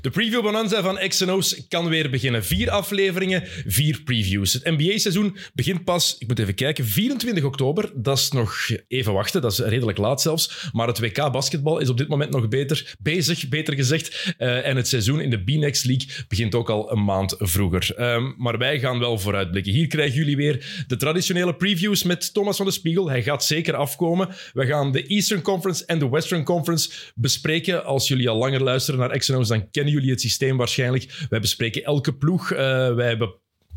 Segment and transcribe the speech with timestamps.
[0.00, 2.44] De preview bonanza van XNO's kan weer beginnen.
[2.44, 4.52] Vier afleveringen, vier previews.
[4.52, 7.90] Het NBA-seizoen begint pas, ik moet even kijken, 24 oktober.
[7.94, 10.68] Dat is nog even wachten, dat is redelijk laat zelfs.
[10.72, 14.34] Maar het WK basketbal is op dit moment nog beter bezig, beter gezegd.
[14.38, 18.00] Uh, en het seizoen in de B-Next League begint ook al een maand vroeger.
[18.00, 19.72] Um, maar wij gaan wel vooruitblikken.
[19.72, 23.08] Hier krijgen jullie weer de traditionele previews met Thomas van de Spiegel.
[23.08, 24.28] Hij gaat zeker afkomen.
[24.52, 27.84] We gaan de Eastern Conference en de Western Conference bespreken.
[27.84, 31.26] Als jullie al langer luisteren naar XNO's, dan kennen jullie het systeem waarschijnlijk.
[31.28, 32.52] Wij bespreken elke ploeg.
[32.52, 32.58] Uh,
[32.94, 33.18] wij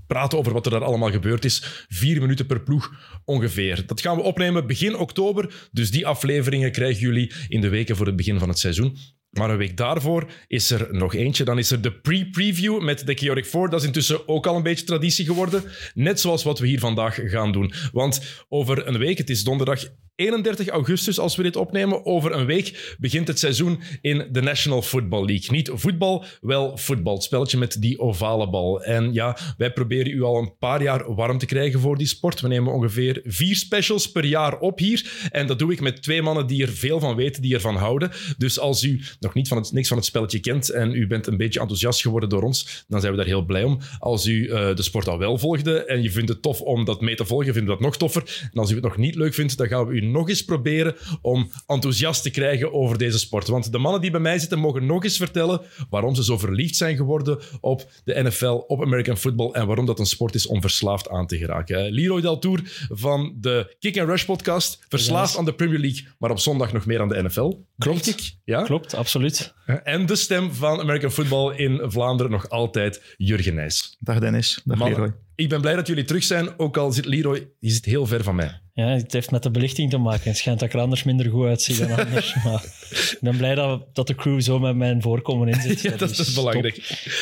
[0.07, 1.85] praten over wat er daar allemaal gebeurd is.
[1.87, 2.91] Vier minuten per ploeg
[3.25, 3.83] ongeveer.
[3.85, 5.69] Dat gaan we opnemen begin oktober.
[5.71, 8.97] Dus die afleveringen krijgen jullie in de weken voor het begin van het seizoen.
[9.31, 11.43] Maar een week daarvoor is er nog eentje.
[11.43, 13.69] Dan is er de pre-preview met de Chaotic 4.
[13.69, 15.63] Dat is intussen ook al een beetje traditie geworden.
[15.93, 17.73] Net zoals wat we hier vandaag gaan doen.
[17.91, 19.83] Want over een week, het is donderdag
[20.21, 24.81] 31 augustus, als we dit opnemen, over een week begint het seizoen in de National
[24.81, 25.55] Football League.
[25.55, 27.13] Niet voetbal, wel voetbal.
[27.13, 28.83] Het spelletje met die ovale bal.
[28.83, 32.41] En ja, wij proberen u al een paar jaar warm te krijgen voor die sport.
[32.41, 35.29] We nemen ongeveer vier specials per jaar op hier.
[35.31, 38.11] En dat doe ik met twee mannen die er veel van weten, die ervan houden.
[38.37, 41.27] Dus als u nog niet van het, niks van het spelletje kent en u bent
[41.27, 43.79] een beetje enthousiast geworden door ons, dan zijn we daar heel blij om.
[43.99, 47.01] Als u uh, de sport al wel volgde en je vindt het tof om dat
[47.01, 48.49] mee te volgen, vinden we dat nog toffer.
[48.53, 50.95] En als u het nog niet leuk vindt, dan gaan we u nog eens proberen
[51.21, 53.47] om enthousiast te krijgen over deze sport.
[53.47, 56.75] Want de mannen die bij mij zitten mogen nog eens vertellen waarom ze zo verliefd
[56.75, 60.61] zijn geworden op de NFL, op American football en waarom dat een sport is om
[60.61, 61.91] verslaafd aan te geraken.
[61.91, 66.39] Leroy Deltour van de Kick and Rush podcast, verslaafd aan de Premier League, maar op
[66.39, 67.53] zondag nog meer aan de NFL.
[67.77, 68.07] Klopt.
[68.07, 68.33] Ik?
[68.43, 68.63] Ja?
[68.63, 69.53] Klopt, absoluut.
[69.83, 73.97] En de stem van American football in Vlaanderen nog altijd Jurgen Nijs.
[73.99, 75.15] Dag Dennis, dag Mannen, Leroy.
[75.41, 78.23] Ik ben blij dat jullie terug zijn, ook al zit Leroy je zit heel ver
[78.23, 78.61] van mij.
[78.73, 80.29] Ja, het heeft met de belichting te maken.
[80.29, 82.35] Het schijnt dat ik er anders minder goed uitzie dan anders.
[82.43, 85.81] maar ik ben blij dat, dat de crew zo met mijn voorkomen in zit.
[85.91, 86.75] ja, dat, is, is belangrijk.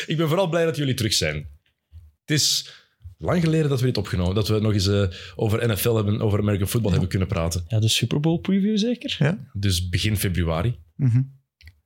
[0.08, 1.36] Ik ben vooral blij dat jullie terug zijn.
[2.26, 2.70] Het is
[3.18, 6.40] lang geleden dat we dit opgenomen dat we nog eens uh, over NFL hebben, over
[6.40, 6.98] American football ja.
[6.98, 7.64] hebben kunnen praten.
[7.68, 9.16] Ja, de Super Bowl preview zeker?
[9.20, 9.50] Ja.
[9.54, 10.80] Dus begin februari.
[10.96, 11.39] Mm -hmm.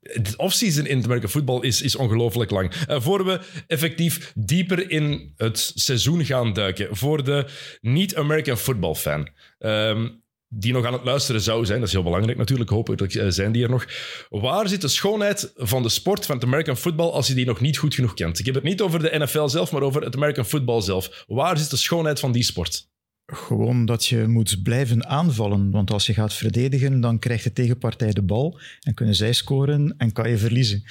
[0.04, 2.72] De offseason in het American football is, is ongelooflijk lang.
[2.90, 7.46] Uh, voor we effectief dieper in het seizoen gaan duiken, voor de
[7.82, 10.22] niet-American football fan, um,
[10.56, 13.52] die nog aan het luisteren zou zijn, dat is heel belangrijk natuurlijk, hopelijk uh, zijn
[13.52, 13.86] die er nog.
[14.30, 17.60] Waar zit de schoonheid van de sport, van het American football, als je die nog
[17.60, 18.40] niet goed genoeg kent?
[18.40, 21.24] Ik heb het niet over de NFL zelf, maar over het American football zelf.
[21.28, 22.92] Waar zit de schoonheid van die sport?
[23.26, 25.72] Gewoon dat je moet blijven aanvallen.
[25.72, 29.96] Want als je gaat verdedigen, dan krijgt de tegenpartij de bal en kunnen zij scoren
[29.98, 30.84] en kan je verliezen.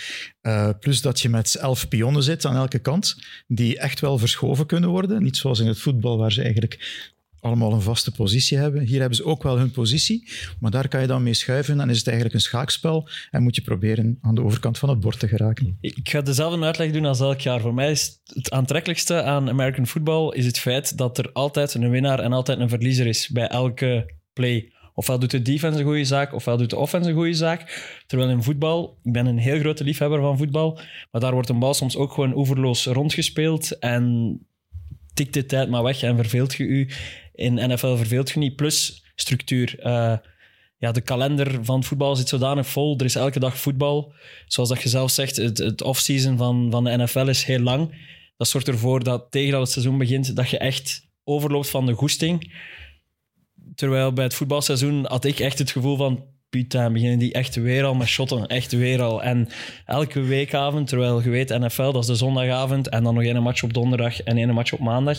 [0.42, 3.16] Uh, plus dat je met elf pionnen zit aan elke kant,
[3.46, 5.22] die echt wel verschoven kunnen worden.
[5.22, 7.10] Niet zoals in het voetbal, waar ze eigenlijk
[7.42, 8.82] allemaal een vaste positie hebben.
[8.82, 10.28] Hier hebben ze ook wel hun positie,
[10.60, 13.54] maar daar kan je dan mee schuiven en is het eigenlijk een schaakspel en moet
[13.54, 15.76] je proberen aan de overkant van het bord te geraken.
[15.80, 17.60] Ik ga dezelfde uitleg doen als elk jaar.
[17.60, 21.90] Voor mij is het aantrekkelijkste aan American football is het feit dat er altijd een
[21.90, 24.72] winnaar en altijd een verliezer is bij elke play.
[24.94, 27.90] Ofwel doet de defense een goede zaak, ofwel doet de offense een goede zaak.
[28.06, 31.58] Terwijl in voetbal, ik ben een heel grote liefhebber van voetbal, maar daar wordt een
[31.58, 34.38] bal soms ook gewoon oeverloos rondgespeeld en
[35.14, 36.88] tikt de tijd maar weg en verveelt je u.
[37.34, 38.56] In NFL verveelt je niet.
[38.56, 39.76] Plus structuur.
[39.86, 40.16] Uh,
[40.78, 42.98] ja, de kalender van voetbal zit zodanig vol.
[42.98, 44.12] Er is elke dag voetbal.
[44.46, 47.94] Zoals dat je zelf zegt, het, het off-season van, van de NFL is heel lang.
[48.36, 51.92] Dat zorgt ervoor dat tegen dat het seizoen begint, dat je echt overloopt van de
[51.92, 52.54] goesting.
[53.74, 57.84] Terwijl bij het voetbalseizoen had ik echt het gevoel van putain, beginnen die echt weer
[57.84, 58.46] al met shotten.
[58.46, 59.22] Echt weer al.
[59.22, 59.48] En
[59.86, 62.88] elke weekavond, terwijl je weet, NFL, dat is de zondagavond.
[62.88, 65.18] En dan nog één match op donderdag en één match op maandag.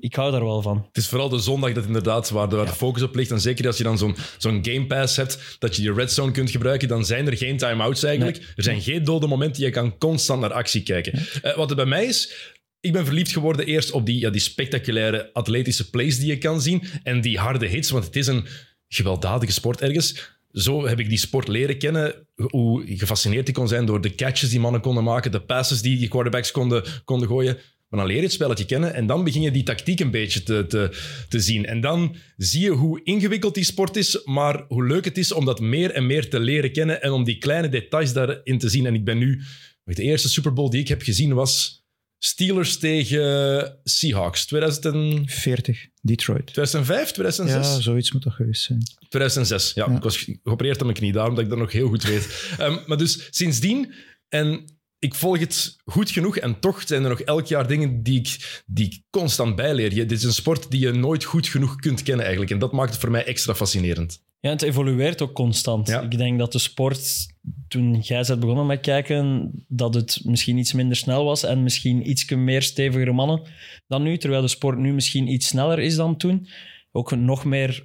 [0.00, 0.84] Ik hou daar wel van.
[0.86, 3.30] Het is vooral de zondag dat inderdaad waar de, waar de focus op ligt.
[3.30, 6.32] En zeker als je dan zo'n zo'n Game Pass hebt, dat je die red zone
[6.32, 8.38] kunt gebruiken, dan zijn er geen time-outs eigenlijk.
[8.38, 8.46] Nee.
[8.56, 9.62] Er zijn geen dode momenten.
[9.62, 11.18] Je kan constant naar actie kijken.
[11.18, 12.32] Uh, wat het bij mij is,
[12.80, 16.60] ik ben verliefd geworden eerst op die, ja, die spectaculaire atletische plays die je kan
[16.60, 16.82] zien.
[17.02, 18.46] En die harde hits, want het is een
[18.88, 20.38] gewelddadige sport ergens.
[20.52, 22.14] Zo heb ik die sport leren kennen.
[22.34, 25.98] Hoe gefascineerd ik kon zijn door de catches die mannen konden maken, de passes die
[25.98, 27.58] die quarterbacks konden, konden gooien.
[27.90, 30.42] Maar dan leer je het spelletje kennen en dan begin je die tactiek een beetje
[30.42, 30.98] te, te,
[31.28, 31.66] te zien.
[31.66, 35.44] En dan zie je hoe ingewikkeld die sport is, maar hoe leuk het is om
[35.44, 38.86] dat meer en meer te leren kennen en om die kleine details daarin te zien.
[38.86, 39.42] En ik ben nu...
[39.84, 41.84] De eerste Super Bowl die ik heb gezien was
[42.18, 44.46] Steelers tegen Seahawks.
[44.46, 45.86] 2040.
[46.02, 46.46] Detroit.
[46.46, 47.74] 2005, 2006?
[47.74, 48.82] Ja, zoiets moet dat geweest zijn.
[49.08, 49.86] 2006, ja.
[49.88, 49.96] ja.
[49.96, 52.56] Ik was geopereerd aan mijn knie, daarom dat ik dat nog heel goed weet.
[52.60, 53.92] um, maar dus sindsdien...
[54.28, 54.64] En
[55.00, 58.62] ik volg het goed genoeg en toch zijn er nog elk jaar dingen die ik,
[58.66, 59.94] die ik constant bijleer.
[59.94, 62.52] Je, dit is een sport die je nooit goed genoeg kunt kennen eigenlijk.
[62.52, 64.22] En dat maakt het voor mij extra fascinerend.
[64.40, 65.88] Ja, het evolueert ook constant.
[65.88, 66.00] Ja.
[66.00, 67.26] Ik denk dat de sport,
[67.68, 72.10] toen jij bent begonnen met kijken, dat het misschien iets minder snel was en misschien
[72.10, 73.42] iets meer stevigere mannen
[73.86, 76.48] dan nu, terwijl de sport nu misschien iets sneller is dan toen.
[76.92, 77.84] Ook nog meer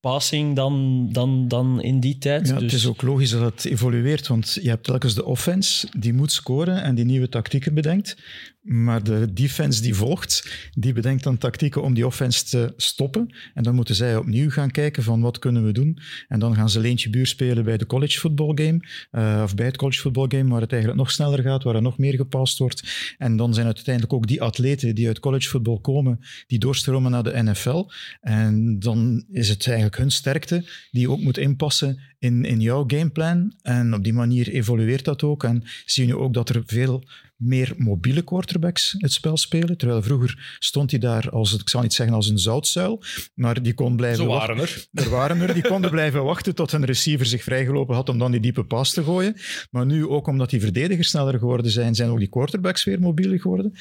[0.00, 2.48] passing dan, dan, dan in die tijd.
[2.48, 5.88] Ja, dus Het is ook logisch dat het evolueert, want je hebt telkens de offense
[5.98, 8.16] die moet scoren en die nieuwe tactieken bedenkt.
[8.68, 13.34] Maar de defense die volgt, die bedenkt dan tactieken om die offense te stoppen.
[13.54, 15.98] En dan moeten zij opnieuw gaan kijken van wat kunnen we doen.
[16.28, 18.80] En dan gaan ze leentje buur spelen bij de college football game,
[19.10, 21.82] eh, of bij het college football game, waar het eigenlijk nog sneller gaat, waar er
[21.82, 23.14] nog meer gepast wordt.
[23.18, 27.22] En dan zijn uiteindelijk ook die atleten die uit college football komen, die doorstromen naar
[27.22, 27.90] de NFL.
[28.20, 33.54] En dan is het eigenlijk hun sterkte die ook moet inpassen in, in jouw gameplan.
[33.62, 35.44] En op die manier evolueert dat ook.
[35.44, 37.04] En zie je nu ook dat er veel
[37.38, 39.76] meer mobiele quarterbacks het spel spelen.
[39.76, 43.02] Terwijl vroeger stond hij daar als, ik zal niet zeggen als een zoutzuil,
[43.34, 44.56] maar die kon blijven Zo wachten.
[44.56, 44.86] waren er.
[45.04, 48.30] Er waren er die konden blijven wachten tot een receiver zich vrijgelopen had om dan
[48.30, 49.36] die diepe pas te gooien.
[49.70, 53.40] Maar nu, ook omdat die verdedigers sneller geworden zijn, zijn ook die quarterbacks weer mobieler
[53.40, 53.74] geworden.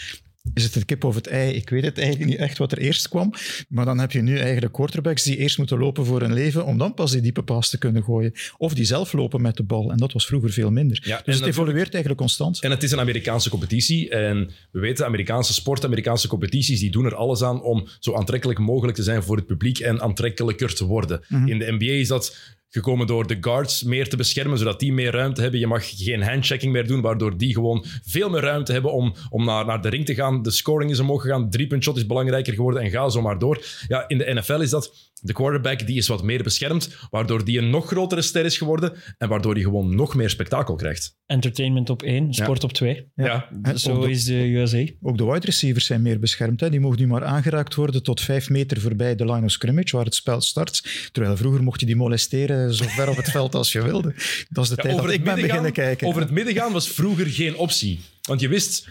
[0.54, 1.54] Is het een kip of het ei?
[1.54, 3.34] Ik weet het eigenlijk niet echt wat er eerst kwam.
[3.70, 6.78] Maar dan heb je nu eigenlijk quarterbacks die eerst moeten lopen voor hun leven om
[6.78, 8.34] dan pas die diepe pas te kunnen gooien.
[8.58, 9.92] Of die zelf lopen met de bal.
[9.92, 11.02] En dat was vroeger veel minder.
[11.04, 12.62] Ja, dus het evolueert eigenlijk constant.
[12.62, 14.10] En het is een Amerikaanse competitie.
[14.10, 18.60] En we weten, Amerikaanse sport, Amerikaanse competities, die doen er alles aan om zo aantrekkelijk
[18.60, 21.22] mogelijk te zijn voor het publiek en aantrekkelijker te worden.
[21.46, 25.12] In de NBA is dat gekomen door de guards meer te beschermen, zodat die meer
[25.12, 25.60] ruimte hebben.
[25.60, 29.46] Je mag geen handchecking meer doen, waardoor die gewoon veel meer ruimte hebben om, om
[29.46, 30.42] naar, naar de ring te gaan.
[30.42, 33.66] De scoring is omhoog gegaan, driepuntshot is belangrijker geworden en ga zo maar door.
[33.88, 37.58] Ja, in de NFL is dat de quarterback die is wat meer beschermd, waardoor die
[37.58, 41.16] een nog grotere ster is geworden en waardoor die gewoon nog meer spektakel krijgt.
[41.26, 43.12] entertainment op één, sport op twee.
[43.16, 43.50] Ja.
[43.76, 44.86] Zo de- is de USA.
[45.02, 46.60] Ook de wide receivers zijn meer beschermd.
[46.60, 46.70] Hè.
[46.70, 50.06] Die mogen nu maar aangeraakt worden tot vijf meter voorbij de line of scrimmage, waar
[50.06, 51.10] het spel start.
[51.12, 54.14] Terwijl vroeger mocht je die molesteren zo ver op het veld als je wilde.
[54.50, 56.08] Dat is de tijd dat ik ben beginnen kijken.
[56.08, 58.00] over het midden gaan was vroeger geen optie.
[58.22, 58.88] Want je wist,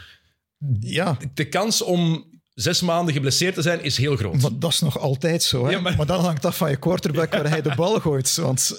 [0.81, 2.25] Ja, de kans om
[2.57, 4.41] zes maanden geblesseerd te zijn is heel groot.
[4.43, 5.65] maar dat is nog altijd zo.
[5.65, 5.71] Hè?
[5.71, 6.07] Ja, maar- maar...
[6.07, 8.37] dan hangt af van je quarterback waar hij de bal gooit.
[8.37, 8.77] Want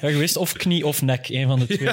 [0.00, 1.92] Ja, je wist of knie of nek, een van de twee.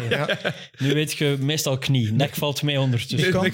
[0.78, 2.12] Nu weet je meestal knie.
[2.12, 3.32] Nek valt mee ondertussen.
[3.32, 3.52] kan-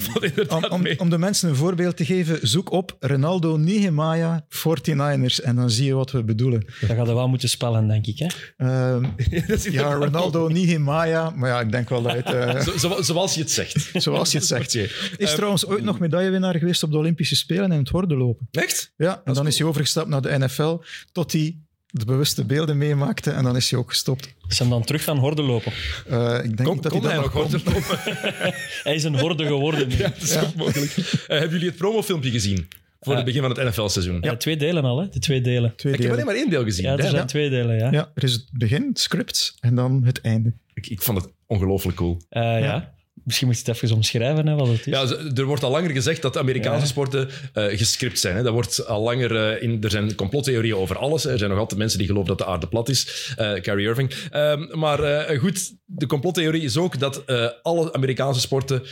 [0.48, 0.98] om, om, mee.
[1.00, 5.84] om de mensen een voorbeeld te geven, zoek op Ronaldo Nehemiah 49ers en dan zie
[5.86, 6.66] je wat we bedoelen.
[6.80, 8.18] Dat gaat er wel moeten spellen, denk ik.
[8.18, 8.26] Hè?
[8.56, 9.04] Ehm,
[9.48, 13.34] Dat ja, Ronaldo Nehemiah, maar ja, ik denk wel dat het, eh, Zo, zo- zoals
[13.34, 13.90] je het zegt.
[13.94, 14.74] zoals je het zegt.
[15.16, 18.48] Is trouwens ooit nog medaillewinnaar geweest op de Olympische Spelen in het hordenlopen.
[18.50, 18.92] Echt?
[18.96, 20.76] Ja, en dan is hij overgestapt naar de NFL
[21.12, 21.56] tot hij
[21.86, 24.34] de bewuste beelden meemaakte en dan is hij ook gestopt.
[24.48, 25.72] Is hem dan terug gaan horden lopen?
[26.08, 27.98] Eh, ik denk Kon, niet dat kon hij nog horden lopen?
[28.82, 29.88] Hij is een horde geworden.
[29.88, 29.96] nu.
[29.96, 30.92] Ja, dat is ook mogelijk.
[30.96, 32.68] Eh, hebben jullie het promofilmpje gezien?
[33.00, 34.18] Voor Eh, het begin van het NFL-seizoen?
[34.20, 35.08] Ja, twee delen al, hè?
[35.08, 35.72] De twee delen.
[35.76, 36.84] Twee Ik heb alleen maar één deel gezien.
[36.84, 37.90] Ja, er zijn twee delen, ja.
[37.90, 40.52] Ja, er is het begin, het script en dan het einde.
[40.74, 42.20] Ik, ik vond het ongelooflijk cool.
[42.28, 42.94] Eh, ja.
[43.24, 44.84] Misschien moet je het even omschrijven, hè, wat het is.
[44.84, 46.86] Ja, er wordt al langer gezegd dat de Amerikaanse Ja.
[46.86, 48.36] sporten eh, gescript zijn.
[48.36, 48.42] Hè.
[48.42, 49.82] Dat wordt al langer eh, in.
[49.82, 51.22] Er zijn complottheorieën over alles.
[51.24, 51.30] hè.
[51.30, 53.32] Er zijn nog altijd mensen die geloven dat de aarde plat is.
[53.36, 54.12] Eh Carrie Irving.
[54.30, 54.98] Ehm, maar
[55.38, 57.22] goed, de complottheorie is ook dat
[57.62, 58.82] alle Amerikaanse sporten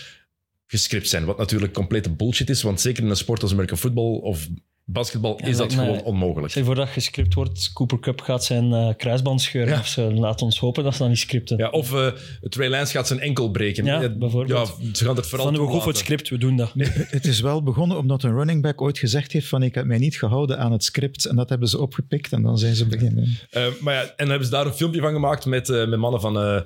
[0.66, 1.24] gescript zijn.
[1.24, 2.62] Wat natuurlijk complete bullshit is.
[2.62, 4.48] Want zeker in een sport als American football of
[4.86, 6.50] basketbal Ja, is dat gewoon onmogelijk.
[6.50, 9.79] Stel je voor dat gescript wordt, Cooper Cup gaat zijn eh, kruisband scheuren Ja.
[9.81, 10.12] of zo.
[10.12, 11.56] Laat ons hopen dat ze dat niet scripten.
[11.56, 12.06] Ja, of eh,
[12.48, 13.84] Trey Lance gaat zijn enkel breken.
[13.84, 14.74] Ja, bijvoorbeeld.
[14.81, 16.05] Ja, ze gaan het vooral Van we hoeven het toelaten.
[16.05, 16.72] script, we doen dat.
[17.10, 19.98] Het is wel begonnen omdat een running back ooit gezegd heeft van ik heb mij
[19.98, 23.38] niet gehouden aan het script en dat hebben ze opgepikt en dan zijn ze beginnen.
[23.50, 25.98] Eh, maar ja, en dan hebben ze daar een filmpje van gemaakt met, eh, met
[25.98, 26.60] mannen van, eh,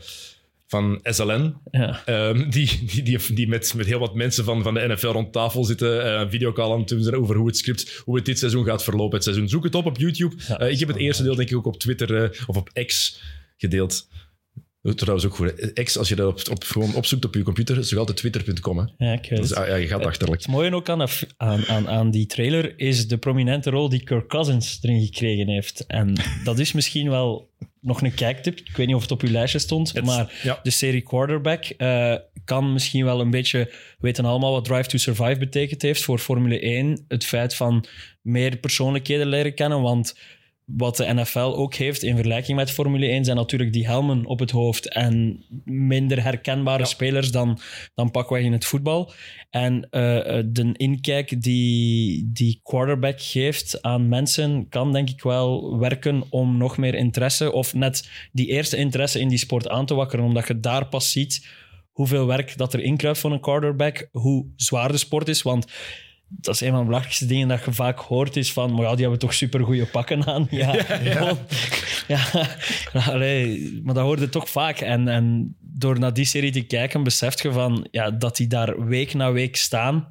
[0.68, 1.54] van SLN.
[1.70, 2.04] Ja.
[2.04, 5.32] Ehm, die die, die, die met, met heel wat mensen van, van de NFL rond
[5.32, 6.04] tafel zitten.
[6.04, 8.84] eh, een videocall aan het doen over hoe het script, hoe het dit seizoen gaat
[8.84, 9.14] verlopen.
[9.14, 9.48] Het seizoen.
[9.48, 10.34] Zoek het op op YouTube.
[10.48, 12.70] Ja, Eh, ik heb het eerste deel denk ik ook op Twitter eh, of op
[12.86, 13.22] X
[13.56, 14.08] gedeeld.
[14.94, 15.72] Trouwens ook goed.
[15.84, 18.78] X, als je dat op, op, gewoon opzoekt op je computer, is nog altijd twitter.com.
[18.78, 18.84] hè.
[19.06, 20.40] ja, ik weet Dus ah, ja, je gaat achterlijk.
[20.42, 21.06] Het mooie ook aan,
[21.36, 25.86] aan, aan, aan die trailer is de prominente rol die Kirk Cousins erin gekregen heeft.
[25.86, 28.58] En dat is misschien wel nog een kijktip.
[28.58, 30.60] Ik weet niet of het op uw lijstje stond, Het- maar ja.
[30.62, 33.58] de serie Quarterback eh, kan misschien wel een beetje...
[33.58, 37.04] We weten allemaal wat Drive to Survive betekend heeft voor Formule 1.
[37.08, 37.84] Het feit van
[38.22, 40.18] meer persoonlijkheden leren kennen, want
[40.76, 44.38] wat de NFL ook heeft in vergelijking met Formule 1 zijn natuurlijk die helmen op
[44.38, 46.84] het hoofd en minder herkenbare Ja.
[46.84, 47.58] spelers dan,
[47.94, 49.12] dan pakweg in het voetbal.
[49.50, 55.78] En eh, eh, de inkijk die, die quarterback geeft aan mensen kan denk ik wel
[55.78, 59.94] werken om nog meer interesse of net die eerste interesse in die sport aan te
[59.94, 61.48] wakkeren, omdat je daar pas ziet
[61.92, 65.42] hoeveel werk dat er inkruipt voor een quarterback, hoe zwaar de sport is.
[65.42, 65.66] Want
[66.28, 68.90] dat is een van de belangrijkste dingen dat je vaak hoort, is van, maar ja,
[68.90, 70.46] die hebben toch supergoeie pakken aan.
[70.58, 71.36] Ja, ja.
[72.08, 72.20] ja.
[73.12, 74.80] Allee, maar dat hoorde je toch vaak.
[74.80, 78.86] En, en door naar die serie te kijken, beseft je van, ja, dat die daar
[78.86, 80.08] week na week staan,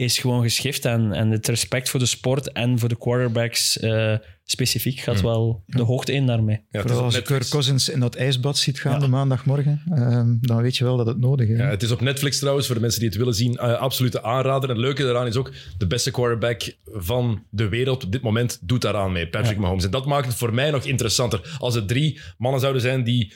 [0.00, 0.84] is gewoon geschift.
[0.84, 4.14] En, en het respect voor de sport en voor de quarterbacks eh,
[4.44, 6.60] specifiek gaat wel de hoogte in daarmee.
[6.70, 7.22] Ja, Vooral als je.
[7.22, 11.06] Kirk Cousins in dat ijsbad ziet gaan de maandagmorgen, ehm, dan weet je wel dat
[11.06, 11.58] het nodig is.
[11.58, 14.22] Ja, het is op Netflix trouwens, voor de mensen die het willen zien, eh, absolute
[14.22, 14.68] aanrader.
[14.68, 18.58] En het leuke daaraan is ook, de beste quarterback van de wereld op dit moment
[18.62, 19.84] doet daaraan mee, Patrick Mahomes.
[19.84, 21.56] En dat maakt het voor mij nog interessanter.
[21.58, 23.32] Als het drie mannen zouden zijn die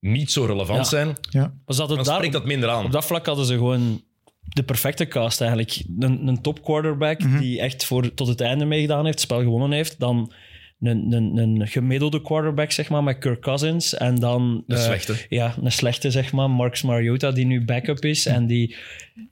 [0.00, 0.84] niet zo relevant Ja.
[0.84, 1.54] zijn, Ja.
[1.66, 2.84] Dan daar, springt dat minder aan.
[2.84, 4.02] op dat vlak hadden ze gewoon
[4.48, 5.82] de perfecte cast eigenlijk.
[5.98, 7.38] Een, een top quarterback Mhm.
[7.38, 10.00] die echt voor, tot het einde meegedaan heeft, het spel gewonnen heeft.
[10.00, 10.32] Dan
[10.80, 13.94] een, een, een gemiddelde quarterback, zeg maar, met Kirk Cousins.
[13.94, 14.64] En dan...
[14.66, 15.14] De eh, slechte.
[15.28, 16.50] Ja, een slechte, zeg maar.
[16.50, 18.26] Marcus Mariota, die nu backup is.
[18.26, 18.76] En die,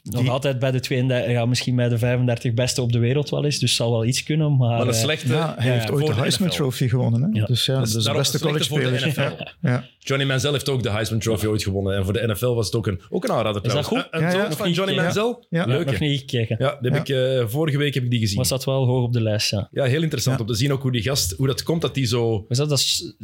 [0.02, 3.45] nog altijd bij de 32, ja, misschien bij de 35 beste op de wereld wel
[3.45, 3.59] is.
[3.59, 4.69] Dus zal wel iets kunnen, maar...
[4.69, 6.57] Maar een eh, slechte Ja, hij heeft ja, ooit de de Heisman NFL.
[6.57, 7.23] Trophy gewonnen.
[7.23, 7.28] Hè?
[7.40, 7.45] Ja.
[7.45, 9.11] Dus ja, Dat is dat de beste een de.
[9.21, 9.37] Ja.
[9.61, 9.85] Ja.
[9.99, 11.97] Johnny Manziel heeft ook de Heisman Trophy ooit gewonnen.
[11.97, 13.99] En voor de NFL was het ook een, ook een aanrader Is dat goed?
[13.99, 14.33] Een, een Ja, ja.
[14.33, 14.97] zoon Nog van Johnny.
[14.97, 15.47] Manziel?
[15.50, 15.64] Ja.
[15.64, 16.57] Leuk, nog niet gekeken.
[16.59, 18.37] Ja, die heb ik, eh, vorige week heb ik die gezien.
[18.37, 19.69] Maar staat wel hoog op de lijst, ja.
[19.73, 20.43] Ja, heel interessant Ja.
[20.45, 22.45] om te zien ook hoe die gast, hoe dat komt dat die zo...
[22.49, 23.14] Is dat, dat is,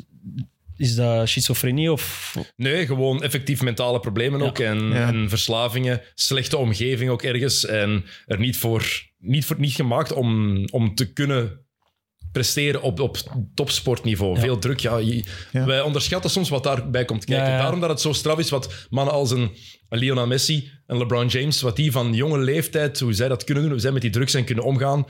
[0.77, 2.35] is dat schizofrenie of...
[2.57, 4.47] Nee, gewoon effectief mentale problemen Ja.
[4.47, 4.59] ook.
[4.59, 5.09] En, Ja.
[5.09, 7.67] en verslavingen, slechte omgeving ook ergens.
[7.67, 11.61] En er niet voor, niet voor niet gemaakt om, om te kunnen
[12.33, 13.17] presteren op, op
[13.55, 14.35] topsportniveau.
[14.35, 14.41] Ja.
[14.41, 14.81] Veel druk.
[14.81, 15.65] Ja, je- Ja.
[15.67, 17.47] Wij onderschatten soms wat daarbij komt kijken.
[17.47, 17.59] Ja, ja.
[17.63, 19.51] Daarom dat het zo straf is wat mannen als een,
[19.89, 23.63] een Lionel Messi en LeBron James, wat die van jonge leeftijd, hoe zij dat kunnen
[23.63, 25.05] doen, hoe zij met die drugs zijn kunnen omgaan,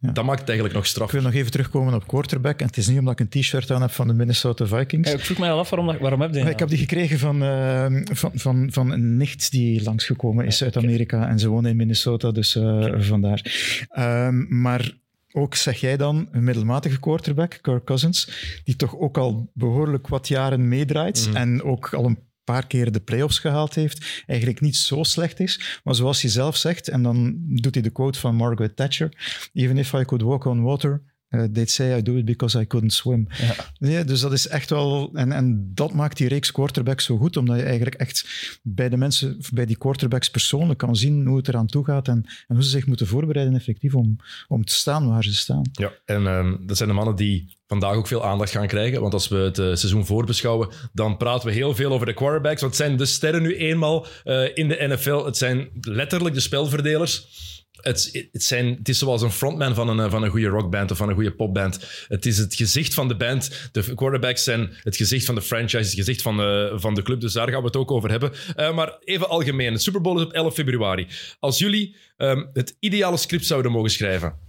[0.00, 0.10] Ja.
[0.12, 1.06] dat maakt het eigenlijk nog straf.
[1.06, 2.60] Ik wil nog even terugkomen op quarterback.
[2.60, 5.08] En het is niet omdat ik een t-shirt aan heb van de Minnesota Vikings.
[5.10, 6.78] Ja, ik vroeg mij al af waarom, dat- waarom heb je die ik heb die
[6.78, 11.28] gekregen van, eh, van, van, van een nicht die langsgekomen is uit Amerika.
[11.28, 13.42] En ze wonen in Minnesota, dus eh, vandaar.
[13.90, 14.92] Ehm, maar
[15.32, 18.30] ook zeg jij dan een middelmatige quarterback, Kirk Cousins,
[18.64, 21.36] die toch ook al behoorlijk wat jaren meedraait Mhm.
[21.36, 22.18] en ook al een
[22.52, 25.80] paar keer de playoffs gehaald heeft, eigenlijk niet zo slecht is.
[25.84, 29.12] Maar zoals hij zelf zegt, en dan doet hij de quote van Margaret Thatcher,
[29.52, 32.66] even if I could walk on water, uh, they'd say I do it because I
[32.66, 33.26] couldn't swim.
[33.28, 33.54] Ja.
[33.78, 35.10] Nee, dus dat is echt wel...
[35.12, 38.26] En, en dat maakt die reeks quarterbacks zo goed, omdat je eigenlijk echt
[38.62, 42.24] bij de mensen, bij die quarterbacks persoonlijk kan zien hoe het eraan toe gaat en,
[42.46, 44.16] en hoe ze zich moeten voorbereiden effectief om,
[44.48, 45.62] om te staan waar ze staan.
[45.72, 49.00] Ja, en ehm, dat zijn de mannen die vandaag ook veel aandacht gaan krijgen.
[49.00, 52.60] Want als we het eh, seizoen voorbeschouwen, dan praten we heel veel over de quarterbacks.
[52.60, 55.24] Want het zijn de sterren nu eenmaal eh, in de NFL.
[55.24, 57.26] Het zijn letterlijk de spelverdelers.
[57.80, 60.96] Het, het, zijn, is zoals een frontman van een, eh, van een goede rockband of
[60.96, 62.06] van een goede popband.
[62.08, 63.68] Het is het gezicht van de band.
[63.72, 67.20] De quarterbacks zijn het gezicht van de franchise, het gezicht van de, van de club.
[67.20, 68.32] Dus daar gaan we het ook over hebben.
[68.56, 69.72] Eh, maar even algemeen.
[69.72, 71.06] De Super Bowl is op 11 februari.
[71.40, 74.46] Als jullie ehm, het ideale script zouden mogen schrijven,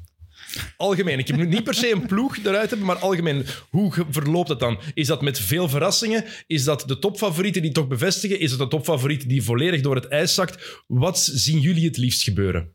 [0.78, 1.20] Algemeen.
[1.20, 3.46] Ik heb niet per se een ploeg eruit hebben, maar algemeen.
[3.70, 4.80] Hoe verloopt het dan?
[4.94, 6.26] Is dat met veel verrassingen?
[6.48, 8.40] Is dat de topfavorieten die toch bevestigen?
[8.40, 10.84] Is het de topfavoriet die volledig door het ijs zakt?
[10.88, 12.74] Wat zien jullie het liefst gebeuren?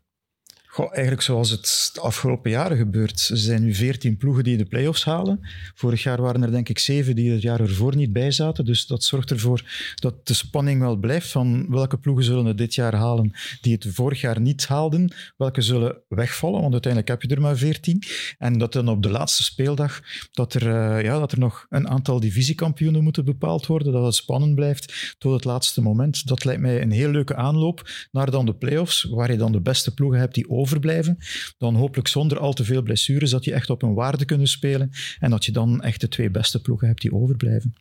[0.77, 3.27] Eigenlijk zoals het de afgelopen jaren gebeurt.
[3.29, 5.39] Er zijn nu veertien ploegen die de play-offs halen.
[5.75, 8.65] Vorig jaar waren er denk ik zeven die het jaar ervoor niet bij zaten.
[8.65, 9.63] Dus dat zorgt ervoor
[9.95, 13.87] dat de spanning wel blijft van welke ploegen zullen het dit jaar halen die het
[13.89, 15.13] vorig jaar niet haalden.
[15.37, 18.03] Welke zullen wegvallen, want uiteindelijk heb je er maar veertien.
[18.37, 20.01] En dat dan op de laatste speeldag
[20.31, 23.93] dat er, eh, ja, dat er nog een aantal divisiekampioenen moeten bepaald worden.
[23.93, 26.27] Dat het spannend blijft tot het laatste moment.
[26.27, 29.61] Dat lijkt mij een heel leuke aanloop naar dan de play-offs, waar je dan de
[29.61, 31.17] beste ploegen hebt die overblijven.
[31.57, 34.91] Dan hopelijk zonder al te veel blessures, dat die echt op hun waarde kunnen spelen.
[35.19, 37.75] En dat je dan echt de twee beste ploegen hebt die overblijven.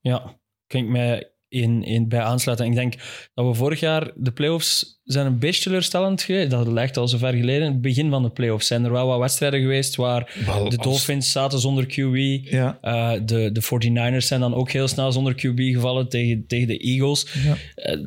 [0.00, 2.66] Ja, ik mij in, in, bij aansluiten.
[2.66, 2.94] Ik denk
[3.34, 6.50] dat we vorig jaar de playoffs zijn een beetje teleurstellend geweest.
[6.50, 7.66] Dat lijkt al zo ver geleden.
[7.72, 10.86] Het begin van de playoffs zijn er wel wat wedstrijden geweest waar Wel, de als-
[10.86, 12.44] Dolphins zaten zonder QB.
[12.50, 16.66] Ja, Eh, de, de 49ers zijn dan ook heel snel zonder QB gevallen tegen, tegen
[16.68, 17.26] de Eagles.
[17.44, 17.56] ja.
[17.74, 17.98] Eh,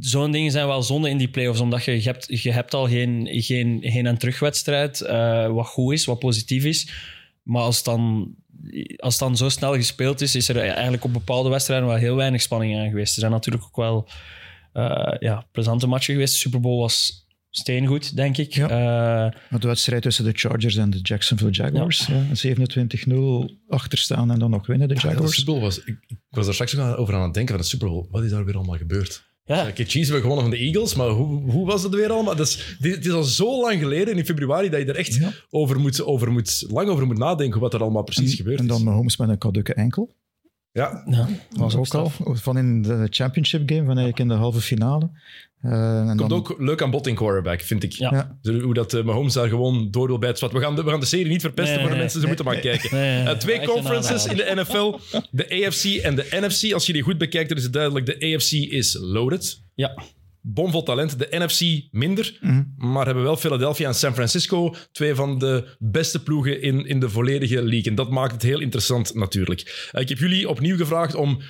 [0.00, 2.88] Zo'n dingen zijn wel zonde in die playoffs, omdat je, je, hebt, je hebt al
[2.88, 6.88] geen, geen heen- en terugwedstrijd, eh wat goed is, wat positief is.
[7.42, 8.34] Maar als dan,
[8.96, 12.16] als het dan zo snel gespeeld is, is er eigenlijk op bepaalde wedstrijden wel heel
[12.16, 13.14] weinig spanning aan geweest.
[13.14, 14.08] Er zijn natuurlijk ook wel
[14.72, 16.32] eh, ja, plezante matchen geweest.
[16.32, 18.54] De Super Bowl was steengoed, denk ik.
[18.54, 18.68] Ja.
[18.68, 22.06] Eh, Maar de wedstrijd tussen de Chargers en de Jacksonville Jaguars.
[22.06, 22.24] Ja.
[23.50, 25.34] 27-0 achterstaan en dan nog winnen de Ja, de Jaguars.
[25.36, 27.68] Super Bowl was, ik, ik was daar straks ook over aan het denken van de
[27.70, 28.06] Super Bowl.
[28.10, 29.24] Wat is daar weer allemaal gebeurd?
[29.46, 32.36] Ja, Ja, Chiefs hebben gewonnen van de Eagles, maar hoe, hoe was het weer allemaal?
[32.36, 35.14] Dat is, dit, het is al zo lang geleden, in februari, dat je er echt
[35.14, 35.32] Ja.
[35.50, 38.66] over moet, over moet, lang over moet nadenken wat er allemaal precies en, gebeurd en
[38.66, 38.82] dan is.
[38.82, 40.14] Mahomes met een kadukke enkel.
[40.72, 42.12] Ja, Ja, was ook al.
[42.34, 45.10] Van in de championship game, van eigenlijk in de halve finale.
[45.62, 47.92] Eh, en komt dan- ook leuk aan bod in quarterback, vind ik.
[47.92, 48.10] Ja.
[48.12, 48.38] Ja.
[48.42, 50.52] Zo Hoe dat eh, Mahomes daar gewoon door wil bij het zwart.
[50.52, 52.26] We gaan de, we gaan de serie niet verpesten Nee, voor de nee, mensen, ze
[52.26, 52.96] nee, moeten maar kijken.
[52.98, 54.98] Nee, Eh, twee een conferences in de NFL.
[55.30, 56.72] De AFC en de NFC.
[56.72, 58.06] Als je die goed bekijkt, dan is het duidelijk.
[58.06, 59.62] De AFC is loaded.
[59.74, 60.02] Ja,
[60.40, 61.18] Bomvol talent.
[61.18, 62.38] De NFC minder.
[62.40, 62.62] Mhm.
[62.76, 64.74] Maar hebben wel Philadelphia en San Francisco.
[64.92, 67.82] Twee van de beste ploegen in, in de volledige league.
[67.90, 69.88] En dat maakt het heel interessant natuurlijk.
[69.92, 71.40] Ik heb jullie opnieuw gevraagd om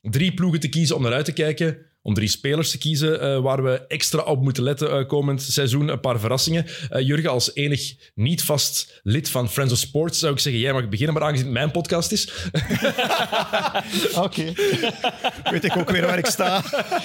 [0.00, 1.78] drie ploegen te kiezen om naar uit te kijken.
[2.06, 5.88] Om drie spelers te kiezen eh, waar we extra op moeten letten eh, komend seizoen.
[5.88, 6.66] Een paar verrassingen.
[6.88, 10.72] Eh, Jurgen, als enig niet vast lid van Friends of Sports, zou ik zeggen: jij
[10.72, 12.28] mag beginnen, maar aangezien het mijn podcast is.
[14.26, 14.52] Oké.
[15.50, 16.62] Weet ik ook weer waar ik sta.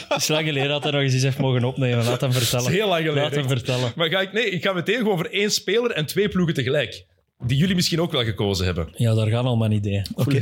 [0.09, 2.05] het is lang geleden dat hij nog eens iets heeft mogen opnemen.
[2.05, 2.63] Laat hem vertellen.
[2.65, 3.91] Dat is heel lang geleden, Laat hem vertellen.
[3.95, 7.05] Maar ga ik, nee, ik ga meteen gewoon voor één speler en twee ploegen tegelijk.
[7.45, 8.89] Die jullie misschien ook wel gekozen hebben.
[8.95, 10.05] Ja, daar gaan al mijn ideeën.
[10.15, 10.41] Oké.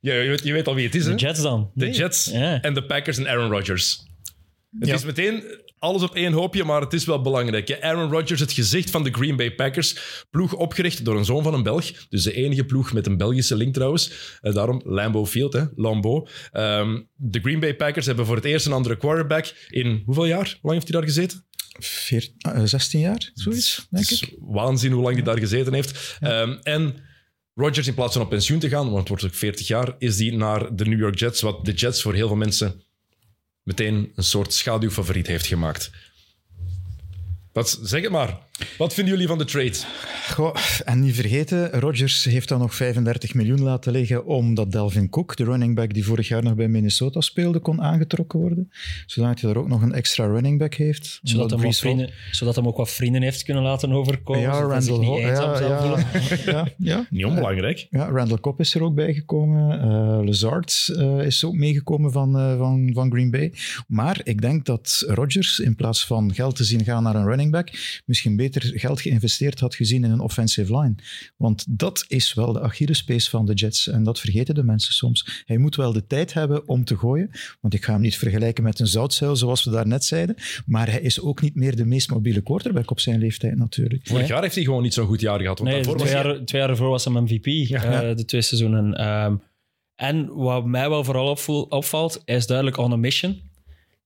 [0.00, 1.10] Je, weet, je weet al wie het is, hè?
[1.14, 1.70] De Jets dan?
[1.74, 1.94] De Nee.
[1.94, 2.60] Jets Ja.
[2.60, 4.08] en de Packers en Aaron Rodgers.
[4.78, 4.94] Het Ja.
[4.94, 5.42] is meteen
[5.78, 7.68] alles op één hoopje, maar het is wel belangrijk.
[7.68, 7.82] hè.
[7.82, 9.96] Aaron Rodgers, het gezicht van de Green Bay Packers.
[10.30, 12.06] Ploeg opgericht door een zoon van een Belg.
[12.08, 14.12] Dus de enige ploeg met een Belgische link trouwens.
[14.40, 15.64] Eh, daarom Lambeau Field, hè?
[15.74, 16.28] Lambeau.
[16.52, 19.54] Ehm, de Green Bay Packers hebben voor het eerst een andere quarterback.
[19.68, 20.44] In hoeveel jaar?
[20.46, 21.44] Hoe lang heeft hij daar gezeten?
[21.78, 24.36] Veer- eh, 16 jaar, zoiets, denk Het is ik.
[24.40, 26.16] waanzin hoe lang hij daar gezeten heeft.
[26.20, 26.94] Ehm, en
[27.60, 30.18] Rodgers, in plaats van op pensioen te gaan, want het wordt ook 40 jaar, is
[30.18, 32.82] hij naar de New York Jets, wat de Jets voor heel veel mensen
[33.62, 35.90] meteen een soort schaduwfavoriet heeft gemaakt.
[37.52, 38.38] Wat, zeg het maar.
[38.78, 39.76] Wat vinden jullie van de trade?
[40.30, 45.36] Goh, en niet vergeten, Rodgers heeft dan nog 35 miljoen laten liggen omdat Delvin Cook,
[45.36, 48.70] de running back die vorig jaar nog bij Minnesota speelde, kon aangetrokken worden.
[49.06, 51.20] Zodat hij er ook nog een extra running back heeft.
[51.22, 54.42] Zodat hem, Hall- vrienden, zodat hem ook wat vrienden heeft kunnen laten overkomen.
[54.42, 55.96] Ja, zodat hij zich Randall eenzaam Ja,
[56.46, 57.06] ja, ja, ja.
[57.10, 57.86] Niet onbelangrijk.
[57.90, 59.80] Ja, Randall Cobb is er ook bijgekomen.
[59.80, 63.52] Eh Lazard eh, is ook meegekomen van, eh, van, van Green Bay.
[63.86, 67.50] Maar ik denk dat Rodgers in plaats van geld te zien gaan naar een running
[67.50, 67.68] back,
[68.04, 70.94] misschien beter geld geïnvesteerd had gezien in een offensive line.
[71.36, 73.88] Want dat is wel de Achillespees van de Jets.
[73.88, 75.42] En dat vergeten de mensen soms.
[75.46, 77.30] Hij moet wel de tijd hebben om te gooien.
[77.60, 80.36] Want ik ga hem niet vergelijken met een zoutzuil, zoals we daarnet zeiden.
[80.66, 84.06] Maar hij is ook niet meer de meest mobiele quarterback op zijn leeftijd natuurlijk.
[84.06, 85.58] Vorig jaar heeft hij gewoon niet zo'n goed jaar gehad.
[85.58, 88.24] Want Nee, daarvoor twee was hij- jaar, twee jaar ervoor was hem MVP, eh, de
[88.24, 88.94] twee seizoenen.
[88.94, 89.34] Ehm,
[89.94, 93.40] en wat mij wel vooral opvalt, hij is duidelijk on a mission.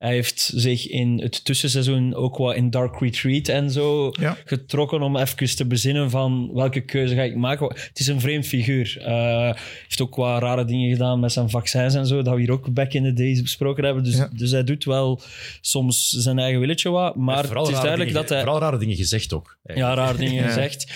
[0.05, 4.37] Hij heeft zich in het tussenseizoen ook wat in Dark Retreat en zo Ja.
[4.45, 7.67] getrokken om even te bezinnen van welke keuze ga ik maken.
[7.67, 8.97] Het is een vreemd figuur.
[9.01, 12.51] Hij heeft ook wat rare dingen gedaan met zijn vaccins en zo, dat we hier
[12.53, 14.05] ook back in the days besproken hebben.
[14.05, 14.29] Dus, Ja.
[14.33, 15.21] dus hij doet wel
[15.61, 18.39] soms zijn eigen willetje wat, maar het is rare duidelijk dingen- dat hij...
[18.41, 19.57] Vooral rare dingen gezegd ook.
[19.75, 20.47] Ja, raar dingen Ja.
[20.47, 20.93] gezegd.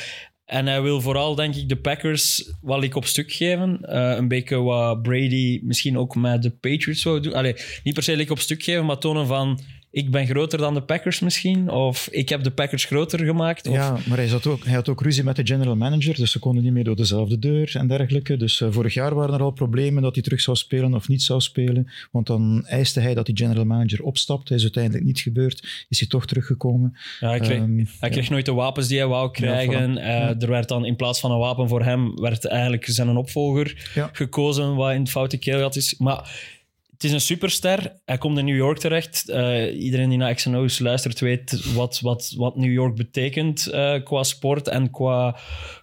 [0.49, 3.81] En hij wil vooral, denk ik, de Packers wel ik op stuk geven.
[3.81, 7.35] Eh, een beetje wat Brady misschien ook met de Patriots zou doen.
[7.35, 9.61] Allee, niet per se lik op stuk geven, maar tonen van...
[9.91, 11.71] Ik ben groter dan de Packers misschien.
[11.71, 13.67] Of ik heb de Packers groter gemaakt.
[13.67, 16.31] Of, Ja, maar hij, zat ook, hij had ook ruzie met de general manager, dus
[16.33, 18.37] ze konden niet meer door dezelfde deur en dergelijke.
[18.37, 21.23] Dus eh, vorig jaar waren er al problemen dat hij terug zou spelen of niet
[21.23, 21.91] zou spelen.
[22.11, 24.49] Want dan eiste hij dat die general manager opstapt.
[24.49, 25.87] Dat is uiteindelijk niet gebeurd.
[25.89, 26.97] Is hij toch teruggekomen.
[27.21, 27.63] Ja, hij kreeg,
[28.01, 29.99] hij kreeg nooit de wapens die hij wou krijgen.
[29.99, 33.89] Eh, Er werd dan in plaats van een wapen voor hem, werd eigenlijk zijn opvolger
[34.13, 35.95] gekozen, wat in het foute keelgat is.
[35.99, 36.57] Maar
[36.99, 38.01] het is een superster.
[38.05, 39.29] Hij komt in New York terecht.
[39.29, 44.23] Eh, iedereen die naar XNO's luistert weet wat, wat, wat New York betekent eh, qua
[44.23, 45.39] sport en qua,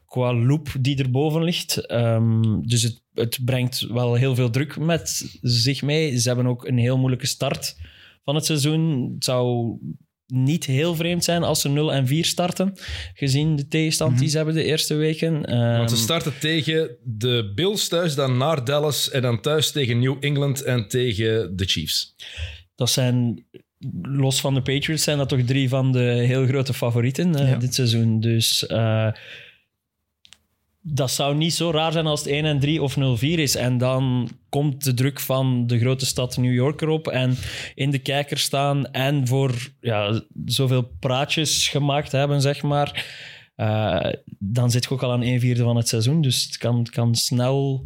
[0.06, 1.86] qua loop die erboven ligt.
[1.86, 6.20] Ehm, dus het, het brengt wel heel veel druk met zich mee.
[6.20, 7.78] Ze hebben ook een heel moeilijke start
[8.24, 9.12] van het seizoen.
[9.14, 9.78] Het zou
[10.28, 12.74] niet heel vreemd zijn als ze 0 en 4 starten,
[13.14, 15.34] gezien de tegenstand die ze hebben de eerste weken.
[15.78, 20.00] Want ze Ehm, starten tegen de Bills thuis, dan naar Dallas en dan thuis tegen
[20.00, 22.16] New England en tegen de Chiefs.
[22.76, 23.46] dat zijn,
[24.02, 27.56] los van de Patriots, zijn dat toch drie van de heel grote favorieten eh, Ja.
[27.58, 28.20] dit seizoen.
[28.20, 29.08] Dus eh,
[30.88, 33.56] dat zou niet zo raar zijn als het 1 en 3 of 0-4 is.
[33.56, 37.38] En dan komt de druk van de grote stad New York erop en
[37.76, 43.06] in de kijker staan en voor ja, zoveel praatjes gemaakt hebben, zeg maar.
[43.56, 46.22] Eh, dan zit je ook al aan 1 vierde van het seizoen.
[46.22, 47.86] Dus het kan, kan snel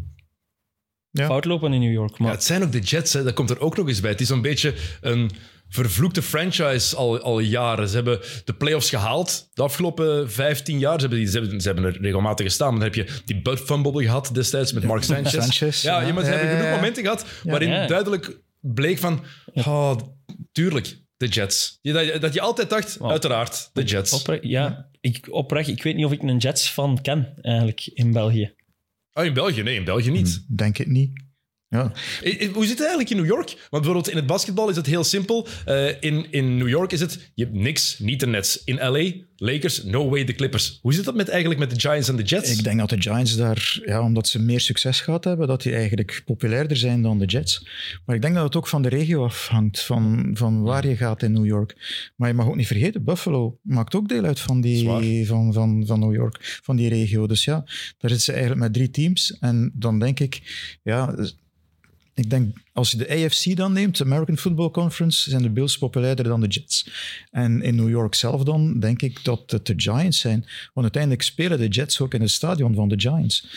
[1.11, 1.25] Ja.
[1.25, 2.17] fout lopen in New York.
[2.17, 3.23] Maar Ja, het zijn ook de Jets, hè.
[3.23, 4.11] dat komt er ook nog eens bij.
[4.11, 5.29] Het is een beetje een
[5.69, 7.87] vervloekte franchise al, al jaren.
[7.89, 10.93] Ze hebben de playoffs gehaald de afgelopen 15 jaar.
[10.93, 12.73] Ze hebben, die, ze hebben, ze hebben er regelmatig gestaan.
[12.73, 15.31] Dan heb je die Bud Fumble gehad destijds met Mark Sanchez.
[15.33, 16.07] Sanchez, ja, ja.
[16.07, 19.23] ja, maar ze hebben genoeg momenten gehad waarin duidelijk bleek van...
[19.53, 19.95] Oh,
[20.51, 21.79] tuurlijk, de Jets.
[21.81, 24.13] Je- Dat, je- dat je altijd dacht, uiteraard, de Jets.
[24.13, 28.11] Oprecht, ja, Ik, oprecht, ik weet niet of ik een Jets fan ken, eigenlijk, in
[28.11, 28.53] België.
[29.13, 29.61] Oh, in België?
[29.63, 30.45] Nee, in België niet.
[30.47, 31.23] Denk het niet.
[31.69, 31.91] Ja,
[32.23, 33.47] Eh, eh, Hoe zit het eigenlijk in New York?
[33.47, 35.47] Want bijvoorbeeld in het basketbal is het heel simpel.
[35.65, 38.63] Eh, in, in New York is het, je hebt niks, niet de Nets.
[38.63, 40.79] In LA, Lakers, no way de Clippers.
[40.81, 42.57] Hoe zit dat met, eigenlijk met de Giants en de Jets?
[42.57, 45.73] ik denk dat de Giants daar, ja, omdat ze meer succes gehad hebben, dat die
[45.73, 47.67] eigenlijk populairder zijn dan de Jets.
[48.05, 51.23] Maar ik denk dat het ook van de regio afhangt, van, van waar je gaat
[51.23, 51.75] in New York.
[52.15, 55.83] Maar je mag ook niet vergeten, Buffalo maakt ook deel uit van, die, van, van,
[55.85, 57.27] van New York, van die regio.
[57.27, 57.55] Dus ja,
[57.97, 59.37] daar zitten ze eigenlijk met drie teams.
[59.39, 60.41] En dan denk ik,
[60.83, 61.15] ja,
[62.19, 65.77] ik denk, als je de AFC dan neemt, de American Football Conference, zijn de Bills
[65.77, 66.89] populairder dan de Jets.
[67.31, 70.39] En in New York zelf dan, denk ik dat het de Giants zijn.
[70.73, 73.47] Want uiteindelijk spelen de Jets ook in het stadion van de Giants.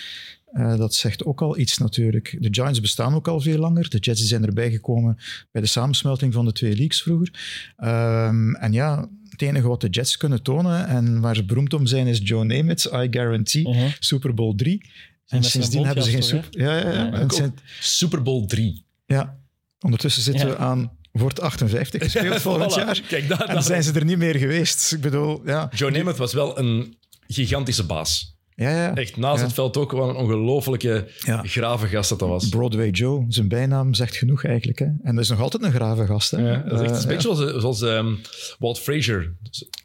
[0.53, 2.37] Eh, dat zegt ook al iets natuurlijk.
[2.41, 3.91] De Giants bestaan ook al veel langer.
[3.91, 5.19] De Jets zijn erbij gekomen
[5.51, 7.31] bij de samensmelting van de twee leagues vroeger.
[7.77, 11.87] Ehm, en ja, het enige wat de Jets kunnen tonen en waar ze beroemd om
[11.87, 13.87] zijn is Joe Namath, I Guarantee, Mhm.
[13.99, 14.83] Super Bowl 3.
[15.29, 16.49] En sindsdien hebben ze geen super...
[16.51, 16.93] Ja, ja, ja.
[16.93, 18.85] Ja, En zijn- Super Bowl 3.
[19.07, 19.41] ja.
[19.81, 20.53] Ondertussen zitten Ja.
[20.53, 20.93] we aan...
[21.13, 22.77] Wordt 58 gespeeld volgend Voilà.
[22.77, 23.01] jaar.
[23.09, 24.93] Kijk, daar, En zijn ze er niet meer geweest.
[24.93, 25.69] Ik bedoel, ja.
[25.75, 28.37] Joe Namath was wel een gigantische baas.
[28.55, 28.95] Ja, ja.
[28.95, 29.45] Echt, naast Ja.
[29.45, 31.43] het veld ook wel een ongelofelijke Ja.
[31.45, 32.49] grave gast dat dat was.
[32.49, 34.79] Broadway Joe, zijn bijnaam zegt genoeg eigenlijk.
[34.79, 34.85] Hè.
[35.03, 36.31] En dat is nog altijd een grave gast.
[36.31, 36.51] Hè.
[36.51, 38.15] Ja, dat is echt Eh, een beetje zoals, zoals ehm,
[38.59, 39.33] Walt Frazier,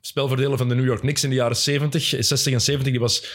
[0.02, 2.92] spelverdeler van de New York Knicks in de jaren 70, 60 en 70.
[2.92, 3.26] Die was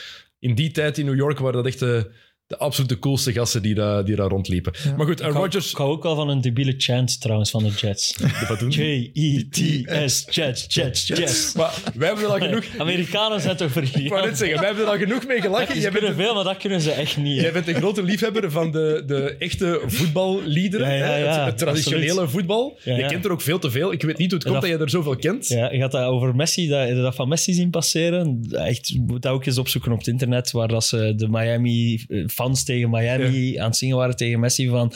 [0.43, 2.11] in die tijd in New York waren dat echt de,
[2.53, 4.73] de absolute coolste gasten die daar, die daar rondliepen.
[4.97, 5.71] Maar goed, en Rodgers...
[5.71, 8.17] Ik hou ook wel van een debiele chant trouwens van de Jets.
[8.59, 8.71] Doen?
[8.71, 11.53] J-E-T-S, Jets, Jets, Jets.
[11.55, 12.65] Maar wij hebben er al genoeg...
[12.79, 15.81] Amerikanen zijn toch Ik wou net zeggen, wij hebben er al genoeg mee gelachen.
[15.81, 17.41] Ze kunnen veel, maar dat kunnen ze echt niet.
[17.41, 20.97] jij bent een grote liefhebber van de, de echte voetballiederen.
[20.97, 22.31] Ja, het, het traditionele absoluut.
[22.31, 22.79] voetbal.
[22.85, 23.93] Je kent er ook veel te veel.
[23.93, 25.49] Ik weet niet hoe het komt dat, dat- je er zoveel kent.
[25.49, 28.41] Ja, je gaat dat over Messi, dat, dat van Messi zien passeren.
[28.51, 32.23] Echt, moet dat ook eens opzoeken op het internet, waar dat ze de Miami eh,
[32.43, 34.93] fans tegen Miami aan het zingen waren tegen Messi van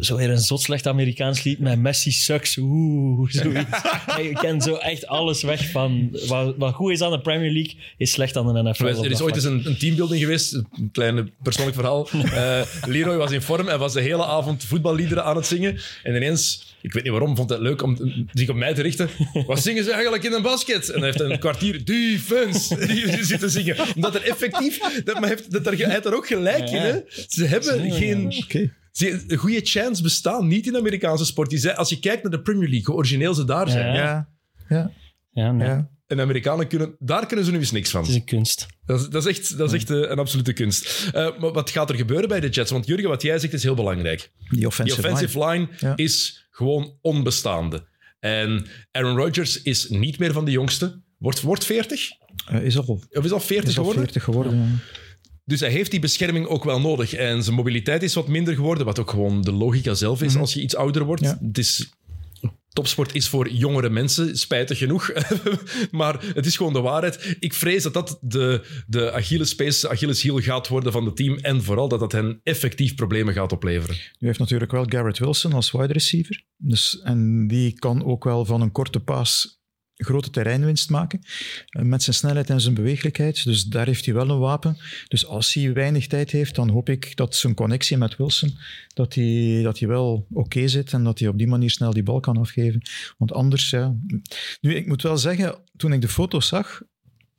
[0.00, 3.80] zo weer een zot slecht Amerikaans lied met Messi sucks, oeh, zoiets.
[4.16, 7.52] En je kent zo echt alles weg van wat, wat goed is aan de Premier
[7.52, 8.84] League, is slecht aan de NFL.
[8.84, 12.08] Er is- ooit eens een, een teambuilding geweest, een klein persoonlijk verhaal.
[12.36, 15.78] Eh, Leroy was in vorm en was de hele avond voetballiederen aan het zingen.
[16.02, 17.96] En ineens, ik weet niet waarom, vond hij het leuk om
[18.32, 19.08] zich op mij te richten.
[19.46, 20.88] Wat zingen ze eigenlijk in een basket?
[20.88, 23.76] En hij heeft een kwartier defense die zitten zingen.
[23.94, 26.80] Omdat er effectief, dat, maar hij heeft, dat, er- hij heeft er ook gelijk in.
[26.80, 26.98] Hè?
[27.28, 28.34] Ze hebben geen...
[28.44, 28.72] Oké.
[28.92, 31.50] Ze, een goede chance bestaan niet in de Amerikaanse sport.
[31.50, 33.94] Die zijn, als je kijkt naar de Premier League, hoe origineel ze daar zijn.
[33.94, 34.02] Ja.
[34.02, 34.28] Ja,
[34.68, 34.90] ja,
[35.30, 35.88] Ja, nee, ja.
[36.06, 38.00] En de Amerikanen kunnen, daar kunnen ze nu eens niks van.
[38.00, 38.66] het is een kunst.
[38.84, 41.10] Dat is, dat is echt, dat is echt eh, een absolute kunst.
[41.12, 42.70] Eh, maar wat gaat er gebeuren bij de Jets?
[42.70, 44.30] Want Jurgen, wat jij zegt is heel belangrijk.
[44.48, 45.92] Die Die offensive, line, Ja.
[45.96, 47.86] is gewoon onbestaande.
[48.20, 51.00] En Aaron Rodgers is niet meer van de jongste.
[51.18, 52.10] Wordt, wordt 40?
[52.46, 54.02] line eh, is al, Of is al 40 is al geworden?
[54.02, 54.56] 40 geworden.
[54.56, 54.66] ja.
[55.44, 57.14] Dus hij heeft die bescherming ook wel nodig.
[57.14, 60.54] En zijn mobiliteit is wat minder geworden, wat ook gewoon de logica zelf is als
[60.54, 61.22] je iets ouder wordt.
[61.22, 61.38] Ja.
[61.46, 61.90] Het is,
[62.76, 65.12] topsport is voor jongere mensen, spijtig genoeg.
[65.90, 67.36] maar het is gewoon de waarheid.
[67.40, 71.36] Ik vrees dat dat de, de Achillespees, Achilleshiel gaat worden van het team.
[71.36, 73.96] En vooral dat dat hen effectief problemen gaat opleveren.
[74.18, 76.44] U heeft natuurlijk wel Garrett Wilson als wide receiver.
[76.56, 79.55] Dus, en die kan ook wel van een korte paas
[79.96, 81.20] grote terreinwinst maken.
[81.66, 83.44] eh, Met zijn snelheid en zijn beweeglijkheid.
[83.44, 84.76] Dus daar heeft hij wel een wapen.
[85.08, 88.58] Dus als hij weinig tijd heeft, dan hoop ik dat zijn connectie met Wilson,
[88.94, 92.02] dat hij, dat hij wel oké zit en dat hij op die manier snel die
[92.02, 92.82] bal kan afgeven.
[93.18, 93.94] Want anders, ja...
[94.60, 96.82] Nu, ik moet wel zeggen, toen ik de foto's zag,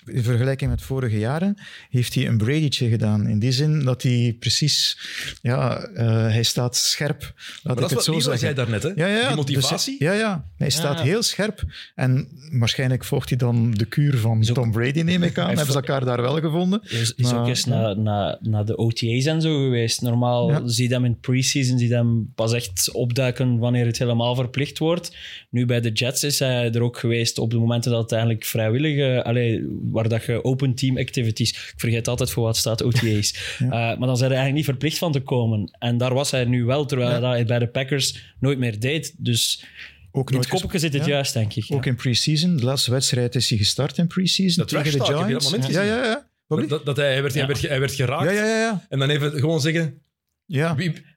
[0.07, 1.57] in vergelijking met vorige jaren,
[1.89, 3.27] heeft hij een Bradytje gedaan.
[3.27, 4.97] In die zin dat hij precies,
[5.41, 7.19] ja, eh, hij staat scherp.
[7.21, 8.39] Laat Maar ik dat het is zo wat zeggen.
[8.39, 8.89] zei daarnet, hè?
[8.89, 9.27] Ja, ja, ja.
[9.27, 9.97] Die motivatie.
[9.99, 10.45] Dus, ja, ja.
[10.57, 11.03] Hij staat Ja.
[11.03, 11.63] heel scherp.
[11.95, 15.47] En waarschijnlijk volgt hij dan de kuur van Tom Brady, neem ik aan.
[15.47, 16.81] Hebben ze elkaar daar wel gevonden?
[16.83, 20.01] Is, is Maar- ook eens naar, naar, naar de OTA's en zo geweest.
[20.01, 20.61] Normaal Ja.
[20.67, 24.77] zie je hem in pre-season, zie je hem pas echt opduiken wanneer het helemaal verplicht
[24.77, 25.15] wordt.
[25.49, 28.45] Nu bij de Jets is hij er ook geweest op de momenten dat het eigenlijk
[28.45, 33.55] vrijwillige, allee, waar dat je open team activities, ik vergeet altijd voor wat staat OTA's.
[33.59, 33.65] Ja.
[33.67, 35.75] Uh, maar dan zijn hij eigenlijk niet verplicht van te komen.
[35.79, 37.29] En daar was hij nu wel, terwijl Ja.
[37.29, 39.13] hij dat bij de Packers nooit meer deed.
[39.17, 39.63] Dus
[40.11, 41.11] Ook in nooit het koppetje zit het Ja.
[41.11, 41.65] juist, denk ik.
[41.69, 42.55] Ook in pre-season.
[42.57, 45.43] De laatste wedstrijd is hij gestart in pre-season Dat tegen de Giants.
[45.43, 46.27] dat moment ja, ja, ja.
[46.67, 48.23] Dat, dat hij, hij, werd, hij, werd, hij werd geraakt.
[48.23, 48.59] Ja, ja, ja.
[48.59, 48.85] ja.
[48.89, 50.01] En dan even gewoon zeggen...
[50.47, 50.75] ja.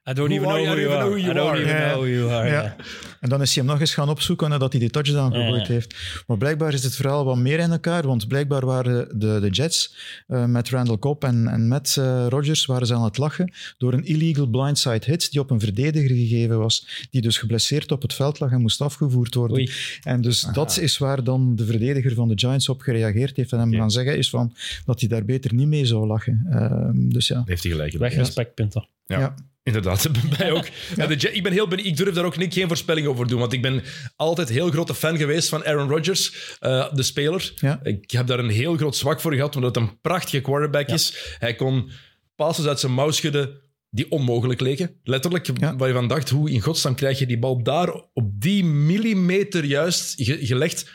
[0.09, 1.19] I don't even know who you are.
[1.19, 1.91] I don't even Ja.
[1.91, 2.49] know who you are.
[2.49, 2.75] Ja.
[3.19, 5.95] En dan is hij hem nog eens gaan opzoeken nadat hij die touchdown gegooid heeft.
[6.27, 9.95] Maar blijkbaar is het verhaal wat meer in elkaar, want blijkbaar waren de, de Jets
[10.27, 13.93] eh, met Randall Cobb en, en met eh, Rodgers waren ze aan het lachen door
[13.93, 18.13] een illegal blindside hit die op een verdediger gegeven was, die dus geblesseerd op het
[18.13, 19.57] veld lag en moest afgevoerd worden.
[19.57, 19.71] Oei.
[20.03, 23.59] En dus dat is waar dan de verdediger van de Giants op gereageerd heeft en
[23.59, 24.53] hem gaan zeggen is van,
[24.85, 26.47] dat hij daar beter niet mee zou lachen.
[26.49, 27.41] Ehm, dus ja.
[27.45, 27.93] heeft hij gelijk.
[27.97, 28.85] Weg respect, Pinto.
[29.11, 29.19] Ja.
[29.19, 29.35] Ja.
[29.63, 30.67] Inderdaad, bij ook.
[30.95, 31.87] Ja, ik ben heel benieuwd.
[31.87, 33.83] Ik durf daar ook niet, geen voorspelling over doen, want ik ben
[34.15, 37.53] altijd heel grote fan geweest van Aaron Rodgers, eh, de speler.
[37.55, 37.79] Ja.
[37.83, 41.35] Ik heb daar een heel groot zwak voor gehad, omdat het een prachtige quarterback is.
[41.39, 41.91] Hij kon
[42.35, 44.99] passes uit zijn mouw schudden die onmogelijk leken.
[45.03, 48.63] Letterlijk, waar je van dacht, hoe in godsnaam krijg je die bal daar op die
[48.65, 50.89] millimeter juist ge- gelegd?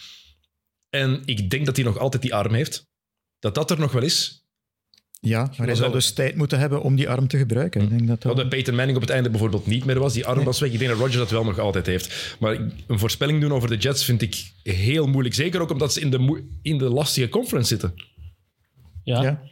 [0.90, 2.86] En ik denk dat hij nog altijd die arm heeft.
[3.38, 4.45] Dat dat er nog wel is.
[5.20, 7.82] Ja, maar hij zal dus tijd moeten hebben om die arm te gebruiken.
[7.82, 10.12] Ik denk dat Peyton Manning op het einde bijvoorbeeld niet meer was.
[10.12, 10.44] Die arm Nee.
[10.44, 10.72] was weg.
[10.72, 12.36] Ik denk dat Rodgers dat wel nog altijd heeft.
[12.40, 12.54] Maar
[12.86, 15.34] een voorspelling doen over de Jets vind ik heel moeilijk.
[15.34, 17.94] Zeker ook omdat ze in de, in de lastige conference zitten.
[19.04, 19.22] Ja.
[19.22, 19.42] Ja.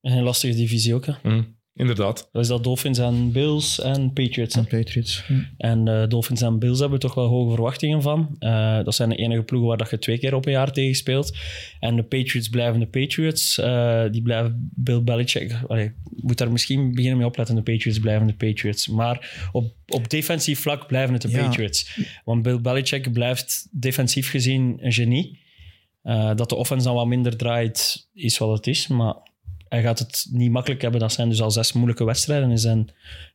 [0.00, 1.06] En een lastige divisie ook.
[1.06, 1.12] Hè.
[1.22, 1.42] Hm,
[1.76, 2.28] inderdaad.
[2.32, 4.54] Dat is dat Dolphins en Bills en Patriots.
[4.54, 4.60] hè.
[4.60, 5.24] En Patriots.
[5.26, 5.40] Hm.
[5.56, 8.36] En eh, Dolphins en Bills hebben toch wel hoge verwachtingen van.
[8.38, 10.94] Eh, dat zijn de enige ploegen waar dat je twee keer op een jaar tegen
[10.94, 11.36] speelt.
[11.80, 13.58] En de Patriots blijven de Patriots.
[13.58, 15.56] Eh, die blijven Bill Belichick...
[15.68, 17.54] Allee, ik moet daar misschien beginnen mee opletten.
[17.54, 18.88] De Patriots blijven de Patriots.
[18.88, 21.42] Maar op, op defensief vlak blijven het de Ja.
[21.46, 21.98] Patriots.
[22.24, 25.44] Want Bill Belichick blijft defensief gezien een genie.
[26.02, 28.86] Eh, dat de offense dan wat minder draait, is wat het is.
[28.86, 29.14] Maar
[29.76, 31.00] hij gaat het niet makkelijk hebben.
[31.00, 32.50] Dat zijn dus al zes moeilijke wedstrijden.
[32.50, 32.88] Er zijn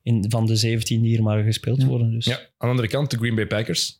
[0.03, 2.11] in, van de 17 die hier maar gespeeld worden.
[2.11, 2.25] Dus.
[2.25, 3.99] Ja, aan de andere kant de Green Bay Packers.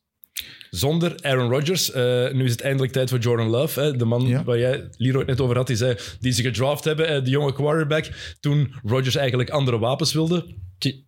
[0.69, 1.91] Zonder Aaron Rodgers.
[1.91, 3.79] Eh, nu is het eindelijk tijd voor Jordan Love.
[3.81, 4.43] Hè, de man Ja.
[4.43, 5.67] waar jij, Leroy, het net over had.
[5.67, 7.07] Die, zei, die ze gedraft hebben.
[7.07, 8.35] eh, de jonge quarterback.
[8.39, 10.45] Toen Rodgers eigenlijk andere wapens wilde.
[10.77, 11.05] Die-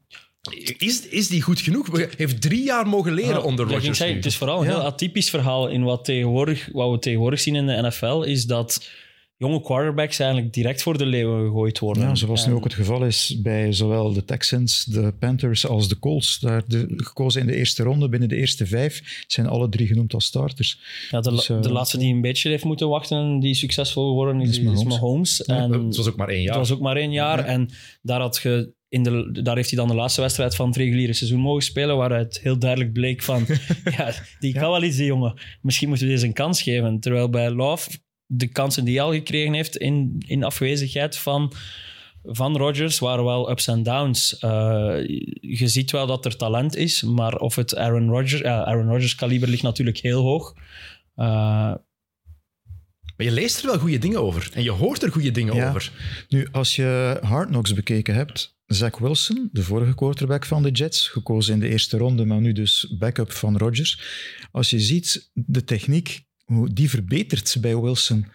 [0.78, 1.92] Is, is die goed genoeg?
[1.98, 4.00] Hij heeft drie jaar mogen leren Ah, onder Rodgers.
[4.00, 4.74] het is vooral een Ja.
[4.74, 8.90] heel atypisch verhaal in wat, tegenwoordig, wat we tegenwoordig zien in de NFL, is dat
[9.38, 12.04] jonge quarterbacks eigenlijk direct voor de leeuwen gegooid worden.
[12.04, 16.00] Ja, zoals nu ook het geval is bij zowel de Texans, de Panthers als de
[16.00, 16.40] Colts.
[16.40, 20.14] Daar de, gekozen in de eerste ronde, binnen de eerste vijf, zijn alle drie genoemd
[20.14, 20.80] als starters.
[21.10, 24.08] Ja, de, Dus, eh, de laatste die een beetje heeft moeten wachten en die succesvol
[24.08, 25.44] geworden is, Is is Mahomes.
[25.44, 26.58] En Het was ook maar één jaar.
[26.58, 27.38] Het was ook maar één jaar.
[27.38, 27.46] Ja.
[27.46, 27.70] En
[28.02, 31.14] daar, had je in de, daar heeft hij dan de laatste wedstrijd van het reguliere
[31.14, 33.46] seizoen mogen spelen, waaruit heel duidelijk bleek van,
[33.98, 35.34] ja, die kan wel iets, die jongen.
[35.62, 37.00] Misschien moeten we deze een kans geven.
[37.00, 37.90] Terwijl bij Love
[38.26, 41.54] de kansen die hij al gekregen heeft in, in afwezigheid van,
[42.24, 44.38] van Rodgers waren wel ups en downs.
[44.40, 44.50] Eh,
[45.42, 48.44] je ziet wel dat er talent is, maar of het Aaron Rodgers...
[48.44, 50.54] Aaron Rodgers kaliber ligt natuurlijk heel hoog.
[51.16, 51.26] Eh,
[53.18, 54.50] Maar je leest er wel goede dingen over.
[54.54, 55.70] En je hoort er goede dingen Ja.
[55.70, 55.92] over.
[56.30, 61.08] Nu, als je Hard Knocks bekeken hebt, Zach Wilson, de vorige quarterback van de Jets,
[61.08, 64.02] gekozen in de eerste ronde, maar nu dus backup van Rodgers.
[64.52, 66.26] Als je ziet de techniek,
[66.72, 68.26] die verbetert bij Wilson.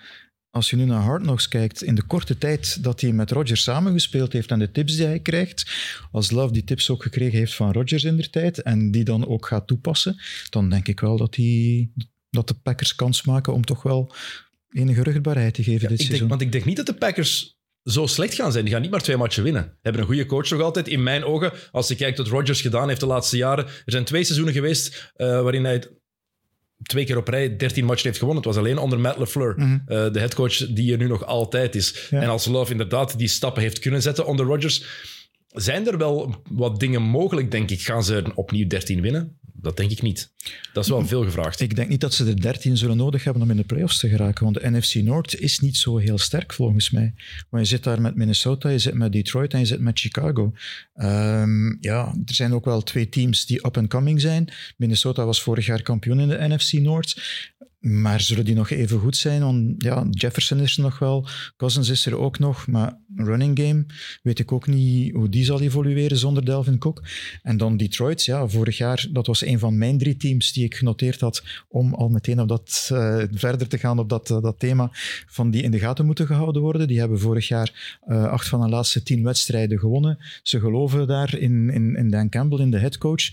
[0.51, 3.63] Als je nu naar Hard Knocks kijkt, in de korte tijd dat hij met Rodgers
[3.63, 5.71] samengespeeld heeft en de tips die hij krijgt,
[6.13, 9.27] als Love die tips ook gekregen heeft van Rodgers in de tijd en die dan
[9.27, 11.93] ook gaat toepassen, dan denk ik wel dat, die,
[12.31, 14.15] dat de Packers kans maken om toch wel
[14.71, 16.19] enige rugbaarheid te geven dit Ik seizoen.
[16.19, 18.65] denk, want ik denk niet dat de Packers zo slecht gaan zijn.
[18.65, 19.63] Die gaan niet maar twee matchen winnen.
[19.63, 20.89] Ze hebben een goede coach nog altijd.
[20.89, 23.65] In mijn ogen, als je kijkt wat Rodgers gedaan heeft de laatste jaren.
[23.67, 25.85] Er zijn twee seizoenen geweest eh, waarin hij
[26.83, 28.43] twee keer op rij 13 matchen heeft gewonnen.
[28.45, 29.79] Het was alleen onder Matt LeFleur, Mhm.
[29.87, 32.07] eh, de headcoach die er nu nog altijd is.
[32.11, 32.21] Ja.
[32.23, 34.85] En als Love inderdaad die stappen heeft kunnen zetten onder Rodgers,
[35.49, 37.81] zijn er wel wat dingen mogelijk, denk ik.
[37.81, 39.38] Gaan ze opnieuw 13 winnen?
[39.61, 40.33] Dat denk ik niet.
[40.73, 41.61] Dat is wel veel gevraagd.
[41.61, 44.09] Ik denk niet dat ze er 13 zullen nodig hebben om in de playoffs te
[44.09, 44.45] geraken.
[44.45, 47.15] Want de NFC Noord is niet zo heel sterk volgens mij.
[47.51, 50.53] Maar je zit daar met Minnesota, je zit met Detroit en je zit met Chicago.
[50.95, 54.53] Ehm, ja, er zijn ook wel twee teams die up-and-coming zijn.
[54.77, 57.23] Minnesota was vorig jaar kampioen in de NFC Noord.
[57.79, 59.75] Maar zullen die nog even goed zijn?
[59.79, 62.67] Ja, Jefferson is er nog wel, Cousins is er ook nog.
[62.67, 63.87] Maar running game
[64.23, 67.03] weet ik ook niet hoe die zal evolueren zonder Delvin Cook.
[67.43, 70.75] En dan Detroit, ja, vorig jaar, dat was een van mijn drie teams die ik
[70.75, 74.59] genoteerd had om al meteen op dat, eh, verder te gaan op dat, eh, dat
[74.59, 74.91] thema
[75.27, 76.89] van die in de gaten moeten gehouden worden.
[76.89, 80.19] Die hebben vorig jaar eh, acht van de laatste tien wedstrijden gewonnen.
[80.43, 83.31] Ze geloven daar in, in, in Dan Campbell, in de headcoach.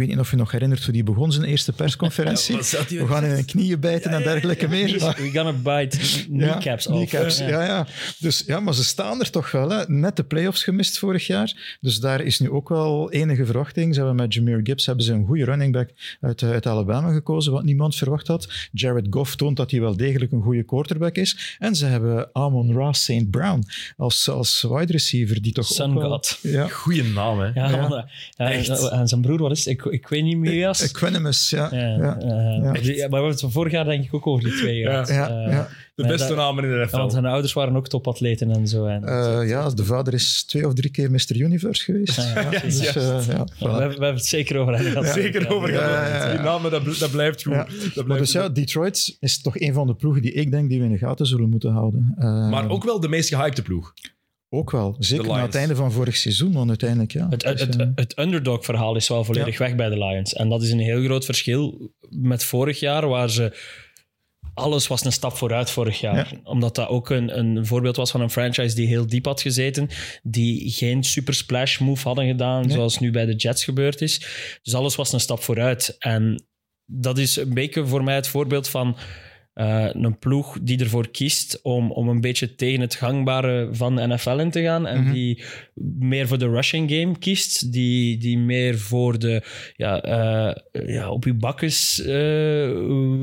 [0.00, 2.56] Ik weet niet of je nog herinnert hoe die begon zijn eerste persconferentie.
[2.98, 5.00] We gaan in hun knieën bijten en dergelijke meer.
[5.00, 7.10] Maar- We're gonna bite kneecaps ja, off.
[7.10, 7.48] kneecaps, Ja.
[7.48, 7.64] ja.
[7.64, 7.86] Ja,
[8.18, 9.70] Dus, ja, maar ze staan er toch wel.
[9.70, 9.84] Hè.
[9.88, 11.76] Net de playoffs gemist vorig jaar.
[11.80, 13.94] Dus daar is nu ook wel enige verwachting.
[13.94, 17.52] Ze hebben met Jameer Gibbs hebben ze een goede running back uit, uit Alabama gekozen,
[17.52, 18.48] wat niemand verwacht had.
[18.72, 21.56] Jared Goff toont dat hij wel degelijk een goede quarterback is.
[21.58, 23.30] En ze hebben Amon Ra St.
[23.30, 23.62] Brown
[23.96, 26.10] als, als wide receiver, die toch Sun ook wel...
[26.10, 26.38] God.
[26.42, 26.66] Ja.
[26.68, 27.46] Goeie naam, hè?
[27.46, 28.08] Ja, Ja.
[28.36, 28.88] eh, Echt.
[28.88, 29.68] en zijn broer, wat is het?
[29.68, 30.68] Ik, ik weet niet meer.
[30.82, 31.68] Equanimous, ja.
[31.70, 32.16] Ja, ja.
[32.16, 35.08] maar we hebben het vorig jaar denk ik ook over die twee gehad.
[35.08, 35.68] Ja, Eh, ja.
[35.94, 36.96] De beste dat- namen in de NFL.
[36.96, 38.86] want zijn ouders waren ook topatleten en zo.
[38.86, 41.36] En, Eh, ja, de vader is twee of drie keer Mr.
[41.36, 42.16] Universe geweest.
[42.16, 42.96] Ja, ja, Ja, dus, juist.
[42.96, 43.58] eh, ja, we, voilà.
[43.58, 45.06] we hebben het zeker over gehad.
[45.06, 45.90] Zeker over gehad.
[45.90, 46.30] ja, ja, ja.
[46.32, 47.52] Die namen, dat, dat blijft goed.
[47.52, 47.64] Ja.
[47.64, 50.68] Dat Maar blijft dus ja, Detroit is toch een van de ploegen die ik denk
[50.68, 52.14] die we in de gaten zullen moeten houden.
[52.18, 53.92] Eh, Maar ook wel de meest gehypte ploeg.
[54.52, 54.96] Ook wel.
[54.98, 57.26] Zeker na het einde van vorig seizoen, want uiteindelijk, ja.
[57.30, 60.32] Het, Dus, het, eh, het underdog-verhaal is wel volledig weg bij de Lions.
[60.34, 63.56] En dat is een heel groot verschil met vorig jaar, waar ze...
[64.54, 66.32] Alles was een stap vooruit vorig jaar.
[66.44, 69.88] Omdat dat ook een, een voorbeeld was van een franchise die heel diep had gezeten.
[70.22, 72.70] Die geen super splash move hadden gedaan, Nee.
[72.76, 74.18] zoals nu bij de Jets gebeurd is.
[74.62, 75.96] Dus alles was een stap vooruit.
[75.98, 76.44] En
[76.86, 78.96] dat is een beetje voor mij het voorbeeld van
[79.52, 84.06] eh, een ploeg die ervoor kiest om, om een beetje tegen het gangbare van de
[84.06, 84.86] NFL in te gaan.
[84.86, 85.12] En Mhm.
[85.12, 85.42] die
[85.98, 87.72] meer voor de rushing game kiest.
[87.72, 89.42] Die, die meer voor de
[89.76, 92.70] ja, eh, ja, op je bakkes eh,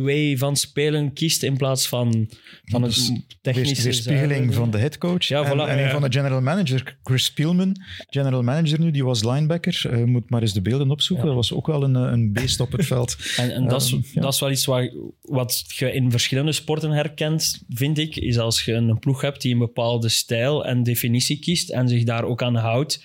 [0.03, 1.43] way van spelen kiest.
[1.43, 2.29] In plaats van,
[2.65, 3.11] van het
[3.41, 3.83] technische.
[3.83, 7.23] weerspiegeling zuivere- van de headcoach Ja, en, voilà, en een van de general manager, Chris
[7.25, 7.75] Spielman.
[8.09, 10.05] General manager nu, die was linebacker.
[10.07, 11.25] Moet maar eens de beelden opzoeken.
[11.27, 11.33] Ja.
[11.33, 13.15] Dat was ook wel een, een beest op het veld.
[13.37, 16.91] En, en dat, is, Ehm, dat is wel iets wat, wat je in verschillende sporten
[16.91, 18.15] herkent, vind ik.
[18.15, 22.03] Is als je een ploeg hebt die een bepaalde stijl en definitie kiest en zich
[22.03, 23.03] daar ook aan houdt,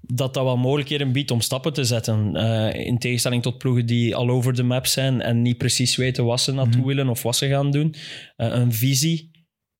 [0.00, 2.36] dat dat wel mogelijkheden biedt om stappen te zetten.
[2.36, 6.24] Eh, in tegenstelling tot ploegen die all over the map zijn en niet precies weten
[6.24, 6.86] wat ze naartoe Mhm.
[6.86, 7.94] willen of wat ze gaan doen.
[8.36, 9.30] Eh, een visie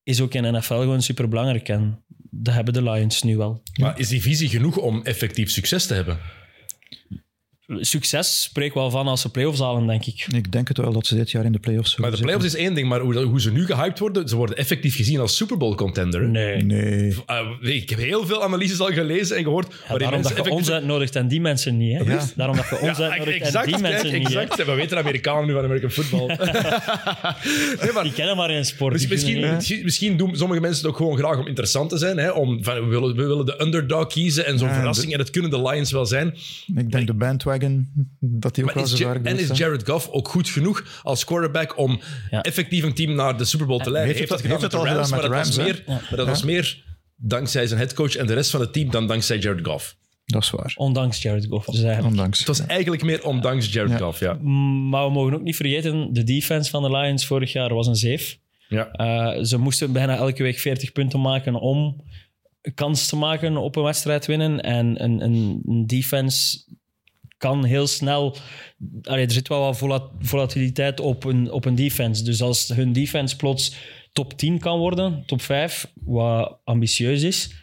[0.02, 3.62] is ook in NFL gewoon superbelangrijk en dat hebben de Lions nu wel.
[3.80, 6.18] Maar is die visie genoeg om effectief succes te hebben?
[7.66, 10.26] Succes spreekt wel van als ze playoffs halen, denk ik.
[10.34, 12.54] Ik denk het wel dat ze dit jaar in de playoffs Maar zullen de playoffs
[12.54, 15.36] is één ding, maar hoe, hoe ze nu gehyped worden, ze worden effectief gezien als
[15.36, 16.28] Super Bowl contender.
[16.28, 16.62] Nee.
[16.62, 17.10] Nee.
[17.10, 19.66] Uh, nee, ik heb heel veel analyses al gelezen en gehoord.
[19.72, 21.98] Ja, waarin daarom dat je ons uitnodigt en die mensen niet.
[21.98, 22.12] Hè?
[22.12, 22.26] Ja.
[22.36, 24.32] Daarom dat je ons Ja, uitnodigt exact, en die kijk, mensen niet.
[24.32, 24.40] hè.
[24.40, 24.66] exact.
[24.66, 26.26] We weten Amerikanen nu van American football.
[27.82, 29.08] nee, maar Die kennen maar één sport.
[29.82, 32.18] Misschien, doen sommige mensen het ook gewoon graag om interessant te zijn.
[32.18, 32.30] Hè?
[32.30, 35.12] Om, van, we, willen, we willen de underdog kiezen en zo'n Ja, verrassing.
[35.12, 36.34] En dat kunnen de Lions wel zijn.
[36.76, 37.52] Ik denk de bandwagon,
[38.20, 39.58] dat die ook Maar wel zo en is.
[39.58, 42.42] Jared Goff ook goed genoeg als quarterback om Ja.
[42.42, 44.16] effectief een team naar de Super Bowl te leiden?
[44.16, 45.86] heeft Heeft het- dat gedaan heeft met de het al Rams, gedaan maar dat was
[45.86, 46.84] meer, maar dat was meer
[47.16, 49.96] dankzij zijn headcoach en de rest van het team dan dankzij Jared Goff.
[50.24, 50.72] Dat is waar.
[50.76, 51.66] Ondanks Jared Goff.
[51.66, 52.06] Dus eigenlijk.
[52.14, 52.38] Ondanks.
[52.38, 53.98] Het was eigenlijk meer ondanks Jared Ja.
[53.98, 54.32] Goff, ja.
[54.90, 57.96] Maar we mogen ook niet vergeten, de defense van de Lions vorig jaar was een
[57.96, 58.38] zeef.
[58.68, 58.90] ja.
[58.90, 62.02] Eh, ze moesten bijna elke week 40 punten maken om
[62.74, 64.60] kans te maken op een wedstrijd winnen.
[64.60, 66.58] En een, een, een defense
[67.44, 68.36] kan heel snel...
[69.02, 72.24] Allee, er zit wel wat vola- volatiliteit op een, op een defense.
[72.24, 73.74] Dus als hun defense plots
[74.12, 77.62] top 10 kan worden, top 5, wat ambitieus is...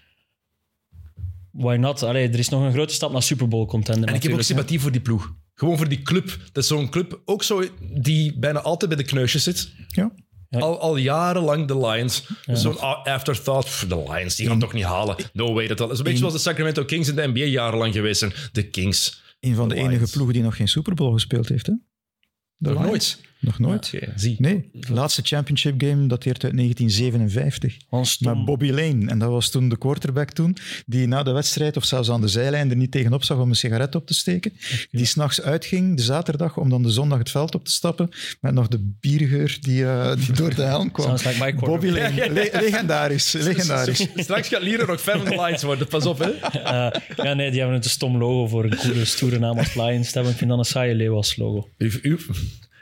[1.51, 2.03] Why not?
[2.03, 4.09] Allee, er is nog een grote stap naar Super Bowl contender.
[4.09, 4.43] En ik heb ook hè.
[4.43, 5.33] sympathie voor die ploeg.
[5.53, 6.37] Gewoon voor die club.
[6.51, 7.63] Dat is zo'n club ook zo
[7.93, 9.71] die bijna altijd bij de kneusjes zit.
[9.87, 10.11] Ja.
[10.49, 10.59] Ja.
[10.59, 12.23] Al, al jarenlang de Lions.
[12.45, 13.65] Zo'n afterthought.
[13.65, 15.15] Pff, De Lions, die gaan het toch niet halen.
[15.33, 15.67] No way.
[15.67, 18.33] Dat, dat is een beetje zoals de Sacramento Kings in de NBA jarenlang geweest zijn.
[18.51, 19.21] De Kings.
[19.41, 21.65] Een van de enige ploegen die nog geen Super Bowl gespeeld heeft.
[21.65, 21.73] Hè?
[22.57, 23.21] De Nog nooit.
[23.41, 23.93] Nog nooit.
[24.15, 24.35] Zie.
[24.39, 27.77] Nee, de laatste championship game dateert uit 1957.
[27.89, 28.35] Gewoon stom.
[28.37, 29.05] Met Bobby Lane.
[29.07, 32.27] En dat was toen de quarterback toen, die na de wedstrijd of zelfs aan de
[32.27, 34.53] zijlijn er niet tegenop zag om een sigaret op te steken.
[34.91, 38.09] Die s'nachts uitging, de zaterdag, om dan de zondag het veld op te stappen.
[38.41, 41.11] Met nog de biergeur die, eh, die door de helm kwam.
[41.11, 41.87] Like my Bobby.
[41.87, 43.31] Lane, Le- legendarisch.
[43.49, 44.07] legendarisch.
[44.15, 45.87] Straks gaat Lieren nog fan van de Lions worden.
[45.87, 46.29] Pas op, hè.
[46.61, 49.75] Eh, ja, nee, die hebben een te stom logo voor een coole, stoere naam als
[49.75, 50.13] Lions.
[50.13, 51.69] Ik vind dan een saaie leeuw als logo.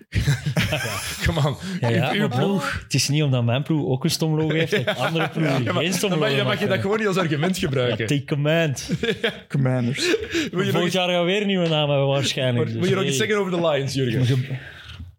[1.26, 1.56] Come on.
[1.80, 2.80] Ja, ja, uw, uw maar ploeg.
[2.84, 5.84] Het is niet omdat mijn ploeg ook een stom logo heeft, dat andere Ja, maar-
[5.84, 8.08] geen stom dan mag, logo je, mag je dat gewoon niet als argument gebruiken.
[8.08, 8.90] Take command.
[9.48, 10.16] Commanders.
[10.52, 12.70] Volgend jaar gaan we weer een nieuwe naam hebben waarschijnlijk.
[12.70, 14.44] wil Dus, je nog iets zeggen over de Lions, Jurgen?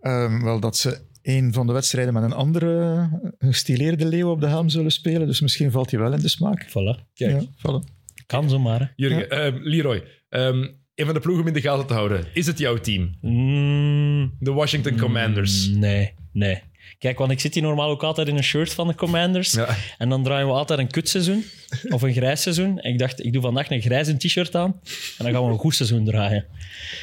[0.01, 4.47] Ehm, wel dat ze een van de wedstrijden met een andere gestileerde leeuw op de
[4.47, 5.27] helm zullen spelen.
[5.27, 6.67] Dus misschien valt hij wel in de smaak.
[6.69, 7.13] Voilà.
[7.15, 7.41] Kijk.
[7.41, 7.99] Ja, voilà.
[8.27, 8.81] Kan zomaar.
[8.81, 8.87] hè.
[8.97, 10.05] Jurgen, ehm, Leroy.
[10.29, 10.69] ehm,
[11.01, 12.27] een van de ploegen om in de gaten te houden.
[12.33, 13.15] Is het jouw team?
[13.21, 15.69] Mm, De Washington Commanders.
[15.69, 16.63] nee, nee.
[16.99, 19.53] Kijk, want ik zit hier normaal ook altijd in een shirt van de Commanders.
[19.53, 19.77] Ja.
[19.99, 21.45] En dan draaien we altijd een kutseizoen
[21.95, 22.79] of een grijs seizoen.
[22.81, 24.81] En ik dacht, ik doe vandaag een grijze t-shirt aan
[25.19, 26.45] en dan gaan we een goed seizoen draaien.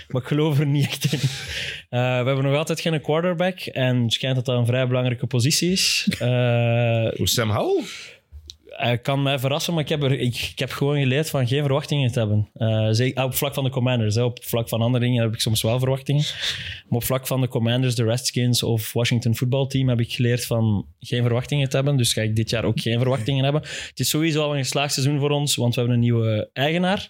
[0.08, 1.20] Maar ik geloof er niet echt in.
[1.20, 5.28] Eh, we hebben nog altijd geen quarterback en het schijnt dat dat een vrij belangrijke
[5.28, 6.08] positie is.
[6.20, 6.28] Eh,
[7.18, 7.84] Hoe Sam Howell?
[8.78, 12.20] Hij kan mij verrassen, maar ik heb, ik, heb gewoon geleerd van geen verwachtingen te
[12.20, 12.50] hebben.
[12.54, 14.18] Eh, zeker- op vlak van de Commanders.
[14.18, 16.24] Op vlak van andere dingen heb ik soms wel verwachtingen.
[16.90, 20.86] Maar op vlak van de Commanders, de Redskins of Washington voetbalteam heb ik geleerd van
[21.00, 21.98] geen verwachtingen te hebben.
[21.98, 23.62] Dus ga ik dit jaar ook geen verwachtingen hebben.
[23.62, 27.10] Het is sowieso al een geslaagd seizoen voor ons, want we hebben een nieuwe eigenaar.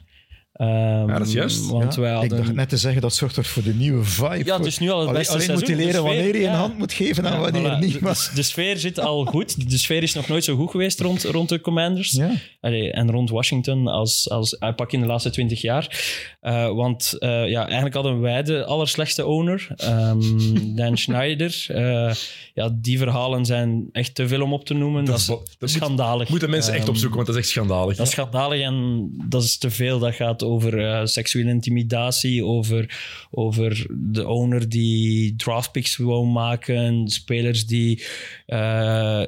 [0.57, 1.69] Ehm, dat is juist.
[1.69, 4.45] Want Ja, wij Ik dacht net te zeggen, dat zorgt toch voor de nieuwe vibe.
[4.45, 5.77] Ja, het is nu al het Alleen- beste Alleen moet seizoen.
[5.77, 6.57] je leren sfeer, wanneer je een ja.
[6.57, 7.79] hand moet geven en Ja, wanneer voilà.
[7.79, 7.93] niet.
[7.93, 9.69] De- Maar, De, sfeer zit al goed.
[9.69, 12.11] De sfeer is nog nooit zo goed geweest rond, rond de Commanders.
[12.11, 12.31] ja.
[12.61, 16.15] Allee, en rond Washington als, als pak in de laatste twintig jaar.
[16.41, 20.19] Eh, want eh, ja, eigenlijk hadden wij de allerslechtste owner, ehm,
[20.75, 21.65] Dan Schneider.
[21.67, 22.11] Eh,
[22.53, 25.05] ja, die verhalen zijn echt te veel om op te noemen.
[25.05, 25.27] Dat, Dat is
[25.59, 26.29] moet- schandalig.
[26.29, 27.95] Moeten mensen echt Ehm, opzoeken, want dat is echt schandalig.
[27.97, 29.99] dat is schandalig en dat is te veel.
[29.99, 32.99] Dat gaat over eh, seksuele intimidatie, over,
[33.31, 38.05] over de owner die draftpicks wou maken, spelers die
[38.45, 39.23] eh,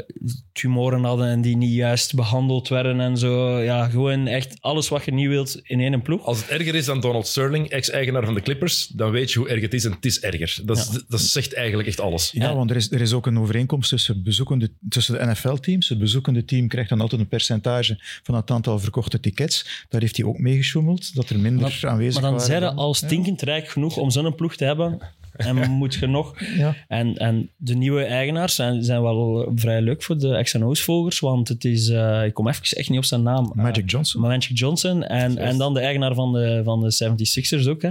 [0.52, 3.60] tumoren hadden en die niet juist behandeld werden en zo.
[3.60, 6.26] Ja, gewoon echt alles wat je niet wilt in één ploeg.
[6.26, 9.50] Als het erger is dan Donald Sterling, ex-eigenaar van de Clippers, dan weet je hoe
[9.50, 10.60] erg het is en het is erger.
[10.66, 12.32] Dat, is, dat zegt eigenlijk echt alles.
[12.32, 15.90] Ja, want er is, er is ook een overeenkomst tussen, bezoekende, tussen de NFL-teams.
[15.90, 19.86] Het bezoekende team krijgt dan altijd een percentage van het aantal verkochte tickets.
[19.90, 20.64] Daar heeft hij ook mee
[21.12, 22.46] dat er minder Maar, aanwezig maar dan waren.
[22.46, 25.00] zijn ze al stinkend rijk genoeg om zo'n ploeg te hebben.
[25.36, 26.34] En moet je nog...
[26.58, 26.76] Ja.
[26.88, 31.66] En, en de nieuwe eigenaars zijn, zijn wel vrij leuk voor de XNO's-volgers, want het
[31.66, 31.90] is...
[31.90, 33.52] eh, ik kom even echt niet op zijn naam.
[33.56, 34.22] Magic Johnson.
[34.22, 35.04] Uh, Magic Johnson.
[35.04, 37.16] En, en dan de eigenaar van de, van de
[37.64, 37.90] 76ers ook, hè?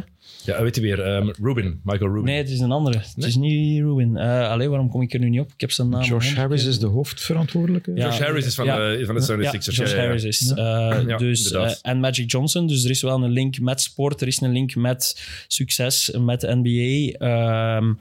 [0.49, 2.24] Ja, weet je weer, ehm, Rubin, Michael Rubin.
[2.24, 2.99] Nee, het is een andere.
[3.14, 4.16] Het is niet Ruben.
[4.16, 5.53] Uh, allee, waarom kom ik er nu niet op?
[5.53, 6.03] Ik heb zijn naam.
[6.03, 7.92] Josh Harris is de hoofdverantwoordelijke.
[7.94, 8.05] Ja.
[8.05, 8.76] Josh Harris is van, Ja.
[8.76, 9.42] de, van de 76ers.
[9.42, 10.01] Ja, Josh ja, ja, ja.
[10.01, 10.53] Harris is.
[10.57, 10.90] Ja.
[11.01, 12.66] eh, dus, eh, en Magic Johnson.
[12.66, 14.20] Dus er is wel een link met sport.
[14.20, 17.26] Er is een link met succes, met de NBA.
[17.26, 17.92] Ehm,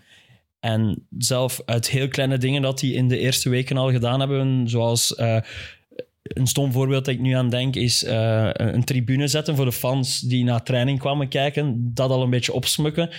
[0.59, 4.69] en zelf uit heel kleine dingen dat die in de eerste weken al gedaan hebben,
[4.69, 5.15] zoals...
[5.15, 5.37] eh,
[6.27, 9.71] een stom voorbeeld dat ik nu aan denk is eh, een tribune zetten voor de
[9.71, 11.91] fans die naar training kwamen kijken.
[11.93, 13.09] Dat al een beetje opsmukken.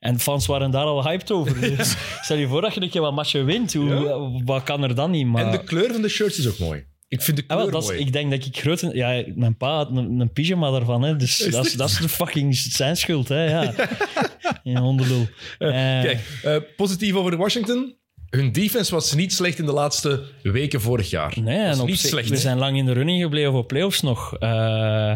[0.00, 1.60] En fans waren daar al hyped over.
[1.76, 3.72] Dus stel je voor dat je een keer wat matchen wint.
[3.72, 5.26] Hoe, Wat kan er dan niet?
[5.26, 5.44] Maar...
[5.44, 6.84] En de kleur van de shirts is ook mooi.
[7.08, 7.98] Ik vind de Ah, kleur wel, is, mooi.
[7.98, 8.88] ik denk dat ik groot...
[8.92, 11.02] Ja, mijn pa had een, een pyjama daarvan.
[11.02, 13.28] Hè, dus dat is, dat is de fucking zijn schuld.
[13.28, 13.74] Hè, ja.
[14.62, 15.26] ja, hondenlul.
[15.58, 15.68] Eh,
[16.02, 17.96] Kijk, eh, positief over Washington.
[18.30, 21.40] Hun defense was niet slecht in de laatste weken vorig jaar.
[21.40, 22.28] nee, en op niet zich- slecht.
[22.28, 22.40] we hè?
[22.40, 24.34] zijn lang in de running gebleven voor playoffs nog.
[24.38, 25.10] Eh,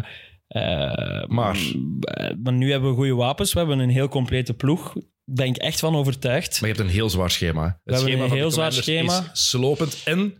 [0.47, 1.57] eh, Maar?
[1.99, 3.53] eh, maar nu hebben we goede wapens.
[3.53, 4.95] We hebben een heel complete ploeg.
[5.25, 6.61] Ben ik echt van overtuigd.
[6.61, 7.63] Maar je hebt een heel zwaar schema.
[7.65, 9.29] Het hebben schema een van de heel zwaar schema.
[9.33, 10.01] is slopend.
[10.05, 10.37] En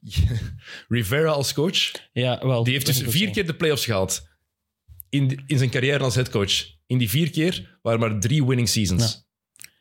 [0.88, 4.26] Rivera als coach, Ja, wel, die heeft dus vier keer de playoffs gehaald.
[5.08, 6.52] In, in zijn carrière als headcoach.
[6.86, 9.26] In die vier keer waren maar drie winning seasons.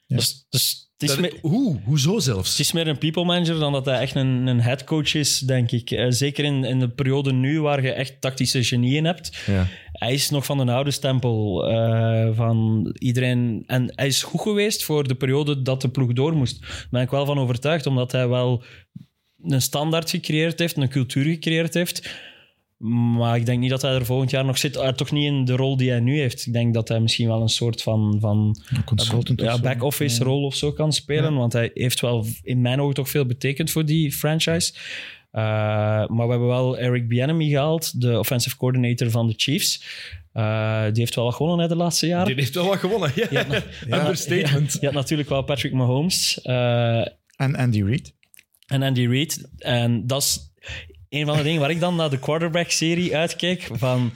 [0.08, 1.80] Dus, dus het, is meer, hoe?
[1.84, 2.50] Hoezo zelfs?
[2.50, 5.72] het is meer een people manager dan dat hij echt een, een headcoach is, denk
[5.72, 5.92] ik.
[5.92, 9.38] Eh, zeker in, in de periode nu waar je echt tactische genieën hebt.
[9.46, 9.68] Ja.
[9.92, 13.64] Hij is nog van de oude stempel eh, van iedereen.
[13.66, 16.62] En hij is goed geweest voor de periode dat de ploeg door moest.
[16.62, 18.64] Daar ben ik wel van overtuigd, omdat hij wel
[19.44, 22.10] een standaard gecreëerd heeft, een cultuur gecreëerd heeft.
[22.78, 24.76] Maar ik denk niet dat hij er volgend jaar nog zit.
[24.76, 26.46] Eh, toch niet in de rol die hij nu heeft.
[26.46, 29.62] Ik denk dat hij misschien wel een soort van, van Een consultant of ja, zo.
[29.62, 31.36] back-office rol of zo kan spelen.
[31.36, 34.74] Want hij heeft wel in mijn ogen toch veel betekend voor die franchise.
[35.32, 35.44] Uh,
[36.08, 39.84] maar we hebben wel Eric Bieniemy gehaald, de offensive coordinator van de Chiefs.
[40.34, 42.26] Uh, die heeft wel wat gewonnen hè, de laatste jaren.
[42.26, 43.12] Die heeft wel wat gewonnen.
[43.16, 43.46] Ja.
[43.88, 44.78] Ja, Understatement.
[44.80, 47.00] Je had natuurlijk wel Patrick Mahomes uh,
[47.36, 48.14] En Andy Reid.
[48.68, 49.50] en Andy Reid.
[49.58, 50.47] En dat is
[51.10, 53.70] een van de dingen waar ik dan naar de quarterback-serie uitkijk.
[53.72, 54.12] Van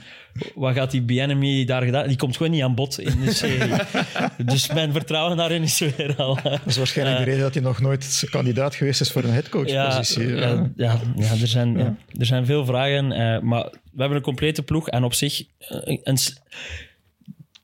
[0.54, 2.06] wat gaat die Bienemy daar gedaan?
[2.08, 3.72] Die komt gewoon niet aan bod in de serie.
[4.44, 6.38] dus mijn vertrouwen daarin is weer al.
[6.42, 10.28] Dat is waarschijnlijk de reden dat hij nog nooit kandidaat geweest is voor een headcoach-positie.
[10.28, 11.96] Ja, Ja, ja, er, zijn, ja.
[12.18, 13.10] er zijn veel vragen.
[13.10, 14.88] Uh, maar we hebben een complete ploeg.
[14.88, 15.40] En op zich.
[15.40, 15.46] Uh,
[16.02, 16.18] een,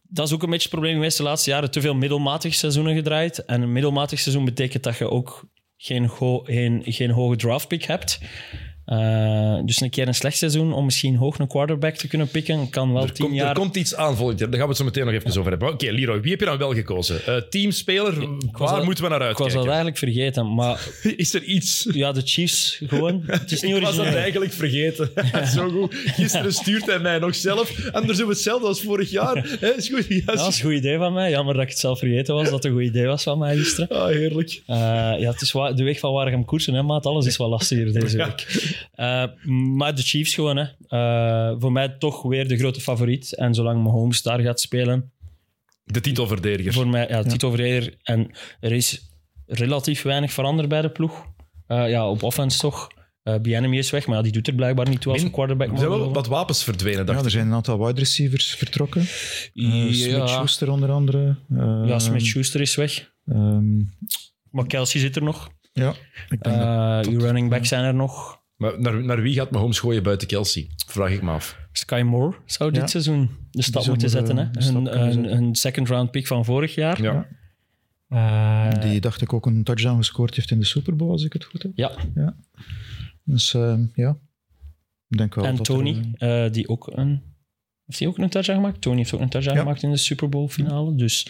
[0.08, 1.70] dat is ook een beetje het probleem geweest de laatste jaren.
[1.70, 3.44] Te veel middelmatig seizoenen gedraaid.
[3.44, 6.10] En een middelmatig seizoen betekent dat je ook geen,
[6.44, 8.20] geen, geen hoge draftpick hebt.
[8.92, 12.70] Uh, dus een keer een slecht seizoen om misschien hoog een quarterback te kunnen pikken,
[12.70, 13.48] kan wel er tien komt, jaar...
[13.48, 15.38] Er komt iets aan volgend jaar, daar gaan we het zo meteen nog even ja.
[15.38, 15.68] over hebben.
[15.68, 17.20] Oké, okay, Leroy, wie heb je dan wel gekozen?
[17.28, 18.18] Uh, teamspeler,
[18.52, 19.46] waar dat, moeten we naar uitkijken?
[19.46, 20.88] Ik was dat eigenlijk vergeten, maar...
[21.16, 21.88] Is er iets?
[21.92, 23.22] Ja, de Chiefs gewoon.
[23.26, 25.10] Het is niet ik was dat eigenlijk vergeten.
[25.54, 25.94] zo goed.
[25.94, 27.90] Gisteren stuurt hij mij nog zelf.
[27.92, 29.56] Anders doen we hetzelfde als vorig jaar.
[29.60, 30.06] He, is goed.
[30.08, 31.30] Ja, dat is een goed idee van mij.
[31.30, 33.56] Jammer dat ik het zelf vergeten was, dat het een goed idee was van mij
[33.56, 33.88] gisteren.
[33.88, 34.62] Ah, heerlijk.
[34.66, 34.76] Uh,
[35.18, 37.06] ja, het is de weg van waar ik hem koersen, hè, maat.
[37.06, 38.46] Alles is wel lastiger deze week.
[38.96, 39.24] Uh,
[39.76, 40.66] maar de Chiefs gewoon, hè.
[40.88, 43.34] Uh, voor mij toch weer de grote favoriet.
[43.34, 45.12] En zolang Mahomes daar gaat spelen...
[45.84, 46.72] De titelverdediger.
[46.72, 47.94] Voor mij, ja, de titelverdediger.
[48.02, 49.10] En er is
[49.46, 51.26] relatief weinig veranderd bij de ploeg.
[51.68, 52.88] Uh, ja, op offense toch.
[53.24, 55.70] Uh, Bienemy is weg, maar ja, die doet er blijkbaar niet toe als een quarterback.
[55.70, 59.00] Er zijn wel wat wapens verdwenen, dacht ja, er zijn een aantal wide receivers vertrokken.
[59.54, 59.92] Uh, ja.
[59.92, 61.36] Smith-Schuster onder andere.
[61.84, 63.12] ja, Smith-Schuster is weg.
[63.24, 63.96] Um,
[64.50, 65.48] maar Kelsey zit er nog.
[65.72, 65.94] Ja,
[66.28, 67.22] ik denk dat, dat...
[67.22, 68.37] running back zijn er nog.
[68.58, 70.70] Maar naar, naar wie gaat Mahomes gooien buiten Kelsey?
[70.86, 71.58] Vraag ik me af.
[71.72, 72.86] Sky Moore zou dit Ja.
[72.86, 74.36] seizoen de stap zou moeten moeten, zetten.
[74.36, 74.58] Hè?
[74.60, 75.32] eh, stap Een, kunnen een, zetten.
[75.44, 77.02] een second round pick van vorig jaar.
[77.02, 77.28] Ja.
[78.08, 81.32] Eh, Die dacht ik ook een touchdown gescoord heeft in de Super Bowl, als ik
[81.32, 81.72] het goed heb.
[81.74, 81.92] Ja,
[83.24, 84.16] Dus eh, ja,
[85.08, 87.22] ik denk wel en dat er, Tony, eh, eh, die ook een...
[87.84, 88.80] Heeft hij ook een touchdown gemaakt?
[88.80, 89.62] Tony heeft ook een touchdown Ja.
[89.62, 90.94] gemaakt in de Super Bowl finale.
[90.94, 91.26] Dus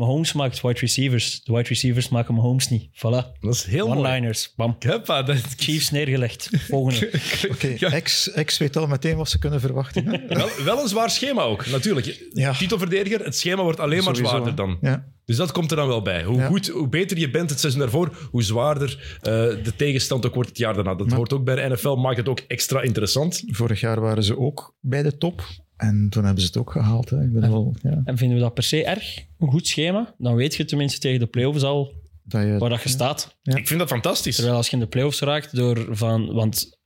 [0.00, 1.42] Mahomes maakt wide receivers.
[1.44, 2.88] De wide receivers maken Mahomes niet.
[2.92, 3.38] Voilà.
[3.40, 3.98] Dat is heel mooi.
[3.98, 4.52] One-liners.
[4.56, 4.76] Bam.
[4.78, 5.36] Huppa, dat...
[5.56, 6.48] Chiefs neergelegd.
[6.68, 7.10] Volgende.
[7.52, 8.00] Oké, Ja.
[8.00, 10.06] X, X weet al meteen wat ze kunnen verwachten.
[10.06, 10.18] hè?
[10.36, 12.28] Wel, wel een zwaar schema ook, natuurlijk.
[12.32, 12.52] Ja.
[12.52, 14.78] Titelverdediger, het schema wordt alleen maar Sowieso, zwaarder dan.
[14.80, 15.04] Ja.
[15.24, 16.22] Dus dat komt er dan wel bij.
[16.24, 16.46] Hoe, Ja.
[16.46, 19.32] goed, hoe beter je bent het seizoen daarvoor, hoe zwaarder eh,
[19.64, 20.94] de tegenstand ook wordt het jaar daarna.
[20.94, 23.42] Dat Maar- hoort ook bij de NFL, maakt het ook extra interessant.
[23.46, 25.42] Vorig jaar waren ze ook bij de top.
[25.80, 27.10] En toen hebben ze het ook gehaald.
[27.10, 27.22] Hè.
[27.24, 29.24] Ik bedoel, ja, En vinden we dat per se erg?
[29.38, 30.14] Een goed schema?
[30.18, 33.38] Dan weet je tenminste tegen de playoffs al dat je, waar dat je staat.
[33.42, 33.56] Ja.
[33.56, 34.34] Ik vind dat fantastisch.
[34.34, 36.32] Terwijl als je in de playoffs raakt door van...
[36.32, 36.78] Want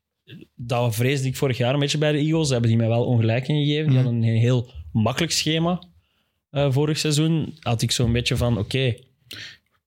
[0.55, 2.49] dat vreesde ik vorig jaar een beetje bij de Eagles.
[2.49, 3.84] Hebben die mij wel ongelijk in gegeven.
[3.90, 4.05] Die Mhm.
[4.05, 5.82] hadden een heel makkelijk schema
[6.51, 7.57] eh, vorig seizoen.
[7.61, 8.97] Had ik zo'n beetje van, oké, gaan
[9.28, 9.40] die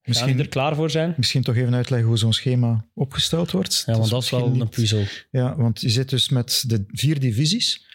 [0.04, 1.14] misschien, er klaar voor zijn?
[1.18, 3.84] misschien toch even uitleggen hoe zo'n schema opgesteld wordt.
[3.86, 5.04] Ja, want dat is wel een puzzel.
[5.32, 7.86] Ja, want je zit dus met de vier divisies.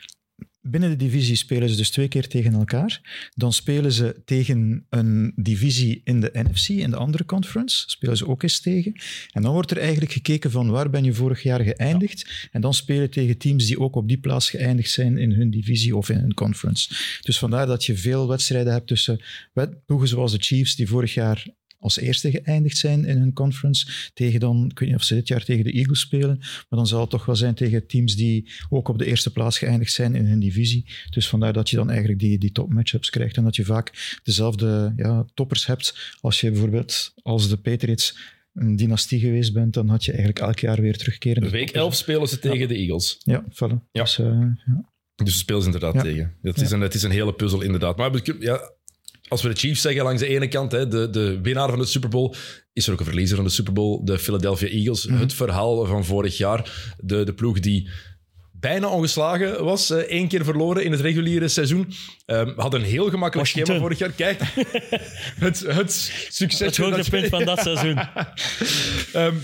[0.65, 3.01] Binnen de divisie spelen ze dus twee keer tegen elkaar.
[3.35, 7.85] Dan spelen ze tegen een divisie in de NFC, in de andere conference.
[7.91, 8.93] Spelen ze ook eens tegen.
[9.31, 12.49] En dan wordt er eigenlijk gekeken van waar ben je vorig jaar geëindigd.
[12.51, 15.97] En dan spelen tegen teams die ook op die plaats geëindigd zijn in hun divisie
[15.97, 16.95] of in hun conference.
[17.21, 19.21] Dus vandaar dat je veel wedstrijden hebt tussen
[19.87, 21.47] ploegen zoals de Chiefs, die vorig jaar
[21.83, 25.29] als eerste geëindigd zijn in hun conference, tegen dan, ik weet niet of ze dit
[25.29, 28.51] jaar tegen de Eagles spelen, maar dan zal het toch wel zijn tegen teams die
[28.69, 30.87] ook op de eerste plaats geëindigd zijn in hun divisie.
[31.11, 34.19] Dus vandaar dat je dan eigenlijk die, die top matchups krijgt en dat je vaak
[34.23, 36.17] dezelfde ja, toppers hebt.
[36.21, 38.19] Als je bijvoorbeeld als de Patriots
[38.55, 41.83] een dynastie geweest bent, dan had je eigenlijk elk jaar weer terugkerende Week toppers.
[41.85, 43.19] 11 spelen ze tegen de Eagles.
[43.25, 43.89] Ja, vallen.
[43.93, 44.03] Ja.
[44.03, 44.55] Dus, ja.
[45.15, 46.37] Dus ze spelen ze inderdaad tegen.
[46.43, 46.63] Het Ja.
[46.63, 47.97] is, een, het is een hele puzzel, inderdaad.
[47.97, 48.73] Maar ja,
[49.33, 51.85] als we de Chiefs zeggen langs de ene kant, hè, de, de winnaar van de
[51.85, 52.35] Super Bowl,
[52.73, 55.07] is er ook een verliezer van de Super Bowl, de Philadelphia Eagles.
[55.07, 55.21] Mhm.
[55.21, 56.93] Het verhaal van vorig jaar.
[56.99, 57.89] De, de ploeg die
[58.53, 61.93] bijna ongeslagen was, één keer verloren in het reguliere seizoen.
[62.27, 64.13] Ehm had een heel gemakkelijk schema vorig jaar.
[64.13, 64.41] Kijk,
[65.47, 65.93] het, het
[66.29, 66.77] succes.
[66.77, 67.99] Het hoogtepunt van dat seizoen.
[69.13, 69.35] Ehm,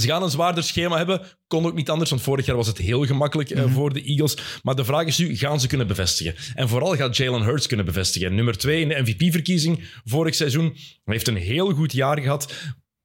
[0.00, 1.20] ze gaan een zwaarder schema hebben.
[1.46, 4.60] Kon ook niet anders, want vorig jaar was het heel gemakkelijk eh, voor de Eagles.
[4.62, 6.34] Maar de vraag is nu, gaan ze kunnen bevestigen?
[6.54, 8.34] En vooral gaat Jalen Hurts kunnen bevestigen.
[8.34, 10.64] Nummer twee in de MVP-verkiezing vorig seizoen.
[10.64, 12.52] Hij heeft een heel goed jaar gehad.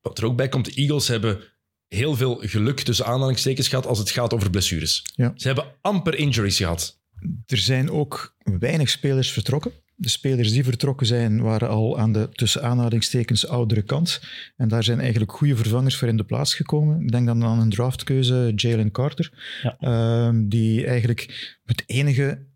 [0.01, 1.39] Wat er ook bij komt, de Eagles hebben
[1.87, 5.05] heel veel geluk tussen aanhalingstekens gehad als het gaat over blessures.
[5.15, 5.33] Ja.
[5.35, 7.01] Ze hebben amper injuries gehad.
[7.45, 9.71] Er zijn ook weinig spelers vertrokken.
[10.01, 14.21] De spelers die vertrokken zijn, waren al aan de tussen aanhalingstekens oudere kant.
[14.57, 17.01] En daar zijn eigenlijk goede vervangers voor in de plaats gekomen.
[17.01, 19.31] Ik denk dan aan een draftkeuze, Jalen Carter.
[19.63, 19.77] Ja.
[19.79, 22.47] ehm, die eigenlijk het enige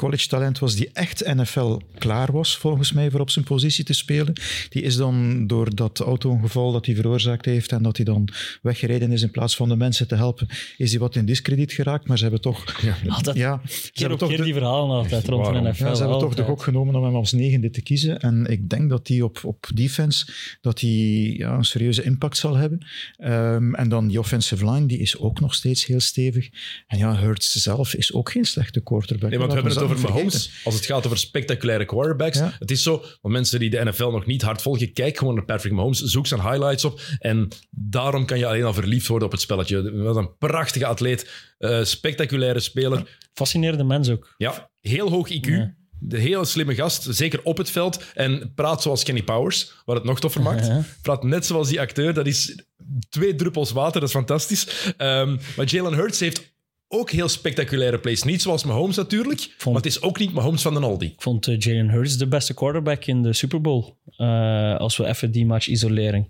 [0.00, 3.92] college talent was die echt NFL klaar was, volgens mij, voor op zijn positie te
[3.92, 4.32] spelen.
[4.68, 8.28] Die is dan door dat auto-ongeval dat hij veroorzaakt heeft en dat hij dan
[8.62, 10.46] weggereden is in plaats van de mensen te helpen,
[10.76, 12.08] is hij wat in discrediet geraakt.
[12.08, 12.64] Maar ze hebben toch...
[13.08, 15.64] Altijd Ja, ze keer hebben op toch keer de- die verhalen altijd rond Waarom?
[15.64, 15.84] de NFL.
[15.84, 18.20] ja, ze hebben toch de gok genomen om hem als negende te kiezen.
[18.20, 20.26] En ik denk dat die op, op defense
[20.60, 22.86] dat die, ja, een serieuze impact zal hebben.
[23.16, 26.48] Ehm, en dan die offensive line, die is ook nog steeds heel stevig.
[26.86, 29.30] En ja, Hurts zelf is ook geen slechte quarterback.
[29.30, 30.50] Nee, want we hebben het over Mahomes.
[30.64, 32.38] Als het gaat over spectaculaire quarterbacks.
[32.38, 32.56] Ja.
[32.58, 35.44] Het is zo, want mensen die de NFL nog niet hard volgen, kijk gewoon naar
[35.44, 37.00] Patrick Mahomes, zoek zijn highlights op.
[37.18, 40.02] En daarom kan je alleen al verliefd worden op het spelletje.
[40.02, 43.18] Wat een prachtige atleet, eh, spectaculaire speler.
[43.32, 44.34] Fascinerende mens ook.
[44.36, 45.46] Ja, heel hoog IQ.
[45.46, 45.74] Ja.
[46.02, 48.04] De hele slimme gast, zeker op het veld.
[48.14, 50.66] En praat zoals Kenny Powers, wat het nog toffer maakt.
[50.66, 50.84] Ja.
[51.02, 52.14] Praat net zoals die acteur.
[52.14, 52.64] Dat is
[53.08, 54.92] twee druppels water, dat is fantastisch.
[54.96, 56.49] Ehm, maar Jalen Hurts heeft
[56.92, 58.22] ook heel spectaculaire plays.
[58.22, 61.06] Niet zoals Mahomes natuurlijk, Vond- maar het is ook niet Mahomes van den Aldi.
[61.06, 63.84] Ik vond eh, Jalen Hurts de beste quarterback in de Super Bowl.
[64.16, 66.28] Eh, als we even die match isoleren.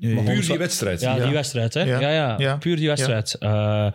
[0.00, 1.00] Ja, Puur die wedstrijd.
[1.00, 1.24] Ja, Ja.
[1.24, 1.82] die wedstrijd, hè?
[1.82, 2.00] Ja.
[2.00, 2.56] Ja, ja, Ja.
[2.56, 3.34] puur die wedstrijd.
[3.34, 3.90] Eh,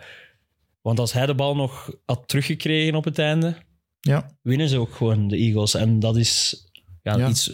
[0.80, 3.54] want als hij de bal nog had teruggekregen op het einde,
[4.00, 4.30] ja.
[4.42, 5.74] winnen ze ook gewoon de Eagles.
[5.74, 6.64] En dat is
[7.02, 7.28] ja, Ja.
[7.28, 7.50] iets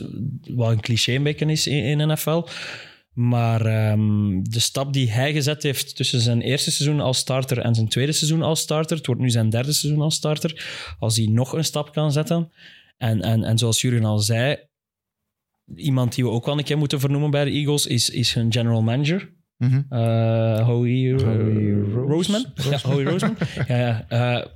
[0.50, 1.12] wat een cliché
[1.46, 2.42] is in, in NFL.
[3.12, 7.74] Maar ehm, de stap die hij gezet heeft tussen zijn eerste seizoen als starter en
[7.74, 10.64] zijn tweede seizoen als starter, het wordt nu zijn derde seizoen als starter,
[10.98, 12.52] als hij nog een stap kan zetten.
[12.96, 14.56] En, en, en zoals Jurgen al zei,
[15.76, 18.52] iemand die we ook wel een keer moeten vernoemen bij de Eagles is, is hun
[18.52, 19.32] general manager.
[19.56, 19.82] Mhm.
[19.88, 22.46] Eh Howie, Howie Rose- Roseman.
[22.70, 23.36] Ja, Howie Roseman.
[23.68, 24.06] ja, ja.
[24.08, 24.46] Eh,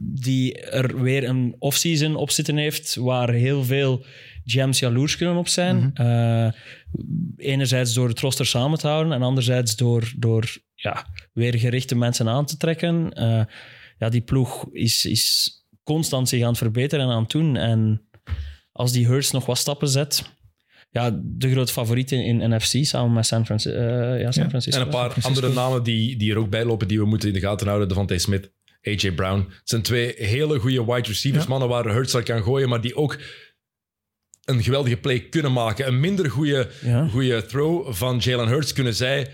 [0.00, 4.04] die er weer een offseason op zitten heeft waar heel veel
[4.44, 5.76] GM's jaloers kunnen op zijn.
[5.94, 6.06] Mhm.
[6.06, 6.52] Eh,
[7.36, 12.28] enerzijds door het roster samen te houden en anderzijds door, door ja, weer gerichte mensen
[12.28, 13.12] aan te trekken.
[13.12, 13.42] Eh,
[13.98, 17.56] ja, die ploeg is, is constant zich aan het verbeteren en aan het doen.
[17.56, 18.08] En
[18.72, 20.22] als die Hurts nog wat stappen zet...
[20.92, 24.48] Ja, de grote favoriet in, in NFC samen met San, Franci- eh, ja, San Ja.
[24.48, 24.80] Francisco.
[24.80, 25.28] En een paar Francisco.
[25.28, 27.88] andere namen die, die er ook bij lopen, die we moeten in de gaten houden.
[27.88, 29.38] Devontae Smith, AJ Brown.
[29.38, 31.44] Het zijn twee hele goede wide receivers.
[31.44, 31.50] Ja.
[31.50, 33.18] Mannen waar Hurts aan kan gooien, maar die ook
[34.50, 35.86] een geweldige play kunnen maken.
[35.86, 37.08] Een minder goede, Ja.
[37.08, 39.28] goede throw van Jalen Hurts kunnen zij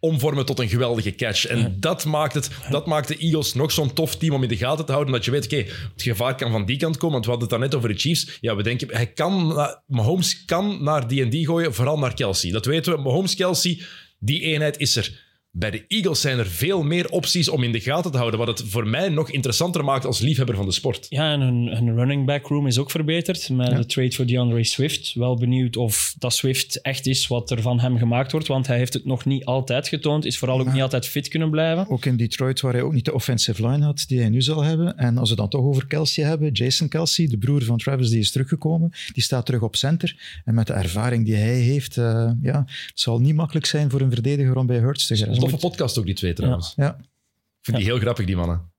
[0.00, 1.46] omvormen tot een geweldige catch.
[1.46, 4.56] En dat, maakt het, dat maakt de Eagles nog zo'n tof team om in de
[4.56, 5.12] gaten te houden.
[5.14, 5.56] Dat je weet, oké,
[5.92, 7.12] het gevaar kan van die kant komen.
[7.12, 8.38] Want we hadden het daarnet over de Chiefs.
[8.40, 12.50] Ja, we denken, hij kan, Mahomes kan naar die en die gooien, vooral naar Kelsey.
[12.50, 13.02] Dat weten we.
[13.02, 13.80] Mahomes, Kelsey,
[14.18, 15.26] die eenheid is er.
[15.58, 18.38] Bij de Eagles zijn er veel meer opties om in de gaten te houden.
[18.38, 21.06] Wat het voor mij nog interessanter maakt als liefhebber van de sport.
[21.08, 24.64] Ja, en hun, hun running back room is ook verbeterd met de trade voor DeAndre
[24.64, 25.12] Swift.
[25.14, 28.78] Wel benieuwd of dat Swift echt is wat er van hem gemaakt wordt, want hij
[28.78, 30.24] heeft het nog niet altijd getoond.
[30.24, 31.88] Is vooral ook niet altijd fit kunnen blijven.
[31.88, 34.62] Ook in Detroit, waar hij ook niet de offensive line had die hij nu zal
[34.62, 34.96] hebben.
[34.96, 38.18] En als we dan toch over Kelsey hebben, Jason Kelsey, de broer van Travis, die
[38.18, 38.90] is teruggekomen.
[39.12, 40.40] Die staat terug op center.
[40.44, 44.00] En met de ervaring die hij heeft, eh, ja, het zal niet makkelijk zijn voor
[44.00, 45.47] een verdediger om bij Hurts te geraken.
[45.50, 46.72] Toffe podcast ook, die twee trouwens.
[46.76, 48.70] Ja, Ik vind die heel grappig, die mannen.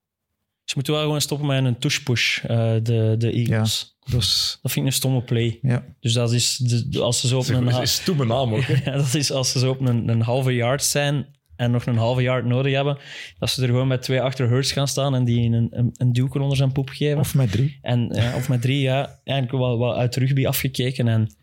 [0.64, 3.98] Ze moeten wel gewoon stoppen met een tush-push, eh, de, de Eagles.
[4.06, 4.60] dat is...
[4.62, 5.60] Dat vind ik een stomme play.
[5.62, 5.86] Ja.
[6.00, 8.62] Dus dat is, de, als ze zo op Dat een, is een stoeme naam ook.
[8.62, 8.74] hè.
[8.92, 11.98] ja, dat is als ze zo op een, een halve yard zijn en nog een
[11.98, 12.98] halve yard nodig hebben,
[13.40, 16.32] dat ze er gewoon met twee achter Hurts gaan staan en die een, een, een
[16.42, 17.20] onder zijn poep geven.
[17.20, 17.78] Of met drie.
[17.82, 19.20] En, ja, of met drie, ja.
[19.24, 21.08] Eigenlijk wel, wel uit rugby afgekeken.
[21.08, 21.36] En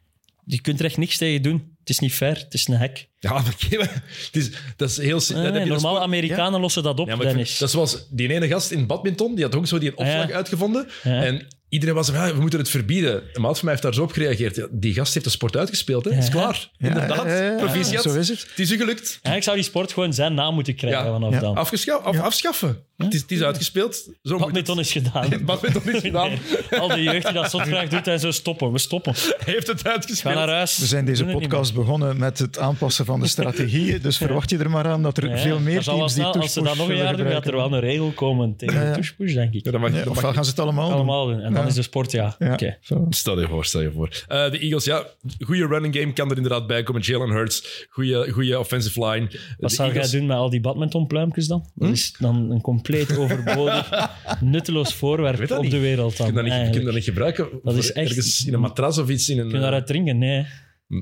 [0.44, 1.75] je kunt er echt niks tegen doen.
[1.87, 3.09] Het is niet fair, het is een hek.
[3.18, 5.20] Ja, maar het is, dat is heel...
[5.34, 7.59] Nee, gewoon- Amerikanen lossen dat op, Ja, maar ik vind- Dennis.
[7.59, 10.07] dat is zoals die ene gast in badminton, die had ook zo die een Ah,
[10.07, 10.12] ja.
[10.18, 10.89] opslag uitgevonden.
[11.03, 11.22] Ja.
[11.24, 13.22] En iedereen was van, ja, we moeten het verbieden.
[13.32, 14.57] Een maat van mij heeft daar zo op gereageerd.
[14.57, 16.11] Ja, die gast heeft de sport uitgespeeld, hè.
[16.11, 16.70] is klaar.
[16.78, 18.03] Ja, Inderdaad, ja, ja, ja, proficiat.
[18.03, 18.41] Zo is het.
[18.41, 19.09] Het is u gelukt.
[19.11, 21.12] Eigenlijk zou die sport gewoon zijn naam moeten krijgen Ja.
[21.12, 21.41] vanaf Ja.
[21.41, 21.55] dan.
[21.57, 22.78] Afgescha- af- Afschaffen.
[22.97, 24.09] Het, is, het is uitgespeeld.
[24.22, 25.28] Zo Badminton is gedaan.
[25.44, 26.30] Badminton is gedaan.
[26.70, 28.72] Nee, Al die jeugd die dat zo graag doet en zo stoppen.
[28.72, 29.14] We stoppen.
[29.14, 30.34] Hij heeft het Ga uitgespeeld.
[30.34, 30.78] naar huis.
[30.78, 34.01] We zijn deze podcast begonnen met het aanpassen van de strategieën.
[34.07, 35.28] Dus verwacht je er maar aan dat er.
[35.28, 37.47] Ja, veel meer er teams die snel- Als ze dat nog een jaar doen, gaat
[37.47, 39.64] er wel een regel komen tegen Ja, push-push, denk ik.
[39.64, 40.94] Ja, mag, mag ofwel gaan ze het allemaal doen.
[40.94, 41.40] Allemaal doen.
[41.40, 41.68] En dan Ja.
[41.68, 42.36] is de sport, ja.
[43.11, 44.24] Stel je voor, stel je voor.
[44.28, 45.05] Eh, de Eagles, ja,
[45.40, 47.03] goede running game kan er inderdaad bij komen.
[47.03, 49.26] Jalen Hurts, goede, goede offensive line.
[49.59, 51.66] Wat De zou Eagles- jij doen met al die badmintonpluimpjes dan?
[51.74, 51.80] Hm?
[51.84, 52.84] Dat is dan een compleet
[53.18, 53.91] overbodig,
[54.41, 55.70] nutteloos voorwerp dat op niet.
[55.72, 56.26] de wereld dan.
[56.26, 56.84] Je kunt dat niet, je kunt eigenlijk.
[56.84, 59.28] dat niet gebruiken Dat is echt- ergens in een matras of iets.
[59.28, 60.18] In een, Kun je daaruit drinken?
[60.18, 60.39] Nee.
[60.39, 60.47] eh,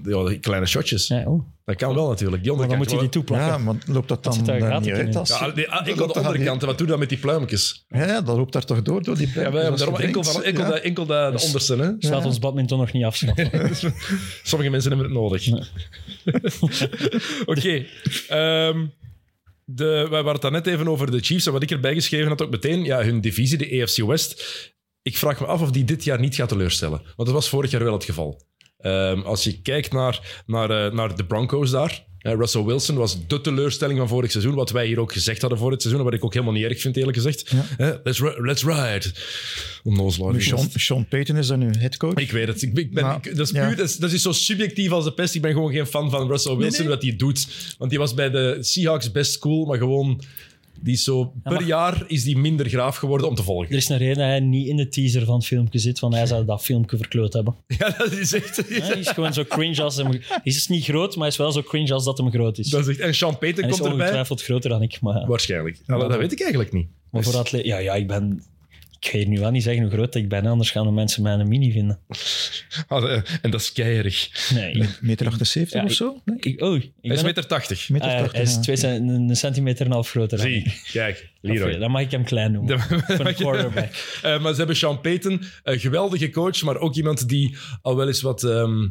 [0.02, 1.08] ja, kleine shotjes.
[1.08, 1.42] nee oh.
[1.64, 2.42] Dat kan wel natuurlijk.
[2.42, 3.48] Die Maar dan moet je die toeplakken.
[3.48, 4.94] Ja, maar loopt dat dan zit daar eh, niet in?
[4.94, 5.16] uit?
[5.16, 6.62] Als, Ja, nee, ah, dat enkel loopt de onderkant.
[6.62, 7.84] Wat doe je dan met die pluimpjes?
[7.88, 10.42] Ja, ja, dat loopt daar toch door, door die Ja, pluimpjes je daarom enkel, van,
[10.42, 10.70] enkel, Ja.
[10.70, 11.76] de, enkel de, de onderste.
[11.76, 11.96] Hè?
[11.98, 13.50] Dus laat ons badminton nog niet afschaffen.
[14.42, 15.48] Sommige mensen hebben het nodig.
[17.46, 17.84] Oké.
[18.28, 18.86] ehm,
[19.64, 21.46] de, wij waren het net even over de Chiefs.
[21.46, 24.42] En wat ik erbij geschreven had ook meteen, ja, hun divisie, de AFC West.
[25.02, 26.98] Ik vraag me af of die dit jaar niet gaat teleurstellen.
[27.02, 28.42] Want dat was vorig jaar wel het geval.
[28.78, 32.06] Ehm, als je kijkt naar, naar, eh, naar de Broncos daar.
[32.24, 34.54] Eh, Russell Wilson was de teleurstelling van vorig seizoen.
[34.54, 36.04] Wat wij hier ook gezegd hadden voor het seizoen.
[36.04, 37.52] Wat ik ook helemaal niet erg vind, eerlijk gezegd.
[37.78, 39.12] Eh, let's, let's ride.
[39.82, 40.40] Onnozelaar.
[40.42, 42.14] Sean, Sean Payton is dan nu headcoach.
[42.14, 42.62] Ik weet het.
[42.62, 43.74] Ik, ben, Maar, ik- dat, is puur, ja.
[43.74, 45.34] dat, is, dat is zo subjectief als de pest.
[45.34, 46.88] Ik ben gewoon geen fan van Russell Wilson, nee.
[46.94, 47.46] wat hij doet.
[47.78, 50.20] Want die was bij de Seahawks best cool, maar gewoon...
[50.80, 53.70] Die is zo, per maar- jaar is die minder graaf geworden om te volgen.
[53.70, 56.14] Er is een reden dat hij niet in de teaser van het filmpje zit, want
[56.14, 57.54] hij zou dat filmpje verkloot hebben.
[57.78, 58.68] Ja, dat is echt...
[58.68, 60.06] Hij is gewoon zo cringe als hem...
[60.10, 62.68] Hij is niet groot, maar hij is wel zo cringe als dat hem groot is.
[62.70, 64.00] Dat is echt en Sean Payton Hij is komt erbij.
[64.04, 65.26] ongetwijfeld groter dan ik, maar...
[65.26, 65.76] Waarschijnlijk.
[65.86, 66.86] Ja, dat, dat weet ik eigenlijk niet.
[67.10, 67.68] Maar voor atleten...
[67.68, 68.42] Ja, ja, ik ben...
[69.04, 71.22] Ik ga hier nu wel niet zeggen hoe groot ik ben, anders gaan de mensen
[71.22, 71.98] mij een mini vinden.
[72.88, 74.48] Ah, eh, en dat is keierig.
[74.54, 74.72] Nee.
[74.72, 76.20] ik- Meter 78 Ja, of zo?
[76.24, 76.36] Nee?
[76.40, 77.88] ik- oh, ik Hij is meter 80.
[77.88, 78.60] Meter Ah, 80, hij is ja.
[78.60, 80.88] twee een centimeter en een half groter dan Zie, ik.
[80.92, 81.78] kijk, Leroy.
[81.78, 82.80] dan mag ik hem klein noemen.
[82.80, 84.18] Voor een quarterback.
[84.22, 88.06] Eh, maar ze hebben Sean Payton, een geweldige coach, maar ook iemand die al wel
[88.06, 88.88] eens wat, ehm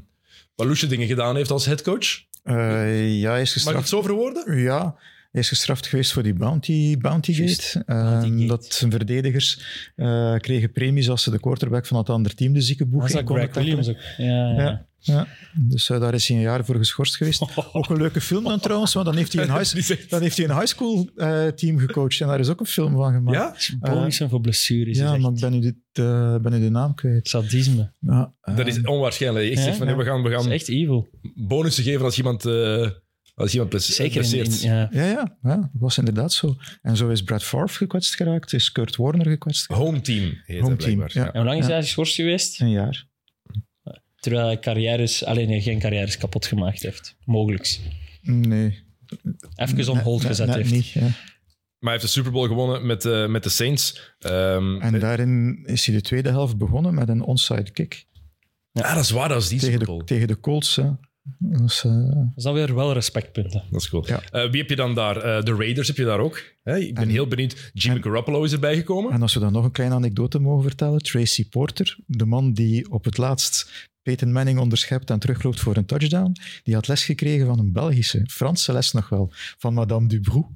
[0.56, 2.22] wat loesje dingen gedaan heeft als headcoach.
[2.44, 3.90] Eh, ja, hij is Mag ik het gestraft.
[3.90, 4.58] zo verwoorden?
[4.62, 4.96] Ja,
[5.34, 8.46] hij is gestraft geweest voor die Bounty, bounty Juist, Gate.
[8.48, 9.62] Dat zijn verdedigers
[9.96, 13.20] eh, kregen premies als ze de quarterback van het andere team de ziekenboeg Was dat
[13.20, 13.98] in konden Greg Williams ook?
[14.18, 14.56] Ja, ja.
[14.56, 15.28] Ja, ja.
[15.60, 17.42] Dus eh, daar is hij een jaar voor geschorst geweest.
[17.74, 20.46] Ook een leuke film dan trouwens, want dan heeft hij een, high, dan heeft hij
[20.50, 23.66] een high school eh, team gecoacht en daar is ook een film van gemaakt.
[23.82, 23.94] Ja?
[23.94, 24.98] Bonussen voor blessures.
[24.98, 27.30] Ja, maar echt ik ben nu, dit, eh, ben nu de naam kwijt.
[27.30, 27.92] sadisme.
[28.00, 29.54] Ja, Dat is onwaarschijnlijk.
[29.54, 31.08] Ja, zeg van, nee, we gaan, we Dat gaan is echt evil.
[31.36, 32.90] bonussen geven als iemand, eh
[33.34, 34.62] als iemand bless- Zeker in, blesseert.
[34.64, 34.88] in- ja.
[34.92, 36.56] ja, ja, ja, dat was inderdaad zo.
[36.82, 39.84] En zo is Brad Favre gekwetst geraakt, is Kurt Warner gekwetst geraakt.
[39.86, 41.24] Home team heet Home team, blijkbaar.
[41.26, 41.32] ja.
[41.34, 41.72] En hoe lang is Ja.
[41.72, 42.62] hij geschorst geweest?
[42.62, 43.06] Een jaar.
[44.16, 47.16] Terwijl hij carrières, alleen hij geen carrières kapot gemaakt heeft.
[47.26, 47.80] Mogelijk.
[48.22, 48.84] Nee.
[49.56, 50.72] Even on hold gezet net heeft.
[50.72, 51.02] niet, ja.
[51.02, 51.12] Maar
[51.80, 54.14] hij heeft de Super Bowl gewonnen met, eh, met de Saints.
[54.20, 58.06] Ehm, En daarin is hij de tweede helft begonnen met een onside kick.
[58.74, 60.76] ah, dat is waar, dat is die Tegen Super de, tegen de Colts.
[60.76, 60.90] hè.
[61.24, 63.64] Eh, Dat is dan weer wel respectpunten.
[63.72, 64.08] Dat is cool.
[64.08, 64.22] Ja.
[64.32, 65.18] Eh, wie heb je dan daar?
[65.18, 66.44] Eh, de Raiders heb je daar ook.
[66.64, 66.78] Hè?
[66.78, 67.72] Ik ben En- heel benieuwd.
[67.74, 69.12] Jimmy Garoppolo is erbij gekomen.
[69.12, 71.00] En als we dan nog een kleine anekdote mogen vertellen.
[71.00, 75.86] Tracy Porter, de man die op het laatst Peyton Manning onderschept en terugloopt voor een
[75.86, 80.48] touchdown, die had les gekregen van een Belgische, Franse les nog wel, van Madame Dubroux.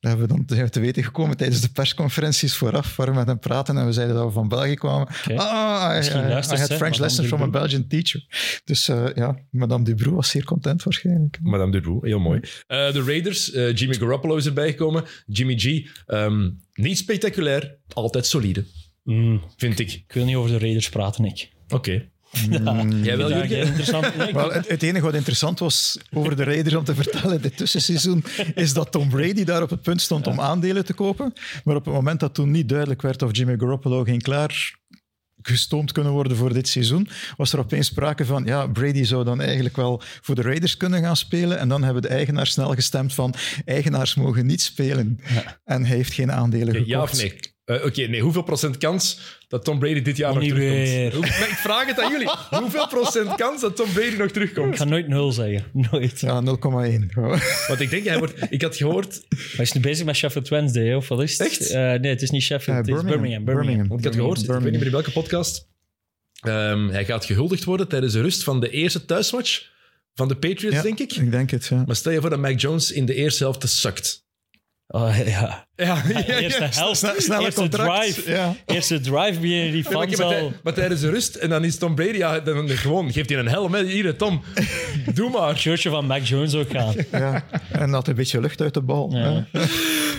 [0.00, 3.14] Daar hebben we dan zijn we te weten gekomen tijdens de persconferenties vooraf, waar we
[3.14, 5.06] met hem praten en we zeiden dat we van België kwamen.
[5.36, 7.48] Ah, I, had French Madame lessons from a.
[7.48, 8.24] Belgian teacher.
[8.64, 11.38] Dus eh, ja, Madame Dubroux was zeer content waarschijnlijk.
[11.42, 12.40] Madame Dubroux, heel mooi.
[12.66, 15.04] Eh, de Raiders, eh, Jimmy Garoppolo is erbij gekomen.
[15.26, 18.64] Jimmy G, ehm, niet spectaculair, altijd solide,
[19.02, 19.92] Mm, vind ik.
[19.92, 21.48] ik wil niet over de Raiders praten, ik.
[21.68, 22.08] Oké.
[22.50, 23.66] Mm, Jij wel, Ja, Jurgen?
[23.66, 24.06] interessant.
[24.06, 27.56] Ik- Wel, het, het enige wat interessant was over de Raiders om te vertellen dit
[27.56, 28.24] tussenseizoen,
[28.54, 31.32] is dat Tom Brady daar op het punt stond om aandelen te kopen.
[31.64, 34.74] Maar op het moment dat toen niet duidelijk werd of Jimmy Garoppolo ging klaar
[35.42, 39.40] gestoomd kunnen worden voor dit seizoen, was er opeens sprake van, ja, Brady zou dan
[39.40, 41.58] eigenlijk wel voor de Raiders kunnen gaan spelen.
[41.58, 45.20] En dan hebben de eigenaars snel gestemd van, eigenaars mogen niet spelen.
[45.64, 46.88] En hij heeft geen aandelen gekocht.
[46.88, 47.38] ja of nee?
[47.66, 48.20] Eh, Oké, nee.
[48.20, 50.88] Hoeveel procent kans dat Tom Brady dit jaar nog niet terugkomt?
[50.88, 51.12] weer.
[51.12, 52.30] Hoe- maar ik vraag het aan jullie.
[52.50, 54.76] Hoeveel procent kans dat Tom Brady nog Ik terugkomt?
[54.76, 55.64] ga nooit nul zeggen.
[55.90, 56.20] Nooit.
[56.20, 57.10] Ja, 0,1.
[57.68, 58.34] Want ik denk, hij wordt...
[58.50, 59.20] Ik had gehoord...
[59.28, 61.46] Hij is nu bezig met Sheffield Wednesday, of wat is het?
[61.48, 61.70] Echt?
[61.70, 63.44] Eh, nee, het is niet Sheffield, het is Birmingham.
[63.44, 63.98] Birmingham.
[63.98, 65.68] Ik had gehoord, ik weet niet meer in welke podcast.
[66.40, 69.62] Ehm, hij gaat gehuldigd worden tijdens de rust van de eerste thuismatch
[70.14, 71.12] van de Patriots, Ja, denk ik.
[71.12, 71.82] Ik denk het, ja.
[71.86, 74.24] Maar stel je voor dat Mac Jones in de eerste helft sukt.
[74.88, 75.66] Oh, ja.
[75.76, 78.14] Ja, ja, Eerste helft, Sne- snelle eerste contract.
[78.14, 78.30] drive.
[78.30, 78.56] Ja.
[78.66, 80.30] Eerste drive beginnen die maar, fans maar, al...
[80.32, 83.38] tij- maar tijdens de rust, en dan is Tom Brady, ja, dan gewoon geeft hij
[83.38, 83.74] een helm.
[83.74, 83.84] Hè.
[83.84, 84.42] Hier, Tom,
[85.14, 85.56] doe maar.
[85.58, 86.94] shirtje van Mac Jones ook gaan.
[87.10, 89.10] Ja, en dat een beetje lucht uit de bal.
[89.14, 89.46] Ja.
[89.52, 89.60] hè.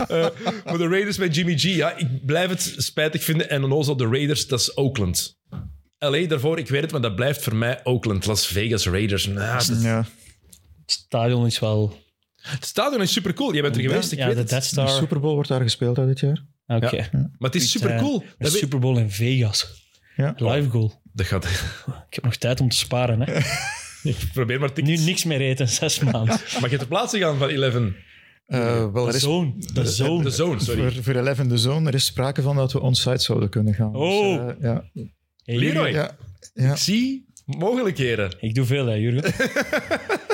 [0.08, 0.28] Eh,
[0.66, 3.50] maar de Raiders met Jimmy G, ja, ik blijf het spijtig vinden.
[3.50, 5.38] En dan de Raiders, dat is Oakland.
[6.00, 8.26] LA daarvoor, ik weet het, maar dat blijft voor mij Oakland.
[8.26, 9.26] Las Vegas Raiders.
[9.28, 9.98] Nou, dat- Ja.
[10.82, 12.06] Het stadion is wel...
[12.48, 13.54] Het stadion is super cool.
[13.54, 14.50] Jij bent er geweest, ik ja, weet de het.
[14.50, 14.90] Death De Star.
[14.90, 16.44] Super Bowl wordt daar gespeeld hè, dit jaar.
[16.68, 16.96] Oké.
[16.96, 17.10] Ja.
[17.12, 18.20] Maar het is super cool.
[18.20, 19.86] De Dat, weet- Super Bowl in Vegas.
[20.16, 20.34] Ja.
[20.38, 21.02] Live goal.
[21.14, 21.46] dat gaat.
[22.10, 23.22] Ik heb nog tijd om te sparen.
[23.22, 23.40] Hè.
[24.34, 26.40] Probeer maar Nu niks meer eten, zes maanden.
[26.62, 27.76] Mag je ter plaatse gaan van 11?
[28.46, 29.54] Eh, wel, er De is zoon.
[29.74, 30.24] De zoon.
[30.24, 30.92] De zone, sorry.
[30.92, 33.96] voor, voor 11 de zone, er is sprake van dat we onsite zouden kunnen gaan.
[33.96, 34.46] Oh.
[34.48, 34.90] Dus, eh, ja.
[35.44, 35.90] Hey, Leroy.
[35.92, 36.16] Jurgen.
[36.54, 36.64] Ja.
[36.64, 36.72] Ja.
[36.72, 38.32] Ik zie mogelijkheden.
[38.40, 39.34] Ik doe veel, hè, Jurgen.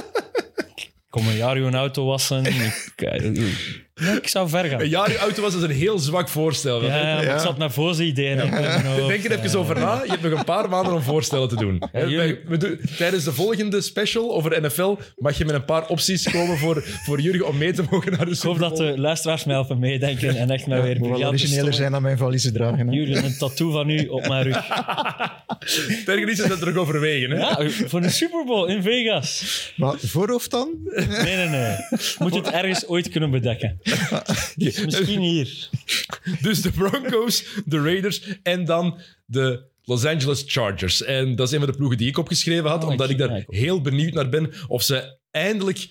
[1.13, 2.45] kom een jaar uw auto wassen.
[2.45, 4.81] Ik, ja, ik zou ver gaan.
[4.81, 6.83] Een jaar uw auto was dus een heel zwak voorstel.
[6.83, 8.37] Ja, maar ik zat met voor ideeën.
[9.07, 10.01] Denk er even over na.
[10.03, 11.81] Je hebt nog een paar maanden om voorstellen te doen.
[11.91, 15.65] Hè, jullie- wij- we doen- tijdens de volgende special over NFL mag je met een
[15.65, 18.77] paar opties komen voor, voor Jurgen om mee te mogen naar de Ik hoop dat
[18.77, 22.01] de luisteraars mij helpen meedenken en echt mij weer moet wel briljant origineler zijn dan
[22.01, 22.87] mijn valiezen dragen.
[22.87, 22.93] Hè.
[22.93, 24.61] Jurgen, een tattoo van u op mijn rug.
[26.29, 27.31] Iets is dat er ook overwegen.
[27.31, 27.37] Hè?
[27.37, 29.71] Ja, voor de Super Bowl in Vegas.
[29.75, 30.69] Maar voorhoofd dan?
[31.23, 31.75] Nee, nee, nee.
[32.19, 33.79] Moet het ergens ooit kunnen bedekken.
[34.85, 35.69] Misschien hier.
[36.41, 41.03] Dus de Broncos, de Raiders en dan de Los Angeles Chargers.
[41.03, 43.43] En dat is een van de ploegen die ik opgeschreven had, Oh, omdat ik- daar
[43.47, 45.87] heel benieuwd naar ben of ze eindelijk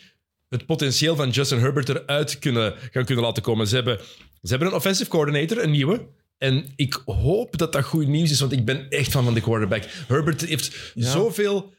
[0.48, 3.66] het potentieel van Justin Herbert eruit kunnen, gaan kunnen laten komen.
[3.66, 3.98] Ze hebben,
[4.42, 6.06] ze hebben een offensive coordinator, een nieuwe.
[6.38, 9.40] En ik hoop dat dat goed nieuws is, want ik ben echt fan van de
[9.40, 9.82] quarterback.
[10.08, 11.10] Herbert heeft Ja.
[11.10, 11.72] zoveel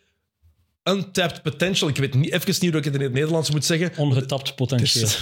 [0.83, 1.89] untapped potential.
[1.89, 3.91] Ik weet niet, even niet hoe ik het in het Nederlands moet zeggen.
[3.97, 5.07] Ongetapt potentieel.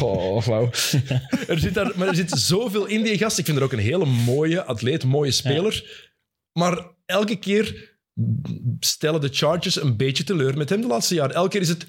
[0.00, 0.70] Oh, wauw.
[1.48, 3.38] er zit daar, maar er zit zoveel in die gast.
[3.38, 6.06] Ik vind er ook een hele mooie atleet, mooie speler.
[6.52, 7.96] Maar elke keer
[8.80, 11.30] stellen de Chargers een beetje teleur met hem de laatste jaar.
[11.30, 11.86] Elke keer is het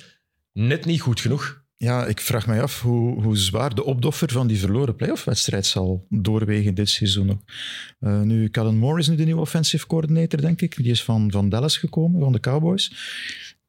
[0.51, 1.64] net niet goed genoeg.
[1.77, 6.05] Ja, ik vraag mij af hoe, hoe zwaar de opdoffer van die verloren playoff-wedstrijd zal
[6.09, 7.41] doorwegen dit seizoen nog.
[7.99, 10.75] Eh, nu, Callan Moore is nu de nieuwe offensive coordinator, denk ik.
[10.75, 12.93] Die is van, van Dallas gekomen, van de Cowboys.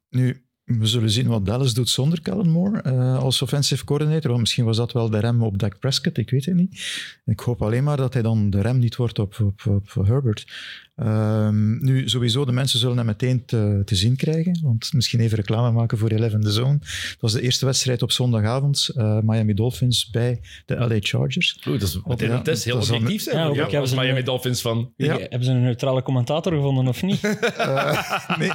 [0.09, 4.27] Nu, we zullen zien wat Dallas doet zonder Callan Moore eh, als offensive coordinator.
[4.29, 6.81] Want misschien was dat wel de rem op Dak Prescott, ik weet het niet.
[7.25, 9.61] Ik hoop alleen maar dat hij dan de rem niet wordt op, op,
[9.95, 10.47] op Herbert.
[10.95, 14.59] Ehm, nu, sowieso, de mensen zullen hem meteen te, te zien krijgen.
[14.63, 16.77] Want misschien even reclame maken voor 11 The Zone.
[16.79, 18.89] Dat was de eerste wedstrijd op zondagavond.
[18.95, 21.59] eh, Miami Dolphins bij de LA Chargers.
[21.67, 22.63] Oeh, dat is meteen ja, een test.
[22.63, 23.53] Heel objectief zijn.
[23.53, 24.93] Ja, ze een- Miami Dolphins van.
[24.97, 25.17] Ja.
[25.17, 27.21] Hebben ze een neutrale commentator gevonden of niet?
[27.57, 28.51] Eh, nee.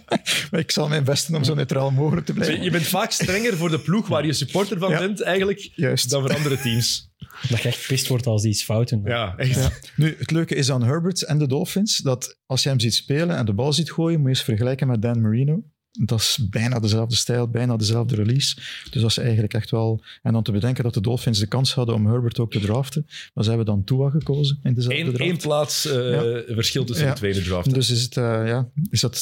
[0.50, 2.62] maar ik zal mijn best doen om zo neutraal mogelijk te blijven.
[2.62, 4.98] Je bent vaak strenger voor de ploeg waar je supporter van Ja.
[4.98, 6.10] bent, eigenlijk, Juist.
[6.10, 7.10] dan voor andere teams.
[7.48, 9.02] Dat je echt pist wordt als die iets fout doen.
[9.04, 9.54] Ja, echt.
[9.54, 9.70] Ja.
[9.96, 13.36] Nu, het leuke is aan Herbert en de Dolphins dat als je hem ziet spelen
[13.36, 15.62] en de bal ziet gooien, moet je eens vergelijken met Dan Marino.
[15.92, 18.54] Dat is bijna dezelfde stijl, bijna dezelfde release.
[18.90, 20.04] Dus dat is eigenlijk echt wel...
[20.22, 23.06] En dan te bedenken dat de Dolphins de kans hadden om Herbert ook te draften.
[23.34, 25.20] Maar ze hebben dan Tua gekozen in dezelfde Eén, draft.
[25.30, 26.42] één plaats Ja.
[26.54, 27.12] verschil tussen Ja.
[27.12, 27.74] de tweede draft.
[27.74, 29.16] Dus is het, eh, ja, is dat,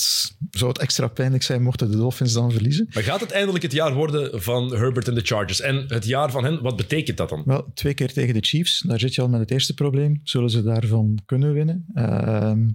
[0.50, 2.88] zou het extra pijnlijk zijn mochten de Dolphins dan verliezen?
[2.94, 5.60] Maar gaat het eindelijk het jaar worden van Herbert en de Chargers?
[5.60, 7.42] En het jaar van hen, wat betekent dat dan?
[7.46, 8.80] Wel, twee keer tegen de Chiefs.
[8.86, 10.20] Daar zit je al met het eerste probleem.
[10.24, 11.84] Zullen ze daarvan kunnen winnen?
[11.94, 12.68] Ehm,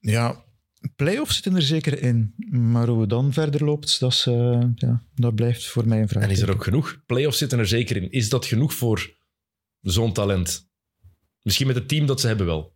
[0.00, 0.43] ja,
[0.96, 2.34] playoffs zitten er zeker in.
[2.50, 6.08] Maar hoe het dan verder loopt, dat, is, eh, ja, dat blijft voor mij een
[6.08, 6.22] vraag.
[6.22, 7.02] En is er ook genoeg?
[7.06, 8.10] Playoffs zitten er zeker in.
[8.10, 9.14] Is dat genoeg voor
[9.80, 10.68] zo'n talent?
[11.42, 12.72] Misschien met het team dat ze hebben wel.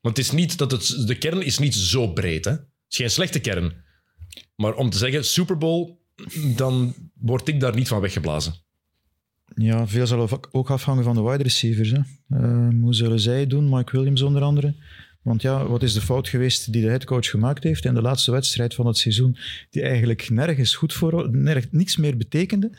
[0.00, 2.44] Want het is niet dat het, de kern is niet zo breed.
[2.44, 2.50] Hè?
[2.50, 3.72] Het is geen slechte kern.
[4.56, 5.98] Maar om te zeggen Super Bowl,
[6.56, 8.54] dan word ik daar niet van weggeblazen.
[9.54, 11.90] Ja, veel zal ook- afhangen van de wide receivers.
[11.90, 12.00] Hè.
[12.28, 13.68] Ehm, hoe zullen zij doen?
[13.68, 14.74] Mike Williams onder andere.
[15.26, 18.30] Want ja, wat is de fout geweest die de headcoach gemaakt heeft in de laatste
[18.30, 19.36] wedstrijd van het seizoen,
[19.70, 22.70] die eigenlijk nergens goed voor, nerg, niks meer betekende?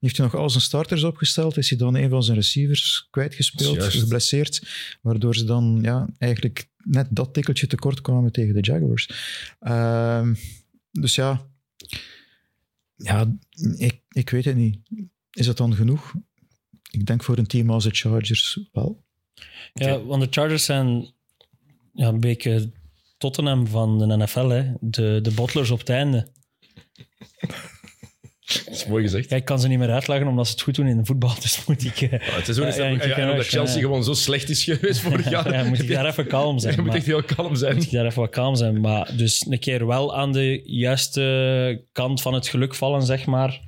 [0.00, 1.56] Heeft hij nog al zijn starters opgesteld?
[1.56, 3.98] Is hij dan een van zijn receivers kwijtgespeeld, Juist.
[3.98, 4.62] geblesseerd?
[5.02, 9.10] Waardoor ze dan ja, eigenlijk net dat tikkeltje tekort kwamen tegen de Jaguars.
[9.60, 10.34] Ehm,
[10.90, 11.46] dus ja,
[12.96, 13.36] ja
[13.76, 14.78] ik, ik weet het niet.
[15.30, 16.14] Is dat dan genoeg?
[16.90, 19.04] Ik denk voor een team als de Chargers wel.
[19.74, 21.13] Ja, want de Chargers zijn
[21.94, 22.70] ja, een beetje
[23.18, 24.48] Tottenham van de NFL.
[24.48, 24.64] Hè.
[24.80, 26.26] De, de bottlers op het einde.
[28.64, 29.30] Dat is mooi gezegd.
[29.30, 31.34] Ja, ik kan ze niet meer uitleggen omdat ze het goed doen in de voetbal.
[31.40, 32.00] Dus moet ik...
[32.00, 33.80] eh, Ja, het seizoen is Ja, dat, ja, ik omdat Chelsea ja.
[33.80, 35.52] gewoon zo slecht is geweest vorig jaar.
[35.52, 36.72] ja, moet ik daar even kalm zijn.
[36.74, 37.74] Je moet maar- echt heel kalm zijn.
[37.76, 38.80] moet je daar even wat kalm zijn.
[38.80, 43.60] Maar dus een keer wel aan de juiste kant van het geluk vallen, zeg maar.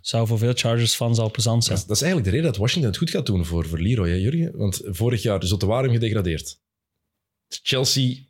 [0.00, 1.74] Zou voor veel Chargers-fans al plezant zijn.
[1.76, 3.78] Dat is, dat is eigenlijk de reden dat Washington het goed gaat doen voor, voor
[3.80, 4.56] Leroy, hè, Jurgen?
[4.58, 6.58] Want vorig jaar is Ottewarum gedegradeerd.
[7.50, 8.29] Chelsea,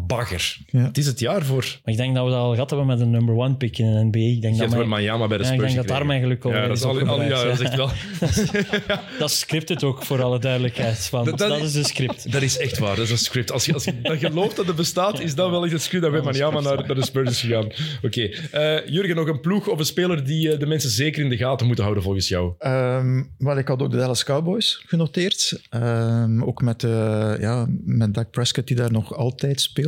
[0.00, 0.56] bagger.
[0.66, 0.80] Ja.
[0.80, 1.64] Het is het jaar voor...
[1.84, 3.86] Maar ik denk dat we dat al gehad hebben met een number one pick in
[3.92, 4.18] de NBA.
[4.18, 6.06] Ik denk, Je dat hebt met mijn, Miami bij de ja, ik denk dat daar
[6.06, 7.90] mijn geluk al Ja, dat is, al, al, ja, dat is echt wel...
[9.18, 11.10] Dat is scripted ook, voor alle duidelijkheid.
[11.10, 12.32] Want Dat- dat, dat- is de script.
[12.32, 13.52] Dat is echt waar, dat is een script.
[13.52, 16.02] Als je, als je dat gelooft dat het bestaat, is dat wel echt een script
[16.02, 17.66] dat bij Miami script, naar, naar de Spurs is gegaan.
[18.02, 18.20] Oké.
[18.50, 21.36] Eh, Jurgen, nog een ploeg of een speler die eh, de mensen zeker in de
[21.36, 22.52] gaten moeten houden volgens jou?
[22.58, 25.60] Ehm, wel, ik had ook de Dallas Cowboys genoteerd.
[25.70, 29.80] Ehm, ook met, eh ja, met Dak Prescott, die daar nog altijd speelt.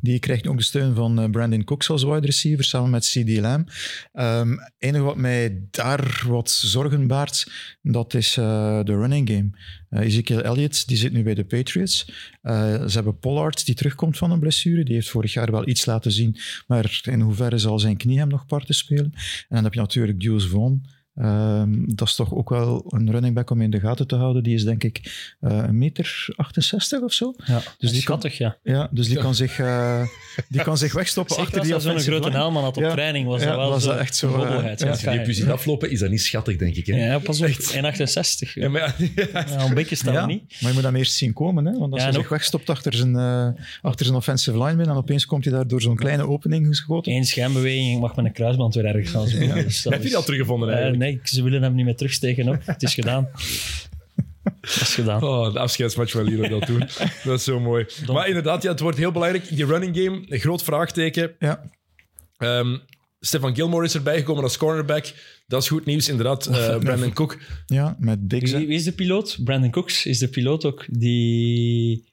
[0.00, 3.40] Die krijgt ook de steun van eh, Brandon Cooks als wide receiver, samen met C.D.
[3.40, 3.70] Lamb.
[4.12, 7.50] Ehm enige wat mij daar wat zorgen baart,
[7.82, 9.50] dat is eh, de running game.
[9.88, 12.06] Eh, Ezekiel Elliott, die zit nu bij de Patriots.
[12.42, 14.84] Ze hebben Pollard, die terugkomt van een blessure.
[14.84, 18.28] Die heeft vorig jaar wel iets laten zien, maar in hoeverre zal zijn knie hem
[18.28, 19.12] nog parten spelen?
[19.14, 20.86] En dan heb je natuurlijk Jules Vaughn.
[21.14, 24.42] Ehm, dat is toch ook wel een running back om in de gaten te houden.
[24.42, 25.00] Die is denk ik
[25.40, 27.34] eh, een meter 68 of zo.
[27.44, 28.56] Ja, Dus die schattig, ja.
[28.62, 30.02] Ja, dus die, kan, zich, eh,
[30.48, 32.90] die kan zich wegstoppen Zeker achter als die hij zo'n grote helman had op Ja.
[32.92, 34.78] training, was Ja, dat wel was zo, dat echt zo, een hobbelheid.
[34.80, 34.86] ja.
[34.86, 36.86] Ja, Als je die ziet aflopen, is dat niet schattig, denk ik.
[36.86, 37.06] Hè?
[37.06, 37.46] ja, pas op.
[37.46, 37.72] Echt.
[37.74, 38.54] 1,68.
[38.54, 38.94] Ja, Ja, maar,
[39.32, 40.56] ja, een beetje het niet.
[40.60, 41.64] maar je moet hem eerst zien komen.
[41.64, 41.78] Hè?
[41.78, 43.48] Want als Ja, hij zich wegstopt achter zijn, eh,
[43.82, 47.12] achter zijn offensive lineman en opeens komt hij daar door zo'n kleine opening geschoten.
[47.12, 49.24] Eén schijnbeweging, ik mag met een kruisband weer ergens gaan.
[49.64, 50.98] Dus heb je die al teruggevonden eigenlijk?
[51.04, 52.58] Nee, ze willen hem niet meer terugsteken op.
[52.64, 53.28] Het is gedaan.
[54.60, 55.22] Het is gedaan.
[55.22, 56.78] Oh, de afscheidsmatch van Leroy dat doen.
[57.24, 57.86] Dat is zo mooi.
[58.12, 59.48] Maar inderdaad, ja, het wordt heel belangrijk.
[59.48, 61.32] Die running game, een groot vraagteken.
[61.38, 61.70] Ja,
[62.36, 62.76] Ehm,
[63.20, 65.12] Stefan Gilmore is erbij gekomen als cornerback.
[65.46, 66.46] Dat is goed nieuws, inderdaad.
[66.46, 67.38] Eh, Brandon Cook.
[67.66, 68.52] ja met Diggs.
[68.52, 69.38] Wie is de piloot?
[69.44, 72.12] Brandon Cooks is de piloot ook die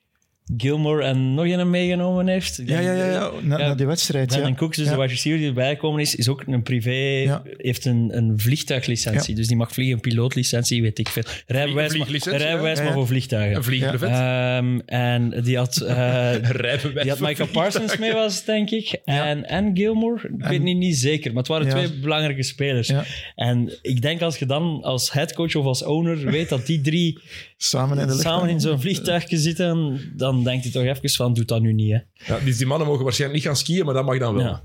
[0.58, 2.62] Gilmore en nog een meegenomen heeft.
[2.66, 3.32] Ja, ja, ja, ja.
[3.42, 4.34] Na, Ja, na die wedstrijd.
[4.34, 4.54] Ja.
[4.54, 4.92] Cooks, dus Ja.
[4.92, 6.92] de wide receiver die erbij gekomen is, is ook een privé,
[7.24, 7.44] Ja.
[7.58, 9.36] heeft een, een vliegtuiglicentie.
[9.36, 11.24] Dus die mag vliegen, een pilootlicentie, weet ik veel.
[11.48, 12.84] Rijbewijs, maar, rijbewijs ja.
[12.84, 13.64] maar voor Een vliegtuigen.
[13.64, 14.10] vliegbrevet.
[14.10, 17.50] Ehm, en die had, eh, Een rijbewijs die had Michael.
[17.50, 19.02] Parsons mee, was denk ik.
[19.06, 20.30] En, en Gilmore.
[20.38, 21.72] Ik weet niet, niet zeker, maar het waren Ja.
[21.74, 22.88] twee belangrijke spelers.
[22.88, 23.04] Ja.
[23.36, 27.20] En ik denk als je dan als headcoach of als owner weet dat die drie
[27.64, 28.24] Samen in de lucht.
[28.24, 31.92] samen in zo'n vliegtuigje zitten, dan denkt hij toch even van, doe dat nu niet.
[31.92, 32.34] Hè.
[32.34, 34.44] Ja, dus die mannen mogen waarschijnlijk niet gaan skiën, maar dat mag dan wel.
[34.44, 34.64] Ja.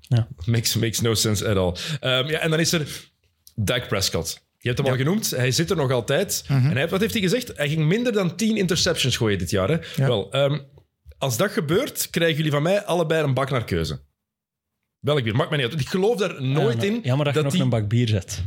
[0.00, 0.28] Ja.
[0.44, 1.74] Makes, makes no sense at all.
[2.00, 2.86] Ehm, ja, en dan is er
[3.54, 4.40] Dak Prescott.
[4.58, 5.30] Je hebt hem al genoemd.
[5.30, 6.44] Hij zit er nog altijd.
[6.48, 6.66] Mhm.
[6.66, 7.52] En hij, wat heeft hij gezegd?
[7.56, 9.68] Hij ging minder dan 10 interceptions gooien dit jaar.
[9.68, 9.76] Hè?
[9.96, 10.06] Ja.
[10.06, 10.58] Wel, ehm,
[11.18, 14.00] als dat gebeurt, krijgen jullie van mij allebei een bak naar keuze.
[15.02, 15.36] Welk bier?
[15.36, 15.80] Maakt mij niet uit.
[15.80, 17.00] Ik geloof daar nooit Ja, in.
[17.02, 18.42] Jammer dat, je nog die- een bak bier zet.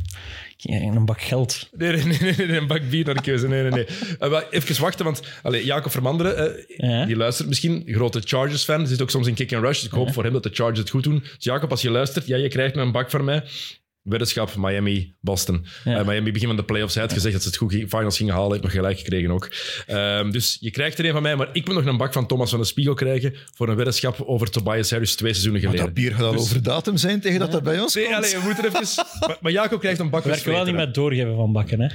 [0.58, 1.70] Een bak geld.
[1.72, 3.47] Nee, nee, nee, nee, nee, een bak bier naar de keuze.
[3.47, 3.86] Nee, nee, nee.
[4.20, 7.06] Eh, even wachten, want allee, Jacob Vermanderen, Ja.
[7.06, 10.14] die luistert misschien, grote Chargers-fan, zit ook soms in Kick and Rush, dus ik hoop
[10.14, 11.20] voor hem dat de Chargers het goed doen.
[11.20, 13.43] Dus Jacob, als je luistert, ja, je krijgt een bak van mij.
[14.06, 15.66] Weddenschap, Miami, Boston.
[15.84, 15.99] Ja.
[15.99, 16.93] Eh, Miami begin van de playoffs.
[16.93, 18.49] Hij had gezegd dat ze het goed finals gingen halen.
[18.51, 19.49] Heeft nog gelijk gekregen ook.
[19.88, 22.28] Ehm, dus je krijgt er een van mij, maar ik moet nog een bak van
[22.28, 25.93] Thomas van de Spiegel krijgen voor een weddenschap over Tobias Harris twee seizoenen Maar geleden.
[25.93, 28.16] dat bier gaat al Dus- over datum zijn tegen dat dat bij ons Nee, komt.
[28.18, 28.82] allee, we moeten even...
[29.28, 31.82] maar, maar Jacob krijgt een bak We werken wel niet met doorgeven van bakken.
[31.82, 31.88] Hè?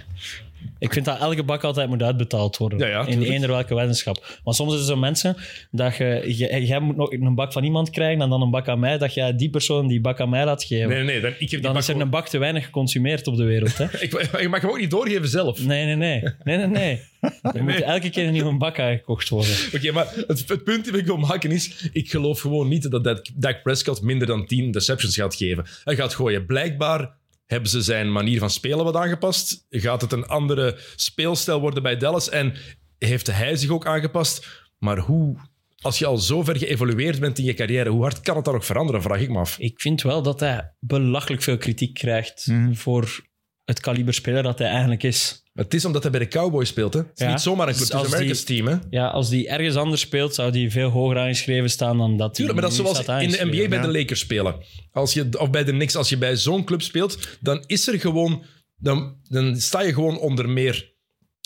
[0.79, 2.79] Ik vind dat elke bak altijd moet uitbetaald worden.
[2.79, 4.39] Ja, ja, in eender welke weddenschap.
[4.45, 5.37] Maar soms is er zo mensen
[5.71, 8.69] dat je, je- jij moet nog een bak van iemand krijgen en dan een bak
[8.69, 10.89] aan mij, dat jij die persoon die bak aan mij laat geven.
[10.89, 11.21] Nee, nee.
[11.21, 13.79] Dan, ik heb dan is er een bak te weinig geconsumeerd op de wereld.
[13.79, 13.85] Hè?
[14.05, 15.65] ik, je mag hem ook niet doorgeven zelf.
[15.65, 16.23] Nee, nee, nee.
[16.45, 17.01] nee, nee, nee.
[17.55, 19.53] Er moet elke keer een nieuwe bak aangekocht worden.
[19.75, 23.05] Oké, maar het, het punt die ik wil maken is, ik geloof gewoon niet dat
[23.05, 25.65] Dak- Dak Prescott minder dan 10 deceptions gaat geven.
[25.85, 26.47] Hij gaat gooien.
[26.47, 27.11] Blijkbaar
[27.51, 29.67] hebben ze zijn manier van spelen wat aangepast.
[29.71, 32.55] Gaat het een andere speelstijl worden bij Dallas en
[32.99, 34.47] heeft hij zich ook aangepast.
[34.79, 35.37] Maar hoe,
[35.81, 38.55] als je al zo ver geëvolueerd bent in je carrière, hoe hard kan het dan
[38.55, 39.59] nog veranderen, vraag ik me af.
[39.59, 42.75] Ik vind wel dat hij belachelijk veel kritiek krijgt Mhm.
[42.75, 43.29] voor
[43.71, 45.43] het kaliber speler dat hij eigenlijk is.
[45.55, 46.95] Het is omdat hij bij de Cowboys speelt.
[46.95, 47.01] Hè.
[47.01, 47.31] Het is Ja.
[47.31, 48.67] niet zomaar een club, Dus het is team.
[48.67, 48.77] Hè.
[48.91, 52.61] Ja, als die ergens anders speelt, zou die veel hoger aangeschreven staan dan dat Tuurlijk,
[52.61, 53.87] maar dat is zoals in de NBA bij ja.
[53.87, 54.55] de Lakers spelen.
[54.93, 58.01] Als je, of bij de Knicks, als je bij zo'n club speelt, dan is er
[58.01, 58.43] gewoon...
[58.77, 60.89] Dan, dan sta je gewoon onder meer...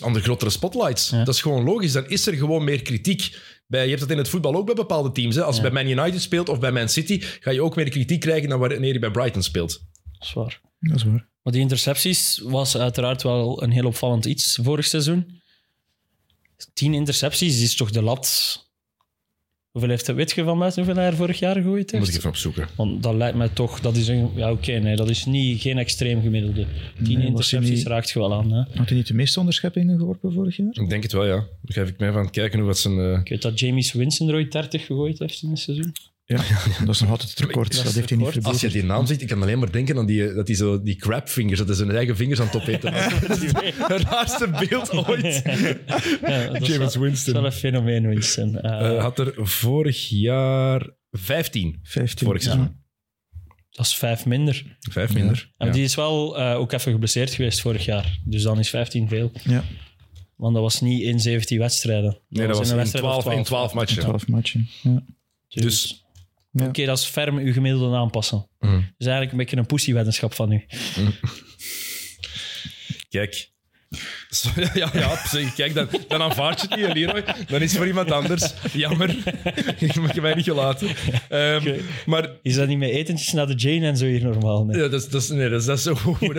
[0.03, 1.09] Onder grotere spotlights.
[1.09, 1.23] Ja.
[1.23, 1.91] Dat is gewoon logisch.
[1.91, 3.37] Dan is er gewoon meer kritiek.
[3.67, 5.35] Bij, je hebt dat in het voetbal ook bij bepaalde teams.
[5.35, 5.43] Hè.
[5.43, 8.19] Als je bij Man United speelt of bij Man City, ga je ook meer kritiek
[8.19, 9.81] krijgen dan wanneer je bij Brighton speelt.
[10.11, 10.61] Dat is waar.
[10.79, 11.27] Dat is waar.
[11.45, 15.41] Maar die intercepties was uiteraard wel een heel opvallend iets vorig seizoen.
[16.73, 18.63] Tien intercepties is toch de lat.
[19.71, 22.07] Hoeveel heeft hij, weet je van mij hoeveel hij er vorig jaar gegooid Dat moet
[22.07, 22.17] ik heeft?
[22.17, 22.67] even opzoeken.
[22.75, 25.77] Want dat lijkt mij toch, dat is een, ja oké, nee, dat is niet, geen
[25.77, 26.65] extreem gemiddelde.
[27.03, 28.51] Tien Nee, intercepties niet- raakt je wel aan.
[28.51, 28.57] Hè?
[28.77, 30.67] Had hij niet de meeste onderscheppingen geworpen vorig jaar?
[30.71, 31.35] Ik denk het wel, ja.
[31.35, 32.99] Dan ga ik mee van kijken hoe wat zijn...
[32.99, 35.93] eh, Ik weet dat James Winston er ooit 30 gegooid heeft in het seizoen.
[36.33, 36.37] Ja,
[36.85, 37.67] dat is nog altijd het record.
[37.75, 38.43] Dat Dat, is heeft hij niet.
[38.43, 40.81] Als je die naam ziet, ik kan alleen maar denken aan die, dat hij zo
[40.81, 43.03] die crabfingers, dat hij zijn eigen vingers aan het opeten was.
[43.93, 45.41] Het raarste beeld ooit.
[46.21, 47.03] Ja, dat is James wel- Winston.
[47.03, 48.59] Dat is wel een fenomeen, Winston.
[48.59, 51.79] Eh, Eh, had er vorig jaar 15.
[51.83, 52.25] 15.
[52.27, 52.75] Vorig seizoen.
[53.69, 54.77] dat is vijf minder.
[54.79, 55.53] Vijf minder.
[55.57, 55.73] En Ja.
[55.73, 58.19] die is wel eh, ook even geblesseerd geweest vorig jaar.
[58.23, 59.31] Dus dan is 15 veel.
[59.43, 59.63] Ja,
[60.35, 62.17] Want dat was niet in 17 wedstrijden.
[62.29, 64.01] Nee, dat was in wedstrijd of 12, in 12 matchen.
[64.01, 64.69] 12 matchen.
[64.83, 65.03] Ja.
[65.49, 66.04] Dus
[66.57, 66.65] Ja.
[66.65, 68.47] Oké, dat is ferm uw gemiddelde aanpassen.
[68.59, 68.75] Mhm.
[68.75, 70.65] Dus eigenlijk een beetje een pussy-weddenschap van u.
[73.09, 73.53] kijk.
[74.29, 77.23] Zo, ja, ja, ja, zeg, kijk, dan, dan aanvaard je het niet, Leroy.
[77.47, 78.53] Dan is het voor iemand anders.
[78.73, 79.09] Jammer.
[79.79, 80.87] Je mag je mij niet gelaten.
[81.29, 81.79] Ehm, Oké.
[82.05, 84.65] Maar Is dat niet met etentjes naar de Jane en zo hier normaal?
[84.65, 84.81] Nee.
[84.81, 86.35] Ja, dat is, dat is, nee, dat is, dat is zo goed.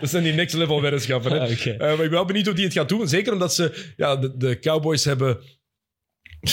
[0.00, 1.32] dat zijn die next level weddenschappen.
[1.32, 1.38] Hè.
[1.40, 1.66] Ah.
[1.66, 3.08] Eh, maar ik ben wel benieuwd hoe die het gaat doen.
[3.08, 5.40] Zeker omdat ze, ja, de, de Cowboys hebben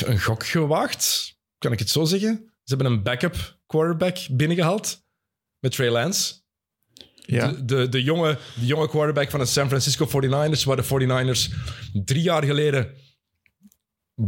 [0.05, 1.35] een gok gewaagd.
[1.57, 2.52] Kan ik het zo zeggen?
[2.63, 5.05] Ze hebben een backup quarterback binnengehaald
[5.59, 6.33] met Trey Lance.
[7.25, 7.47] Ja.
[7.47, 11.53] De, de, de, jonge, de jonge quarterback van de San Francisco 49ers, waar de 49ers
[11.93, 12.91] drie jaar geleden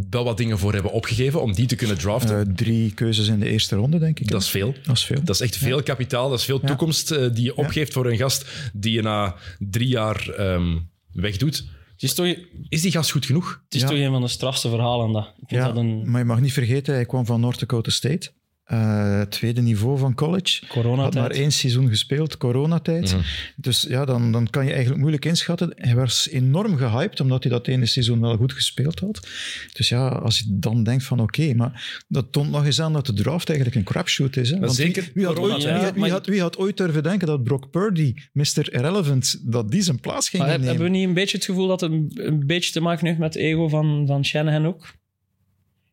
[0.10, 2.40] wel wat dingen voor hebben opgegeven om die te kunnen draften.
[2.40, 4.28] Eh, drie keuzes in de eerste ronde, denk ik.
[4.28, 4.76] dat is veel.
[4.84, 5.24] Dat is veel.
[5.24, 8.18] Dat is echt veel kapitaal, dat is veel toekomst eh, die je opgeeft voor een
[8.18, 10.78] gast die je na drie jaar ehm,
[11.12, 11.66] wegdoet.
[11.96, 12.38] Het is, toch, het
[12.70, 13.62] Is die gast goed genoeg?
[13.70, 13.88] is Ja.
[13.88, 15.12] toch een van de strafste verhalen.
[15.12, 15.26] Dat.
[15.26, 17.90] Ik vind Ja, dat een maar je mag niet vergeten, hij kwam van North Dakota
[17.92, 18.32] State.
[18.66, 20.62] Eh, tweede niveau van college.
[20.68, 23.12] Had maar één seizoen gespeeld, coronatijd.
[23.12, 23.22] Mhm.
[23.56, 25.72] Dus ja, dan, dan kan je eigenlijk moeilijk inschatten.
[25.76, 29.28] Hij was enorm gehyped, omdat hij dat ene seizoen wel goed gespeeld had.
[29.74, 33.06] Dus ja, als je dan denkt van oké, maar dat toont nog eens aan dat
[33.06, 34.50] de draft eigenlijk een crapshoot is.
[34.50, 34.60] Hè?
[34.60, 36.78] Want zeker wie, wie, had ooit, wie, had, wie, Ja, maar- had, wie had ooit
[36.78, 38.74] durven denken dat Brock Purdy, Mr.
[38.74, 41.82] Irrelevant, dat die zijn plaats ging Maar hebben we niet een beetje het gevoel dat
[41.82, 44.94] het een, een beetje te maken heeft met het ego van, van Shanahan ook?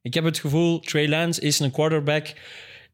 [0.03, 2.33] Ik heb het gevoel, Trey Lance is een quarterback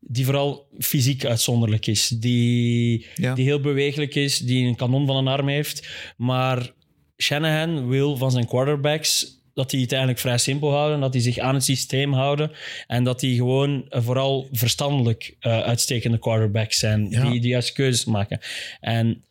[0.01, 2.09] die vooral fysiek uitzonderlijk is.
[2.09, 3.35] Die, Ja.
[3.35, 5.89] die heel bewegelijk is, die een kanon van een arm heeft.
[6.17, 6.73] Maar
[7.17, 11.39] Shanahan wil van zijn quarterbacks dat die het eigenlijk vrij simpel houden, dat die zich
[11.39, 12.51] aan het systeem houden
[12.87, 17.31] en dat die gewoon vooral verstandelijk eh, uitstekende quarterbacks zijn, Ja.
[17.31, 18.41] die de juiste keuzes maken.
[18.81, 19.25] En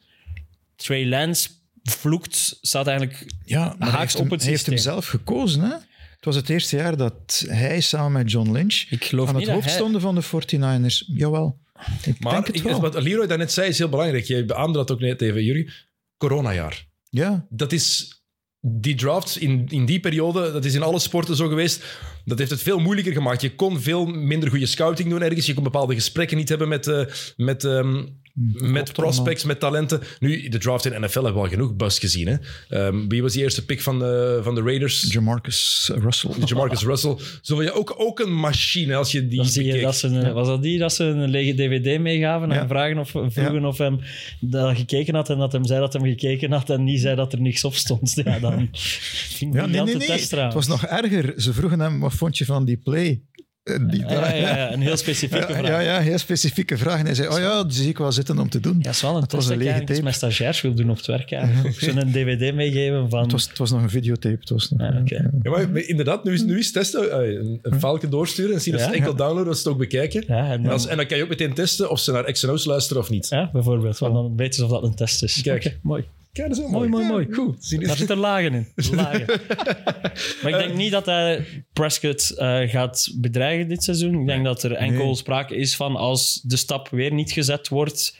[0.75, 1.49] Trey Lance
[1.83, 4.93] vloekt, staat eigenlijk Ja, Haaks op hem, het hij heeft hem systeem.
[4.93, 5.61] zelf gekozen.
[5.61, 5.75] Hè?
[6.17, 9.47] Het was het eerste jaar dat hij samen met John Lynch Ik geloof aan het
[9.47, 11.03] hoofd hij- stonden van de 49ers.
[11.13, 11.57] Jawel,
[12.05, 12.81] ik Maar denk het ik, wel.
[12.81, 14.25] wat Leroy daarnet zei is heel belangrijk.
[14.25, 15.69] Je beaamde dat ook net even, Jury.
[16.17, 16.85] Coronajaar.
[17.09, 18.11] Ja, Dat is...
[18.59, 21.83] Die drafts in, in die periode, dat is in alle sporten zo geweest,
[22.25, 23.41] dat heeft het veel moeilijker gemaakt.
[23.41, 25.45] Je kon veel minder goede scouting doen ergens.
[25.45, 27.05] Je kon bepaalde gesprekken niet hebben met, eh,
[27.35, 28.05] met, ehm,
[28.51, 29.99] met prospects, met talenten.
[30.19, 32.27] Nu, de draft in NFL hebben we al genoeg buzz gezien.
[32.27, 32.35] Hè?
[32.69, 35.05] Ehm, wie was die eerste pick van de, van de Raiders?
[35.13, 36.31] Jamarcus Russell.
[36.45, 37.15] Jamarcus Russell.
[37.41, 39.83] Zo wil je ook, ook een machine als je die Dan zie je bekeek.
[39.85, 42.67] dat ze een, Was dat die dat ze een lege DVD meegaven en Ja.
[42.67, 43.99] vragen of, vroegen of hem
[44.39, 47.33] dat gekeken had en dat hem zei dat hem gekeken had en niet zei dat
[47.33, 48.21] er niks op stond?
[48.25, 50.43] Ja, dan ging Ja, die nee, aan nee, de nee.
[50.43, 51.33] Het was nog erger.
[51.41, 53.21] Ze vroegen hem, wat vond je van die play?
[53.67, 55.67] Eh, Die Ja, ja, ja, ja, een heel specifieke Ja, vraag.
[55.67, 56.99] ja, ja, heel specifieke vraag.
[56.99, 58.75] En hij zei, oh ja, die zie ik wel zitten om te doen.
[58.77, 60.01] Ja, dat is wel een Het was test een dat lege tape.
[60.03, 61.31] met stagiairs wil doen op het werk.
[61.31, 61.79] eigenlijk.
[61.79, 63.21] Zo'n een dvd meegeven van...
[63.21, 64.37] Het was, het was nog een videotape.
[64.39, 65.29] Het was nog, Ah, oké.
[65.43, 67.11] Ja, maar inderdaad, nu is, nu is testen.
[67.11, 68.87] eh, een, een file doorsturen en zien of Ja.
[68.87, 70.23] ze enkel downloaden of ze het ook bekijken.
[70.27, 72.31] Ja, en En, dan, als- en dan kan je ook meteen testen of ze naar
[72.31, 73.27] X&O's luisteren of niet.
[73.29, 73.97] ja, bijvoorbeeld.
[73.97, 75.41] Want dan weten ze of dat een test is.
[75.41, 75.77] Kijk.
[75.81, 76.03] Mooi.
[76.37, 77.27] Kijk, dat is wel Mooi, mooi, mooi.
[77.33, 77.65] Goed.
[77.65, 78.67] Zien Daar zitten lagen in.
[78.95, 79.25] Lagen.
[80.41, 84.19] maar ik denk niet dat hij Prescott eh, gaat bedreigen dit seizoen.
[84.21, 85.15] Ik denk dat er enkel Nee.
[85.15, 88.17] sprake is van als de stap weer niet gezet wordt,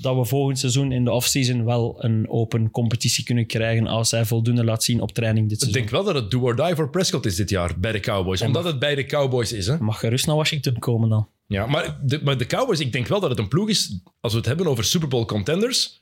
[0.00, 4.24] dat we volgend seizoen in de offseason wel een open competitie kunnen krijgen als hij
[4.24, 5.80] voldoende laat zien op training dit Ik seizoen.
[5.80, 8.42] denk wel dat het do or die voor Prescott is dit jaar bij de Cowboys.
[8.42, 9.66] Omdat het bij de Cowboys is.
[9.66, 9.78] Hè?
[9.78, 11.28] Mag gerust naar Washington komen dan.
[11.46, 14.32] Ja, maar de, maar de Cowboys, ik denk wel dat het een ploeg is, als
[14.32, 15.98] we het hebben over Super Bowl contenders.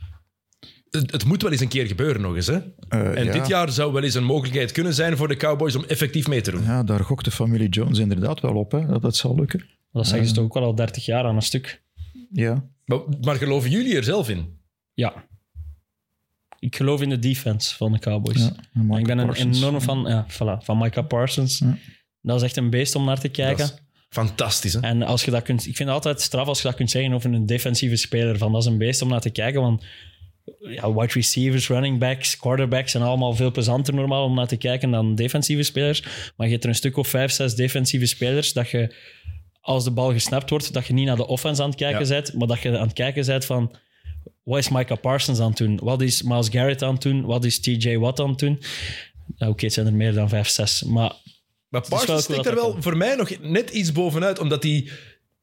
[0.97, 2.47] Het, het moet wel eens een keer gebeuren nog eens.
[2.47, 2.59] Hè?
[2.89, 3.33] Eh, En ja.
[3.33, 6.41] dit jaar zou wel eens een mogelijkheid kunnen zijn voor de Cowboys om effectief mee
[6.41, 6.63] te doen.
[6.63, 9.65] Ja, daar gokt de familie Jones inderdaad wel op, hè, dat het zal lukken.
[9.93, 11.83] Dat zeggen ze toch ook wel al 30 jaar aan een stuk.
[12.33, 12.69] Ja.
[12.85, 14.59] Maar, maar geloven jullie er zelf in?
[14.95, 15.25] Ja.
[16.59, 18.39] Ik geloof in de defense van de Cowboys.
[18.39, 18.53] ja.
[18.75, 19.59] En Micah ik ben een Parsons.
[19.59, 21.59] enorm van, ja, voilà, van Micah Parsons.
[21.59, 21.79] Ja.
[22.21, 23.67] Dat is echt een beest om naar te kijken.
[23.67, 24.73] Dat is fantastisch.
[24.73, 24.81] Hè?
[24.81, 27.13] En als je dat kunt, ik vind het altijd straf als je dat kunt zeggen
[27.13, 28.39] over een defensieve speler.
[28.39, 29.61] Van dat is een beest om naar te kijken.
[29.61, 29.85] Want
[30.59, 34.91] ja, wide receivers, running backs, quarterbacks zijn allemaal veel plezanter normaal om naar te kijken
[34.91, 36.03] dan defensieve spelers.
[36.37, 38.95] Maar je hebt er een stuk of vijf, zes defensieve spelers dat je,
[39.61, 42.09] als de bal gesnapt wordt, dat je niet naar de offense aan het kijken Ja.
[42.09, 43.77] bent, maar dat je aan het kijken bent van
[44.43, 45.79] wat is Micah Parsons aan het doen?
[45.83, 47.25] Wat is Miles Garrett aan het doen?
[47.25, 48.61] Wat is TJ Watt aan het doen?
[49.37, 50.83] Ja, Oké, het zijn er meer dan vijf, zes.
[50.83, 51.13] Maar
[51.69, 54.89] Maar Parsons cool dat er wel voor mij nog net iets bovenuit, omdat hij...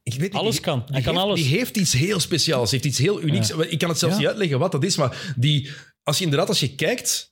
[0.03, 0.79] Ik weet niet, Alles die- kan.
[0.85, 1.39] Hij die kan heeft, alles.
[1.41, 3.49] Die heeft iets heel speciaals, heeft iets heel unieks.
[3.49, 4.19] Ik kan het zelfs Ja.
[4.19, 5.69] niet uitleggen wat dat is, maar die,
[6.03, 7.31] als je inderdaad, als je kijkt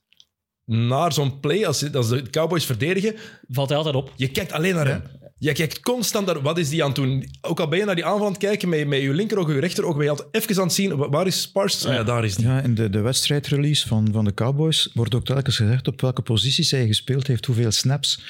[0.65, 3.15] naar zo'n play, als, als de Cowboys verdedigen,
[3.47, 4.13] valt hij altijd op.
[4.15, 5.01] je kijkt alleen naar hem.
[5.38, 7.26] Je kijkt constant naar wat is die aan het doen.
[7.41, 9.53] Ook al ben je naar die aanval aan het kijken, met, met je linkeroog en
[9.53, 11.86] je rechteroog, ben je altijd even aan het zien, wa- waar is Parsons?
[11.86, 12.45] Ah ja, daar is die.
[12.45, 16.22] Ja, in de, de wedstrijdrelease van, van de Cowboys wordt ook telkens gezegd op welke
[16.22, 18.22] posities hij gespeeld heeft, hoeveel snaps.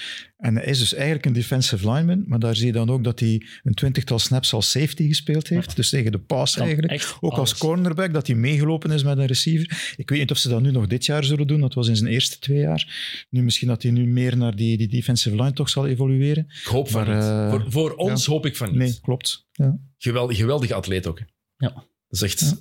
[0.41, 3.19] En hij is dus eigenlijk een defensive lineman, maar daar zie je dan ook dat
[3.19, 5.75] hij een twintigtal snaps als safety gespeeld heeft.
[5.75, 7.15] Dus tegen de pass eigenlijk.
[7.19, 9.93] Ook als cornerback, dat hij meegelopen is met een receiver.
[9.97, 11.95] Ik weet niet of ze dat nu nog dit jaar zullen doen, dat was in
[11.95, 13.25] zijn eerste twee jaar.
[13.29, 16.45] Nu misschien dat hij nu meer naar die, die defensive line toch zal evolueren.
[16.61, 17.23] Ik hoop van Maar, niet.
[17.23, 18.77] eh, voor, voor ons hoop ik van niet.
[18.77, 19.47] Nee, klopt.
[19.51, 19.79] Ja.
[19.97, 21.19] Geweldig, geweldige atleet ook.
[21.19, 21.25] hè.
[21.57, 21.73] Ja.
[21.73, 22.55] Dat is echt...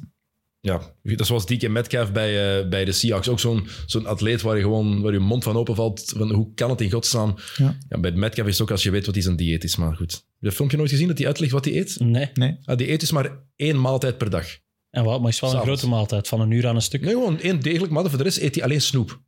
[0.62, 0.78] Ja.
[1.02, 3.28] dat is zoals DK Metcalf bij, eh, bij de Seahawks.
[3.28, 6.12] Ook zo'n zo'n atleet waar je gewoon waar je mond van openvalt.
[6.16, 7.34] Van, hoe kan het in godsnaam?
[7.56, 7.78] Ja.
[7.88, 9.76] Ja, bij Metcalf is het ook als je weet wat hij zijn dieet is.
[9.76, 10.12] Maar goed.
[10.12, 11.96] Heb je dat filmpje nooit gezien dat hij uitlegt wat hij eet?
[12.00, 12.30] Nee.
[12.34, 12.56] Nee.
[12.64, 14.46] Ah, die eet dus maar één maaltijd per dag.
[14.90, 15.80] En wat, maar het is wel een S'avonds.
[15.80, 17.00] grote maaltijd van een uur aan een stuk.
[17.00, 19.20] Nee, gewoon één degelijk, maar voor de rest eet hij alleen snoep.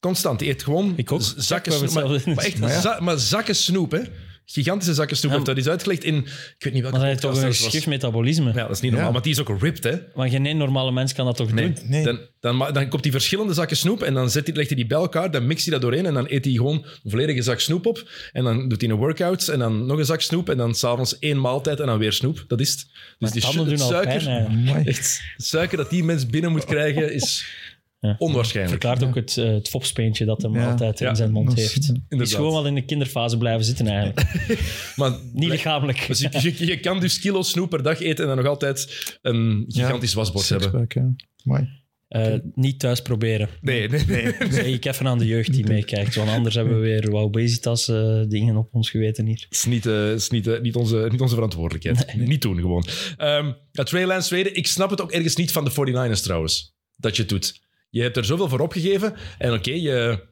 [0.00, 0.40] Constant.
[0.40, 1.22] Hij eet gewoon Ik ook.
[1.22, 1.92] z- zakken we snoep.
[1.92, 2.34] Maar, hetzelfde.
[2.34, 2.80] maar echt, Maar ja.
[2.80, 4.00] za- maar zakken snoep, hè.
[4.52, 5.30] Gigantische zakken snoep.
[5.30, 5.36] Ja.
[5.36, 6.16] heeft dat is uitgelegd in...
[6.16, 6.24] Ik
[6.58, 8.52] weet niet welke Maar hij heeft toch een geschikt metabolisme.
[8.54, 9.08] Ja, dat is niet normaal.
[9.08, 9.12] Ja.
[9.14, 9.98] Maar die is ook ripped, hè.
[10.14, 11.72] Want geen één normale mens kan dat toch Nee.
[11.72, 11.88] doen?
[11.90, 12.04] Nee.
[12.04, 14.76] Dan, dan, ma- dan komt hij verschillende zakken snoep en dan zet hij, legt hij
[14.76, 17.42] die bij elkaar, dan mixt hij dat doorheen en dan eet hij gewoon een volledige
[17.42, 18.08] zak snoep op.
[18.32, 21.18] En dan doet hij een workout en dan nog een zak snoep en dan s'avonds
[21.18, 22.44] één maaltijd en dan weer snoep.
[22.48, 22.86] Dat is het.
[23.18, 24.26] Dus die tanden su- doen al suiker, pijn.
[24.28, 24.68] eigenlijk.
[24.68, 24.84] Amai.
[24.84, 27.44] echt, de suiker dat die mens binnen moet krijgen is
[28.00, 28.14] Ja.
[28.18, 28.82] onwaarschijnlijk.
[28.82, 30.70] Verklaart ook het, eh, het fopspeentje dat hem Ja.
[30.70, 31.14] altijd in Ja.
[31.14, 31.82] zijn mond Dat is- heeft.
[31.86, 32.36] Die is Inderdaad.
[32.36, 34.22] gewoon wel in de kinderfase blijven zitten eigenlijk.
[34.96, 36.04] Maar Niet lichamelijk.
[36.06, 39.18] dus je, je, je kan dus kilo snoep per dag eten en dan nog altijd
[39.22, 40.68] een gigantisch wasbord hebben.
[40.70, 41.14] Sixpack, ja.
[41.44, 41.78] Amai.
[42.08, 43.48] Eh, niet thuis proberen.
[43.60, 44.34] Nee, nee, nee.
[44.50, 46.14] Zeg ik even aan de jeugd die meekijkt.
[46.14, 49.40] Want anders hebben we weer wat obesitas eh, dingen op ons geweten hier.
[49.48, 52.14] Het is niet, eh, is niet, eh, niet, onze, niet onze verantwoordelijkheid.
[52.16, 52.84] Niet doen gewoon.
[53.16, 54.52] Ehm ja, Trey Lance.
[54.52, 56.74] Ik snap het ook ergens niet van de 49ers trouwens.
[56.96, 57.60] Dat je het doet.
[57.90, 59.14] Je hebt er zoveel voor opgegeven.
[59.38, 60.28] En oké, je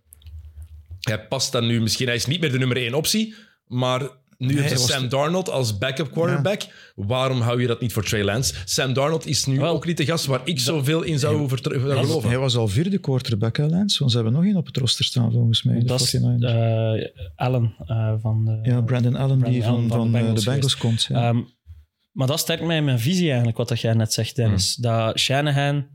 [1.01, 2.07] hij past dan nu misschien...
[2.07, 3.35] Hij is niet meer de nummer één optie.
[3.67, 6.63] Maar nu heb je Sam Darnold als backup quarterback.
[6.95, 8.55] Waarom hou je dat niet voor Trey Lance?
[8.65, 11.81] Sam Darnold is nu Wel, ook niet de gast waar ik zoveel in zou zou
[11.81, 12.29] geloven.
[12.29, 13.99] Hij was al vierde quarterback, hè, Lance?
[13.99, 15.83] Want ze hebben nog één op het roster staan, volgens mij.
[15.85, 16.45] Dat is 49ers.
[16.45, 18.59] eh, Allen eh, van de...
[18.63, 21.03] ja, Brandon Allen, die Brandon van, Allen van van, de eh, Bengals de Bengals komt.
[21.09, 21.29] Ja.
[21.29, 21.41] Ehm,
[22.13, 24.75] maar dat sterkt mij in mijn visie eigenlijk, wat dat jij net zegt, Dennis.
[24.75, 25.87] Dat Shanahan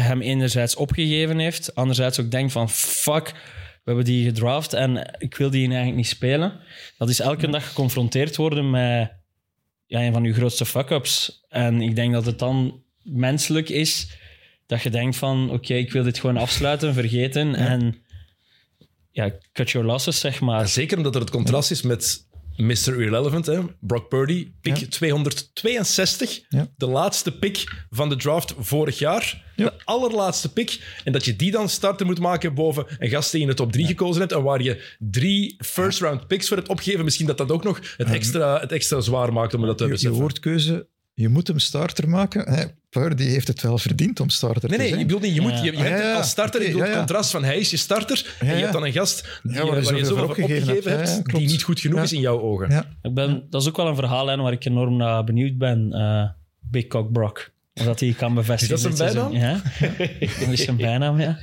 [0.00, 3.26] hem enerzijds opgegeven heeft, anderzijds ook denkt van fuck,
[3.86, 6.60] we hebben die gedraft en ik wil die eigenlijk niet spelen.
[6.98, 9.12] Dat is elke dag geconfronteerd worden met
[9.86, 11.44] ja, een van je grootste fuck-ups.
[11.48, 14.18] En ik denk dat het dan menselijk is
[14.66, 18.04] dat je denkt van, oké, ik wil dit gewoon afsluiten, vergeten en
[19.10, 20.68] ja, cut your losses, zeg maar.
[20.68, 22.25] Zeker omdat er het contrast is met
[22.56, 23.00] Mr.
[23.00, 23.60] Irrelevant, hè?
[23.80, 24.86] Brock Purdy, pick Ja.
[24.88, 26.40] 262.
[26.48, 26.66] Ja.
[26.76, 29.44] De laatste pick van de draft vorig jaar.
[29.56, 29.64] Ja.
[29.64, 31.00] De allerlaatste pick.
[31.04, 33.56] En dat je die dan starter moet maken boven een gast die je in de
[33.58, 34.32] top 3 gekozen hebt.
[34.32, 37.04] En waar je drie first round picks voor hebt opgegeven.
[37.04, 39.88] Misschien dat dat ook nog het extra, het extra zwaar maakt om dat te Je,
[39.88, 40.20] je beseffen.
[40.20, 42.46] woordkeuze, je moet hem starter maken.
[43.00, 45.00] Purdy heeft het wel verdiend om starter Nee, te nee, zijn.
[45.00, 45.34] ik bedoel niet.
[45.34, 46.60] Je, moet, je, je Ah, hebt als starter.
[46.60, 46.88] Ik bedoel ja.
[46.88, 48.34] het contrast van hij is je starter.
[48.40, 51.08] en je hebt dan een gast die, waar je waar je zoveel opgegeven opgegeven hebt.
[51.08, 52.02] hebt, Ja, ja, die niet goed genoeg Ja.
[52.04, 52.70] is in jouw ogen.
[52.70, 52.84] Ja.
[53.02, 55.92] Ik ben, dat is ook wel een verhaallijn waar ik enorm naar benieuwd ben.
[55.92, 56.24] eh,
[56.70, 57.50] Big Cock Brock.
[57.74, 58.74] Of dat hij kan bevestigen.
[58.76, 59.32] Is dat zijn seizoen.
[59.40, 59.60] Ja,
[60.40, 61.38] dat is zijn bijnaam, ja.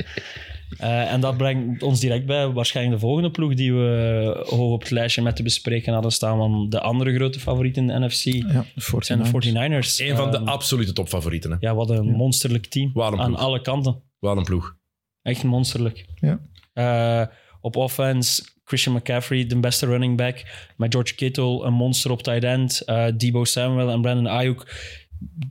[0.77, 4.81] Eh, en dat brengt ons direct bij waarschijnlijk de volgende ploeg die we hoog op
[4.81, 6.37] het lijstje met te bespreken hadden staan.
[6.37, 8.41] Want de andere grote favoriet in de NFC Ja,
[8.75, 9.05] de 49ers.
[9.05, 9.99] zijn de 49ers.
[9.99, 11.51] Een van de Ehm, absolute topfavorieten.
[11.51, 11.57] Hè.
[11.59, 12.91] ja, wat een monsterlijk team.
[12.93, 14.01] Wat een Aan alle kanten.
[14.19, 14.75] Wat een ploeg.
[15.21, 16.05] Echt monsterlijk.
[16.15, 16.39] Ja.
[16.73, 17.27] Eh,
[17.61, 20.43] op offense, Christian McCaffrey, de beste running back.
[20.77, 22.81] Met George Kittle, een monster op tight end.
[22.81, 24.61] Eh, Debo Samuel en Brandon Ayuk.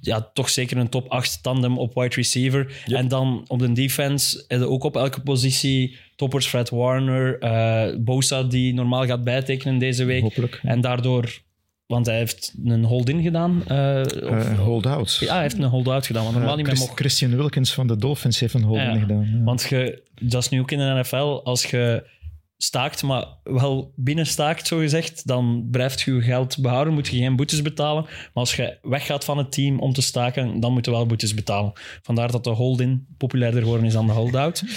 [0.00, 2.82] Ja, toch zeker een top 8 tandem op wide receiver.
[2.86, 5.96] En dan op de defense, ook op elke positie.
[6.16, 10.22] Toppers Fred Warner, eh, Bosa die normaal gaat bijtekenen deze week.
[10.22, 10.60] Hopelijk.
[10.62, 11.38] En daardoor,
[11.86, 13.62] want hij heeft een hold-in gedaan.
[13.66, 15.16] eh, of- Eh, hold-out.
[15.20, 16.94] ja, hij heeft een hold-out gedaan, want normaal niet meer mocht.
[16.98, 19.28] Christian Wilkins van de Dolphins heeft een hold-in Ja, gedaan.
[19.38, 19.42] ja.
[19.44, 22.10] Want je, dat is nu ook in de NFL, als je
[22.64, 27.16] staakt, maar wel binnen staakt, zo gezegd, dan blijft je je geld behouden, moet je
[27.16, 28.02] geen boetes betalen.
[28.02, 31.34] Maar als je weggaat van het team om te staken, dan moet je wel boetes
[31.34, 31.72] betalen.
[32.02, 34.62] Vandaar dat de hold-in populairder geworden is dan de hold-out.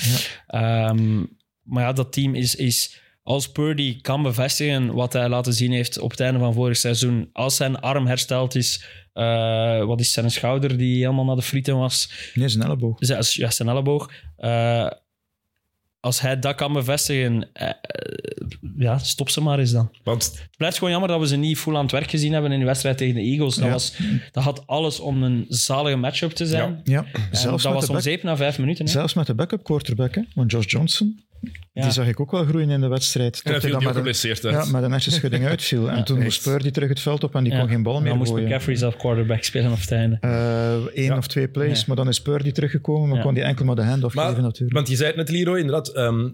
[0.47, 1.23] Ehm,
[1.63, 3.03] maar ja, dat team is, is...
[3.23, 7.29] Als Purdy kan bevestigen wat hij laten zien heeft op het einde van vorig seizoen,
[7.33, 11.77] als zijn arm hersteld is, eh, wat is zijn schouder die helemaal naar de frieten
[11.77, 12.95] was, Nee, zijn elleboog.
[12.99, 14.11] ja, ja, zijn elleboog.
[14.37, 14.87] Eh,
[16.05, 17.75] als hij dat kan bevestigen, eh, eh,
[18.77, 19.91] ja, stop ze maar eens dan.
[20.03, 22.51] Want Het blijft gewoon jammer dat we ze niet full aan het werk gezien hebben
[22.51, 23.55] in de wedstrijd tegen de Eagles.
[23.55, 23.71] Dat, Ja.
[23.71, 23.93] was,
[24.31, 26.81] dat had alles om een zalige matchup te zijn.
[26.83, 28.85] Ja, En zelfs dat met, was de om zeep na vijf minuten.
[28.85, 28.91] Hè?
[28.91, 30.21] zelfs met de backup quarterback, hè?
[30.35, 31.19] want Josh Johnson,
[31.73, 31.81] Ja.
[31.81, 33.41] die zag ik ook wel groeien in de wedstrijd.
[33.43, 35.89] en Tot hij dan met een, ja, met een hersenschudding uitviel.
[35.89, 37.59] En Ja, toen moest Purdy terug het veld op en die Ja.
[37.59, 38.47] kon geen bal meer dan moest gooien.
[38.47, 40.17] McCaffrey zelf quarterback spelen op het einde.
[40.93, 41.17] Eén Ja.
[41.17, 41.83] of twee plays, Ja.
[41.87, 43.23] maar dan is Purdy teruggekomen, maar Ja.
[43.23, 44.73] kon die enkel maar de hand-off Maar- geven natuurlijk.
[44.73, 45.87] Want je zei het net, Leroy, inderdaad.
[45.87, 46.29] ehm,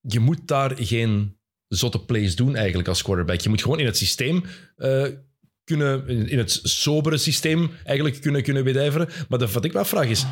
[0.00, 1.36] je moet daar geen
[1.68, 3.40] zotte plays doen eigenlijk als quarterback.
[3.40, 4.44] Je moet gewoon in het systeem
[4.76, 5.04] eh,
[5.64, 9.08] kunnen, in het sobere systeem eigenlijk kunnen, kunnen wedijveren.
[9.28, 10.24] Maar de, wat ik me afvraag is,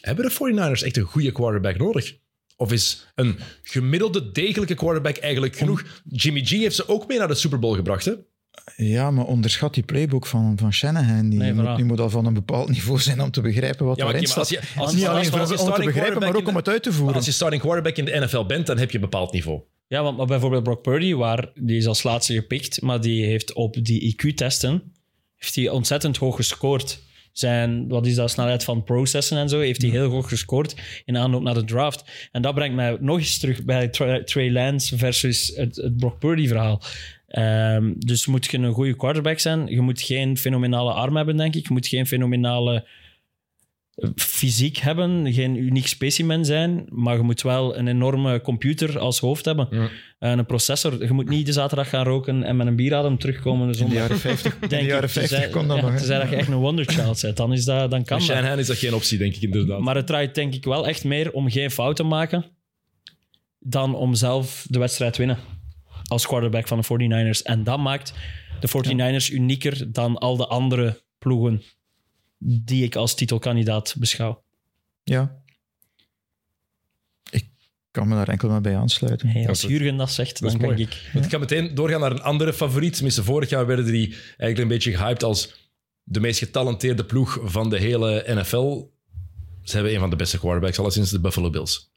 [0.00, 2.16] hebben de 49ers echt een goede quarterback nodig?
[2.60, 5.84] Of is een gemiddelde, degelijke quarterback eigenlijk genoeg?
[6.08, 8.12] Jimmy G heeft ze ook mee naar de Super Bowl gebracht, hè?
[8.76, 11.28] Ja, maar onderschat die playbook van, van Shanahan.
[11.28, 13.96] Die, Nee, moet, die moet al van een bepaald niveau zijn om te begrijpen wat
[13.96, 14.36] Ja, maar staat.
[14.38, 16.82] als je- als- Niet alleen om te starting begrijpen, maar ook quarterback om het uit
[16.82, 17.16] te Maar voeren.
[17.16, 19.60] als je starting quarterback in de NFL bent, dan heb je een bepaald niveau.
[19.86, 23.52] Ja, want maar bijvoorbeeld Brock Purdy, waar, die is als laatste gepikt, maar die heeft
[23.52, 24.92] op die IQ-testen
[25.36, 27.02] heeft hij ontzettend hoog gescoord.
[27.38, 30.74] Zijn, wat is dat, snelheid van processen en zo, heeft hij heel hoog gescoord
[31.04, 32.28] in aanloop naar de draft.
[32.32, 36.18] En dat brengt mij nog eens terug bij Tra- Trey Lance versus het, het Brock
[36.18, 36.82] Purdy-verhaal.
[37.28, 39.66] Ehm, dus moet je een goede quarterback zijn.
[39.66, 41.66] Je moet geen fenomenale arm hebben, denk ik.
[41.66, 42.86] Je moet geen fenomenale
[44.16, 49.44] fysiek hebben, geen uniek specimen zijn, maar je moet wel een enorme computer als hoofd
[49.44, 49.68] hebben.
[49.70, 49.88] Ja.
[50.18, 51.04] En een processor.
[51.04, 53.78] Je moet niet de zaterdag gaan roken en met een bieradem terugkomen de In de
[53.78, 53.98] zondag.
[53.98, 55.10] jaren 50, in de Denk jaren ik.
[55.10, 55.90] 50 Tenzij- kon dat ja, nog.
[55.92, 55.96] hè.
[55.96, 58.26] Tenzij dat je echt een wonderchild bent, dan, is dat, dan kan dat.
[58.26, 59.80] Shanahan is dat geen optie, denk ik inderdaad.
[59.80, 62.44] Maar het draait denk ik wel echt meer om geen fout te maken
[63.58, 65.38] dan om zelf de wedstrijd te winnen
[66.04, 67.42] als quarterback van de 49ers.
[67.42, 68.12] En dat maakt
[68.60, 71.62] de 49ers unieker dan al de andere ploegen
[72.38, 74.42] die ik als titelkandidaat beschouw.
[75.04, 75.42] Ja.
[77.30, 77.48] Ik
[77.90, 79.28] kan me daar enkel maar bij aansluiten.
[79.28, 80.82] Hey, als dat- Jurgen dat zegt, dat dan denk mooi.
[80.82, 81.10] ik...
[81.12, 82.92] Want ik ga meteen doorgaan naar een andere favoriet.
[82.94, 85.70] Tenminste, vorig jaar werden die eigenlijk een beetje gehyped als
[86.02, 88.86] de meest getalenteerde ploeg van de hele NFL.
[89.62, 91.92] Ze hebben een van de beste quarterbacks, alleszins de Buffalo Bills.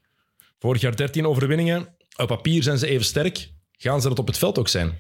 [0.59, 1.95] Vorig jaar 13 overwinningen.
[2.15, 3.51] Op papier zijn ze even sterk.
[3.71, 4.97] Gaan ze dat op het veld ook zijn?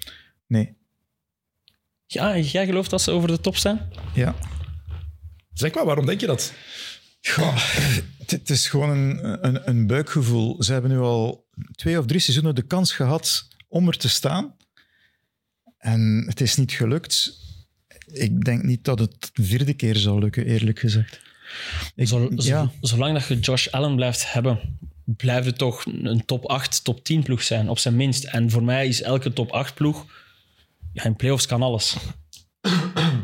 [0.47, 0.75] Nee.
[2.05, 3.91] Ja, jij gelooft dat ze over de top zijn?
[4.13, 4.35] Ja.
[5.53, 6.53] Zeg maar, waarom denk je dat?
[7.21, 7.55] Goh,
[8.25, 10.63] het, is gewoon een, een, een buikgevoel.
[10.63, 14.55] Ze hebben nu al twee of drie seizoenen de kans gehad om er te staan.
[15.77, 17.39] En het is niet gelukt.
[18.05, 21.19] Ik denk niet dat het de vierde keer zal lukken, eerlijk gezegd.
[21.95, 26.83] Ik, ja, Zolang dat je Josh Allen blijft hebben, blijft het toch een top 8,
[26.83, 28.23] top 10 ploeg zijn, op zijn minst.
[28.23, 30.05] En voor mij is elke top 8 ploeg,
[30.93, 31.97] ja, in playoffs kan alles.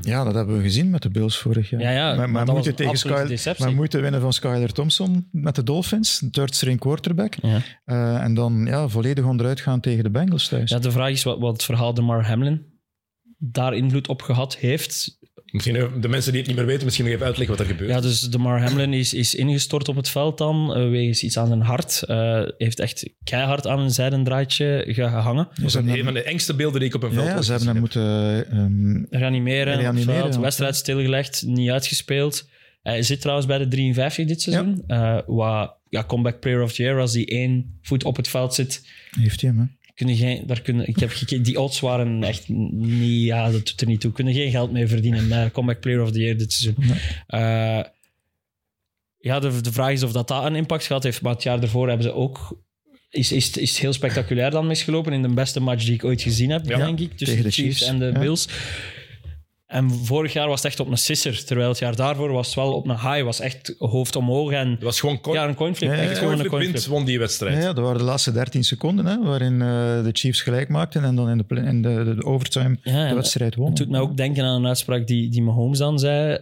[0.02, 1.82] Ja, dat hebben we gezien met de Bills vorig jaar.
[1.82, 4.74] Ja, ja, maar, maar maar dat was moeten tegen Skyler, maar moeten winnen van Skyler
[4.74, 7.36] Thompson met de Dolphins, een third string quarterback.
[7.42, 7.62] Ja.
[7.86, 10.70] Eh, en dan ja, volledig onderuit gaan tegen de Bengals thuis.
[10.70, 12.66] Ja, de vraag is wat, wat het verhaal de Mar Hamlin
[13.38, 15.18] daar invloed op gehad heeft.
[15.52, 17.72] Misschien even de mensen die het niet meer weten, misschien nog even uitleggen wat er
[17.72, 17.92] gebeurt.
[17.92, 21.38] Ja, dus de Mar Hamlin is, is ingestort op het veld dan, eh, wegens iets
[21.38, 22.04] aan zijn hart.
[22.04, 25.48] Eh, heeft echt keihard aan een zijdendraadje gehangen.
[25.56, 27.36] dat is Ze een, van de engste beelden die ik op een Ja, veld ja,
[27.36, 27.84] ooit ze hebben hem heb.
[27.94, 28.52] moeten...
[28.52, 30.40] ehm, Reanimeren, op het Reanimeren, veld, ja.
[30.40, 32.50] wedstrijd stilgelegd, niet uitgespeeld.
[32.82, 34.84] Hij zit trouwens bij de 53 dit seizoen.
[34.88, 38.54] Eh, wat, ja, comeback player of the year, als die één voet op het veld
[38.54, 38.88] zit.
[39.20, 39.66] heeft hij hem, hè?
[39.98, 43.66] Kun je geen, daar kun, ik heb gekeken, die odds waren echt niet, ja, dat
[43.66, 44.12] doet er niet toe.
[44.12, 46.96] Kunnen geen geld mee verdienen met comeback player of the year dit seizoen.
[47.28, 47.84] Eh,
[49.20, 51.22] ja, de, de vraag is of dat, dat een impact gehad heeft.
[51.22, 52.62] Maar het jaar daarvoor hebben ze ook.
[53.10, 56.22] Is, is, is het heel spectaculair dan misgelopen in de beste match die ik ooit
[56.22, 57.18] gezien heb, Ja, denk ik.
[57.18, 58.20] Tussen tegen de de Chiefs, Chiefs, en de ja.
[58.20, 58.48] Bills.
[59.68, 61.46] En vorig jaar was het echt op een sisser.
[61.46, 63.24] Terwijl het jaar daarvoor was het wel op een high.
[63.24, 64.52] Was echt hoofd omhoog.
[64.52, 65.90] En Het was gewoon coin, ja, een coinflip.
[65.90, 66.18] Ja, echt ja.
[66.18, 67.56] gewoon een coinflip won die wedstrijd.
[67.56, 69.68] Ja, ja, dat waren de laatste 13 seconden, hè, waarin eh,
[70.04, 73.16] de Chiefs gelijk maakten en dan in de, in de, de, de overtime Ja, de
[73.16, 73.78] wedstrijd Het wonnen.
[73.78, 76.40] doet me ook denken aan een uitspraak die, die Mahomes dan zei.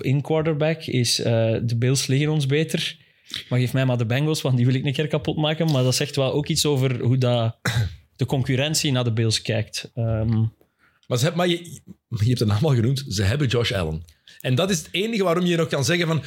[0.00, 2.96] In quarterback is eh, de Bills liggen ons beter.
[3.48, 5.70] Maar geef mij maar de Bengals, want die wil ik een keer kapot maken.
[5.72, 7.56] Maar dat zegt wel ook iets over hoe dat
[8.16, 9.90] de concurrentie naar de Bills kijkt.
[9.94, 10.42] Ehm,
[11.06, 14.04] Maar, ze hebben, maar je, je hebt het naam al genoemd, ze hebben Josh Allen.
[14.40, 16.22] En dat is het enige waarom je nog kan zeggen van...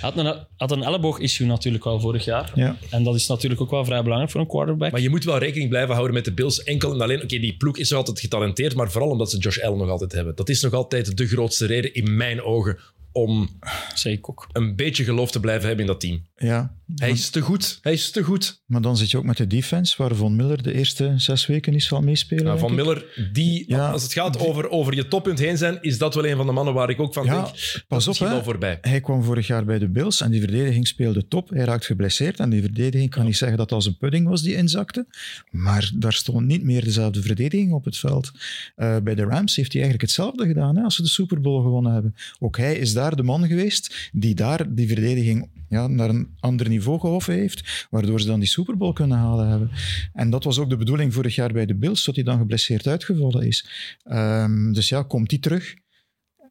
[0.00, 2.52] had een, had een elleboog-issue natuurlijk wel vorig jaar.
[2.54, 2.76] Ja.
[2.90, 4.92] En dat is natuurlijk ook wel vrij belangrijk voor een quarterback.
[4.92, 6.62] Maar je moet wel rekening blijven houden met de Bills.
[6.62, 7.22] Enkel en alleen...
[7.22, 10.12] Oké, die ploeg is nog altijd getalenteerd, maar vooral omdat ze Josh Allen nog altijd
[10.12, 10.34] hebben.
[10.34, 12.78] Dat is nog altijd de grootste reden in mijn ogen
[13.12, 13.58] om
[13.94, 14.46] Zeg ik ook.
[14.52, 16.26] een beetje geloof te blijven hebben in dat team.
[16.36, 17.78] Ja, Hij is te goed.
[17.82, 18.62] Hij is te goed.
[18.66, 21.72] maar dan zit je ook met de defense, waar Von Miller de eerste zes weken
[21.72, 22.44] niet zal meespelen.
[22.44, 22.74] Denk van.
[22.74, 26.26] Miller, die, Ja, als het gaat over, over je toppunt heen zijn, is dat wel
[26.26, 27.84] een van de mannen waar ik ook van Ja, denk.
[27.88, 28.42] pas op, hè.
[28.42, 28.78] voorbij.
[28.80, 31.48] Hij kwam vorig jaar bij de Bills en die verdediging speelde top.
[31.48, 34.42] Hij raakt geblesseerd en die verdediging kan niet zeggen dat het als een pudding was
[34.42, 35.06] die inzakte.
[35.50, 38.30] Maar daar stond niet meer dezelfde verdediging op het veld.
[38.76, 41.62] Eh, bij de Rams heeft hij eigenlijk hetzelfde gedaan hè, als ze de Super Bowl
[41.62, 42.14] gewonnen hebben.
[42.38, 46.68] Ook hij is daar de man geweest die daar die verdediging ja, naar een ander
[46.74, 49.70] niveau gehoven heeft, waardoor ze dan die Super Bowl kunnen halen hebben.
[50.12, 52.86] En dat was ook de bedoeling vorig jaar bij de Bills, tot hij dan geblesseerd
[52.86, 53.68] uitgevallen is.
[54.02, 55.74] Ehm, dus ja, komt hij terug?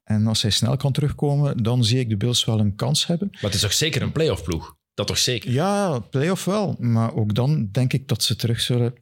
[0.04, 3.28] En als hij snel kan terugkomen, dan zie ik de Bills wel een kans hebben.
[3.32, 4.76] Maar het is toch zeker een playoff ploeg?
[4.94, 5.52] Dat toch zeker?
[5.52, 6.76] Ja, playoff wel.
[6.80, 8.94] Maar ook dan denk ik dat ze terug zullen.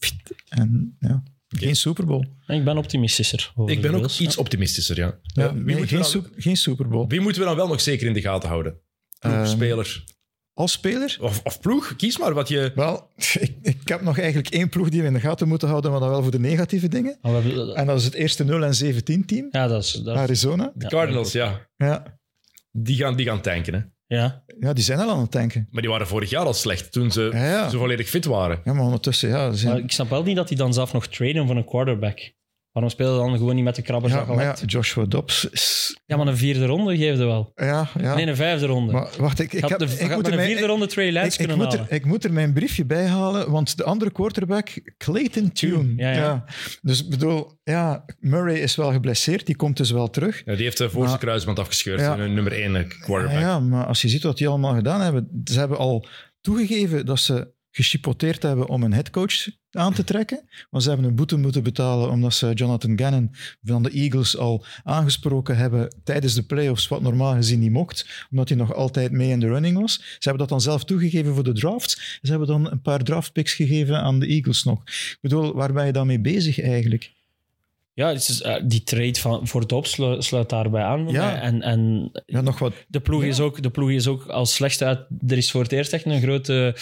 [0.49, 2.25] En ja, geen Super Bowl.
[2.47, 3.51] Ik ben optimistischer.
[3.55, 5.19] over Ik ben ook iets optimistischer, ja.
[5.21, 7.07] Ja, wie, nee, geen, we dan, geen Super Bowl.
[7.07, 8.79] wie moeten we dan wel nog zeker in de gaten houden?
[9.19, 10.03] Ploeg, Ehm, speler
[10.53, 11.17] Als speler?
[11.21, 11.95] of, of ploeg?
[11.95, 12.71] Kies maar wat je...
[12.75, 13.07] Wel,
[13.39, 15.99] ik, ik heb nog eigenlijk één ploeg die we in de gaten moeten houden, maar
[15.99, 17.17] dan wel voor de negatieve dingen.
[17.21, 19.91] Hebben- En dat is het eerste 0 en 17 team, ja, dat is...
[19.91, 20.71] Dat Arizona.
[20.75, 21.67] De Cardinals, ja.
[21.77, 22.19] Ja.
[22.71, 24.15] Die gaan, die gaan tanken, hè.
[24.15, 24.43] ja.
[24.59, 25.67] ja, die zijn al aan het tanken.
[25.71, 27.69] Maar die waren vorig jaar al slecht, toen ze Ja, ja.
[27.69, 28.61] zo volledig fit waren.
[28.63, 29.51] Ja, maar ondertussen, ja.
[29.53, 32.31] ze Maar ik snap wel niet dat hij dan zelf nog traden voor een quarterback.
[32.71, 34.55] Waarom spelen ze dan gewoon niet met de krabbers ja, maar ja?
[34.65, 35.97] Joshua Dobbs is...
[36.05, 37.51] Ja, maar een vierde ronde geefde wel.
[37.55, 38.15] Ja, ja.
[38.15, 38.91] Nee, een vijfde ronde.
[38.91, 40.65] Maar wacht, ik, ik, had heb, de, ik had moet met er een mijn- vierde
[40.67, 41.89] ronde Trey Lance Ik, ik, kunnen moet halen.
[41.89, 45.93] er, ik moet er mijn briefje bij halen, want de andere quarterback, Clayton Tune.
[45.95, 46.45] ja, ja.
[46.81, 50.41] Dus ik bedoel, ja, Murray is wel geblesseerd, die komt dus wel terug.
[50.45, 51.99] Ja, die heeft de voorste Maar- kruisband afgescheurd.
[51.99, 52.17] Ja.
[52.17, 53.39] Een nummer 1 quarterback.
[53.41, 56.05] Ja, maar als je ziet wat die allemaal gedaan hebben, ze hebben al
[56.41, 60.49] toegegeven dat ze gechipoteerd hebben om een headcoach aan te trekken.
[60.69, 64.65] Want ze hebben een boete moeten betalen omdat ze Jonathan Gannon van de Eagles al
[64.83, 69.29] aangesproken hebben tijdens de playoffs, wat normaal gezien niet mocht, omdat hij nog altijd mee
[69.29, 69.93] in de running was.
[69.93, 72.19] Ze hebben dat dan zelf toegegeven voor de drafts.
[72.21, 74.81] Ze hebben dan een paar draftpicks gegeven aan de Eagles nog.
[74.85, 77.11] Ik bedoel, waar ben je dan mee bezig eigenlijk?
[77.93, 81.07] Ja, het is, eh, die trade van, voor Dobbs slu- sluit daarbij aan.
[81.07, 81.41] Ja.
[81.41, 82.73] En, en Ja, nog wat.
[82.87, 83.27] de, ploeg Ja.
[83.27, 84.99] is ook, de ploeg is ook als slechtste uit...
[85.27, 86.75] Er is voor het eerst echt een grote,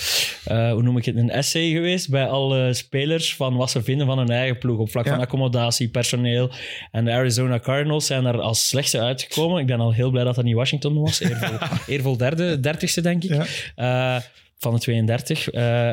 [0.46, 4.08] eh, hoe noem ik het, een essay geweest bij alle spelers van wat ze vinden
[4.08, 5.12] van hun eigen ploeg op vlak Ja.
[5.12, 6.52] van accommodatie, personeel.
[6.92, 9.60] En de Arizona Cardinals zijn er als slechtste uitgekomen.
[9.62, 11.20] Ik ben al heel blij dat dat niet Washington was.
[11.30, 11.58] Eervol,
[11.88, 13.30] eervol derde, dertigste denk ik.
[13.76, 14.16] Ja.
[14.16, 14.22] Eh,
[14.58, 15.50] van de 32.
[15.50, 15.92] Eh,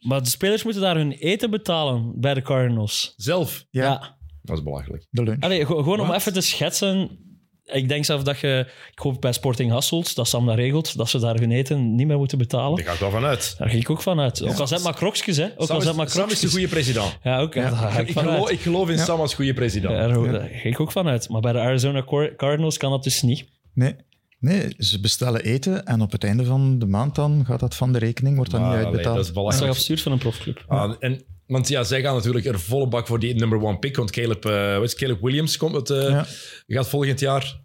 [0.00, 3.14] maar de spelers moeten daar hun eten betalen bij de Cardinals.
[3.16, 3.64] Zelf.
[3.70, 4.16] Ja, ja.
[4.44, 5.06] Dat is belachelijk.
[5.10, 5.40] de lunch.
[5.42, 7.18] Allee, gewoon om even te schetsen.
[7.64, 8.66] Ik denk zelf dat je...
[8.92, 12.06] Ik hoop bij Sporting Hasselt, dat Sam dat regelt, dat ze daar hun eten niet
[12.06, 12.76] meer moeten betalen.
[12.76, 13.54] Daar ga ik wel van uit.
[13.58, 14.42] Daar ga ik ook van uit.
[14.42, 15.44] Ook al zijn het maar krokjes, hè.
[15.44, 17.18] Ook al zijn het maar is, Sam is de goede president.
[17.22, 17.54] Ja, ook.
[17.54, 18.50] daar ga ik Ik van geloof, uit.
[18.50, 19.04] ik geloof in Ja.
[19.04, 19.92] Sam als goede president.
[19.94, 21.28] Ja, daar, daar ga ik ook van uit.
[21.28, 22.04] Maar bij de Arizona
[22.36, 23.44] Cardinals kan dat dus niet.
[23.74, 23.94] Nee.
[24.38, 27.92] Nee, ze bestellen eten en op het einde van de maand dan gaat dat van
[27.92, 29.16] de rekening, wordt dat Maar, niet allee, uitbetaald.
[29.16, 29.78] dat is Dat is toch belachelijk.
[29.78, 30.64] absurd van een profclub.
[30.68, 33.96] Ah, en Want ja, zij gaan natuurlijk er volle bak voor die number one pick.
[33.96, 34.94] Want Caleb, eh, wat is?
[34.94, 36.26] Caleb Williams komt het, eh, Ja.
[36.66, 37.60] gaat volgend jaar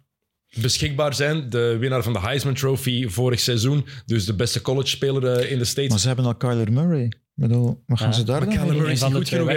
[0.60, 1.50] beschikbaar zijn.
[1.50, 3.86] De winnaar van de Heisman Trophy vorig seizoen.
[4.06, 5.90] Dus de beste college-speler eh, in de States.
[5.90, 7.04] Maar ze hebben al Kyler Murray.
[7.04, 8.76] Ik bedoel, wat gaan Ja, ze daar maar dan Kyler?
[8.76, 9.48] Murray is niet goed genoeg.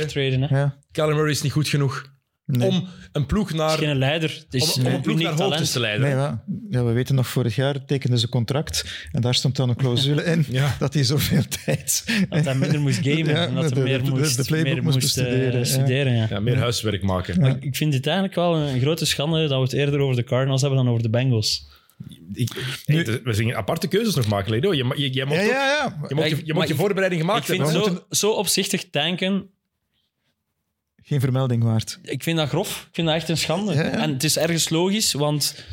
[0.49, 0.59] Hè?
[0.59, 2.11] Ja, Kyler Murray is niet goed genoeg
[2.45, 2.69] nee.
[2.69, 4.29] om een ploeg Het naar, is geen leider.
[4.49, 6.07] Het is om, om een ploeg uniek naar hoogtes te leiden.
[6.07, 6.43] Nee, ja.
[6.69, 10.23] ja, we weten nog, vorig jaar tekenden ze contract en daar stond dan een clausule
[10.23, 10.75] in Ja.
[10.79, 12.03] dat hij zoveel tijd...
[12.29, 14.73] Dat hij minder moest gamen Ja, en dat de- hij meer de- moest, de playbook
[14.73, 15.65] meer moest moest eh, bestuderen, ja.
[15.65, 16.13] studeren.
[16.15, 16.27] Ja.
[16.29, 17.39] Ja, meer huiswerk maken.
[17.41, 20.23] Maar ik vind dit eigenlijk wel een grote schande dat we het eerder over de
[20.23, 21.71] Cardinals hebben dan over de Bengals.
[22.33, 22.49] Ik,
[22.85, 24.73] hey, we zien aparte keuzes nog maken, Ledo.
[24.73, 26.05] Je, je, jij mocht Ja, ook- ja, ja.
[26.09, 27.83] je, mocht je, je, mocht voorbereiding gemaakt ik vind hebben.
[27.83, 29.49] zo, moeten- zo opzichtig tanken,
[31.03, 31.99] Geen vermelding waard.
[32.03, 32.85] ik vind dat grof.
[32.89, 33.73] Ik vind dat echt een schande.
[33.73, 33.89] Ja, ja.
[33.89, 35.65] En het is ergens logisch, want...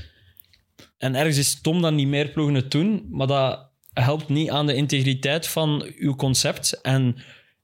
[0.99, 4.51] En ergens is het stom dat niet meer ploegen het doen, maar dat helpt niet
[4.51, 6.81] aan de integriteit van uw concept.
[6.81, 7.17] En,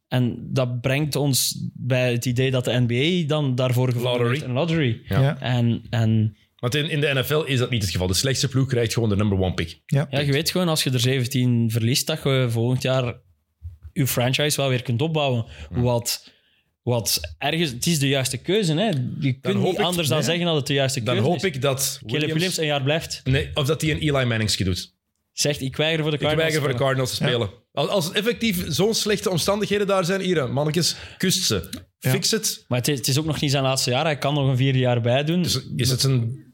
[0.09, 5.02] en dat brengt ons bij het idee dat de NBA dan daarvoor heeft, een lottery.
[5.09, 5.20] Ja.
[5.20, 5.40] Ja.
[5.40, 8.06] En, en Want in, in de NFL is dat niet het geval.
[8.06, 9.80] De slechtste ploeg krijgt gewoon de number one pick.
[9.86, 10.06] Ja.
[10.10, 13.14] ja, je weet gewoon, als je er 17 verliest, dat je volgend jaar
[13.93, 15.44] je franchise wel weer kunt opbouwen.
[15.70, 16.32] Wat,
[16.92, 17.70] wat ergens...
[17.70, 18.90] Het is de juiste keuze, hè.
[19.20, 20.24] Je kunt hoop niet ik- anders dan ja.
[20.24, 21.42] zeggen dat het de juiste Dan keuze hoop is.
[21.42, 22.32] ik dat Caleb Williams...
[22.32, 23.20] Williams een jaar blijft.
[23.24, 24.94] Nee, of dat hij een Eli Manningske doet.
[25.32, 26.52] Zegt, ik weiger voor de Ik Cardinals.
[26.52, 27.50] weiger voor de te Cardinals te spelen.
[27.72, 31.68] Als, als effectief zo'n slechte omstandigheden daar zijn, hier, mannetjes, kust ze.
[31.98, 32.10] Ja.
[32.10, 32.64] Fix het.
[32.68, 34.04] Maar het is, het is ook nog niet zijn laatste jaar.
[34.04, 35.44] Hij kan nog een vierde jaar bij doen.
[35.44, 36.44] Is, is het een...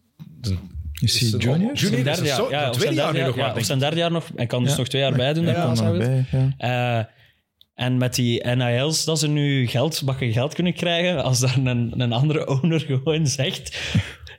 [0.40, 0.58] een
[1.00, 1.74] Is hij junior?
[1.74, 3.78] Junior Zijn derde jaar, ja, tweede zijn jaar derde nu nog maar, ja, denk zijn
[3.78, 4.30] derde jaar nog.
[4.36, 4.78] Hij kan dus Ja.
[4.78, 5.44] nog twee jaar bij doen.
[5.46, 6.98] Ja, hij nog bij, ja.
[6.98, 7.04] Eh,
[7.74, 12.00] en met die NIL's, dat ze nu geld, bakken geld kunnen krijgen, als daar een,
[12.00, 13.78] een andere owner gewoon zegt,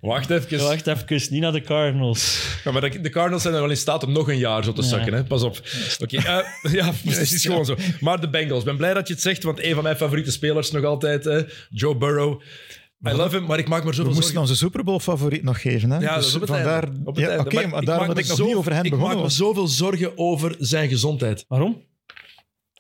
[0.02, 0.60] Wacht even.
[0.64, 2.46] wacht even, niet naar de Cardinals.
[2.64, 4.74] Ja, maar de de Cardinals zijn er wel in staat om nog een jaar zo
[4.74, 4.88] te Ja.
[4.88, 5.14] zakken.
[5.14, 5.24] Hè?
[5.24, 5.62] Pas op.
[6.02, 6.24] Oké, eh,
[6.74, 7.76] ja, het is gewoon zo.
[8.00, 8.60] Maar de Bengals.
[8.60, 11.26] Ik ben blij dat je het zegt, want een van mijn favoriete spelers nog altijd,
[11.26, 12.42] eh, Joe Burrow.
[13.08, 14.42] I love him, maar ik maak me We zoveel moesten zorgen.
[14.42, 15.90] onze Super Bowl favoriet nog geven.
[15.92, 15.98] Hè?
[16.00, 16.84] Ja, dat dus is op het vandaar,
[17.14, 17.38] ja.
[17.40, 19.30] Oké, maar, ik daarom maak dat ik me nog niet over Ik begonnen maak me
[19.32, 21.46] zoveel zorgen over zijn gezondheid.
[21.48, 21.82] Waarom?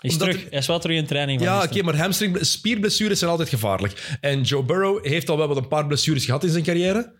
[0.04, 1.40] Hij is, terug, er- hij is wel terug in training.
[1.40, 4.18] van Ja, oké, maar hamstring, spierblessures zijn altijd gevaarlijk.
[4.22, 7.14] En Joe Burrow heeft al wel wat een paar blessures gehad in zijn carrière.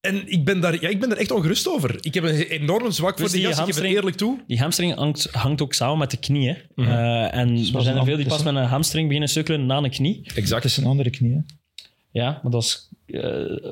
[0.00, 1.96] En ik ben daar, ja, ik ben daar echt ongerust over.
[2.00, 4.40] Ik heb een enorm zwak voor Dus die die gast, ik geef het eerlijk toe.
[4.46, 6.48] Die hamstring hangt, hangt ook samen met de knie.
[6.48, 6.54] Hè.
[6.74, 6.90] Mhm.
[6.90, 9.90] Eh, en er zijn er veel die pas met een hamstring beginnen sukkelen na een
[9.90, 10.20] knie.
[10.22, 10.64] Het Exact.
[10.64, 11.32] is een andere knie.
[11.32, 11.40] hè.
[12.10, 13.20] Ja, maar dat is, eh,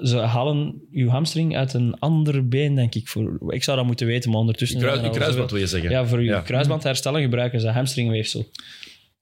[0.02, 3.09] ze halen uw hamstring uit een ander been, denk ik.
[3.09, 4.78] Voor, ik zou dat moeten weten, maar ondertussen...
[4.81, 5.90] Kruis, er je kruisband wil je zeggen.
[5.90, 6.40] Ja, voor uw Ja.
[6.40, 8.47] kruisband herstellen gebruiken ze hamstringweefsel.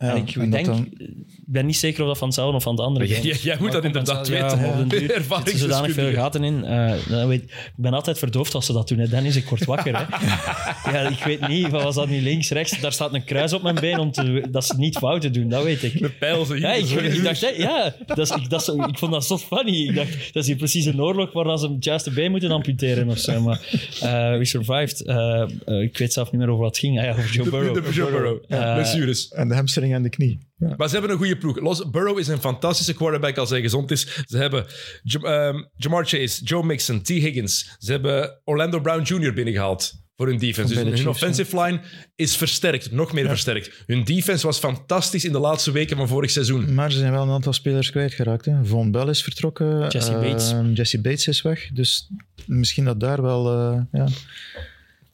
[0.02, 1.08] Ja, en ik en denk, dan- ik
[1.46, 3.58] ben niet zeker of dat van hetzelfde of van het andere Jij- jij- is.
[3.60, 4.58] moet dat inderdaad weten.
[4.60, 6.64] Ja, op duur zitten zodanig veel gaten in.
[6.64, 8.98] Eh, dat weet, ik ben altijd verdoofd als ze dat doen.
[8.98, 9.08] Hè.
[9.08, 9.96] Dennis, ik word wakker.
[9.98, 10.04] Hè.
[10.92, 12.80] ja, ik weet niet, was dat nu links, rechts?
[12.80, 15.48] Daar staat een kruis op mijn been om te, dat ze niet fouten doen.
[15.48, 15.98] Dat weet ik.
[16.00, 16.62] De pijl zo hier.
[16.62, 19.88] Ja, ik, dacht, hè, ja, dat is, ik, dat is, ik vond dat zo funny.
[19.88, 23.08] Ik dacht, dat is hier precies een oorlog waar ze het juiste been moeten amputeren
[23.08, 23.40] of zo.
[23.40, 23.60] Maar
[24.00, 25.00] eh, we survived.
[25.04, 25.44] Eh,
[25.82, 26.98] ik weet zelf niet meer over wat het ging.
[26.98, 27.74] Ah, ja, over Joe Burrow.
[27.74, 28.38] De, de Joe Burrow.
[28.74, 29.28] Blessures.
[29.32, 30.38] En de hamstring en de knie.
[30.56, 30.74] Ja.
[30.76, 31.60] Maar ze hebben een goede ploeg.
[31.60, 34.22] Los, Burrow is een fantastische quarterback als hij gezond is.
[34.26, 34.66] Ze hebben
[35.02, 37.08] Jam- ehm, Jamar Chase, Joe Mixon, T.
[37.08, 37.76] Higgins.
[37.78, 39.32] Ze hebben Orlando Brown Jr.
[39.32, 40.74] binnengehaald voor hun defense.
[40.74, 41.80] Dus hun Chiefs, offensive line
[42.16, 43.82] is versterkt, nog meer versterkt.
[43.86, 46.74] Hun defense was fantastisch in de laatste weken van vorig seizoen.
[46.74, 48.44] Maar ze zijn wel een aantal spelers kwijtgeraakt.
[48.44, 48.64] Hè.
[48.64, 49.88] Von Bell is vertrokken.
[49.88, 50.52] Jesse Bates.
[50.52, 51.68] Ehm, Jesse Bates is weg.
[51.72, 52.10] Dus
[52.46, 53.48] misschien dat daar wel...
[53.72, 54.06] eh, ja.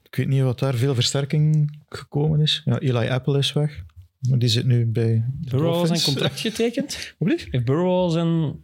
[0.02, 2.62] Ik weet niet wat daar veel versterking gekomen is.
[2.64, 3.82] Ja, Eli Apple is weg.
[4.28, 7.14] Maar die zit nu bij Burrow al zijn contract getekend?
[7.50, 8.60] Heeft Burrow al zijn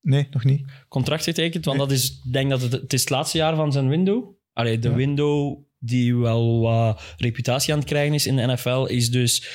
[0.00, 0.64] Nee, nog niet.
[0.88, 1.64] contract getekend?
[1.64, 4.24] Want dat is, ik denk dat het, het is het laatste jaar van zijn window.
[4.52, 4.94] Allee, de Ja.
[4.94, 9.48] window die wel wat reputatie aan het krijgen is in de NFL, is dus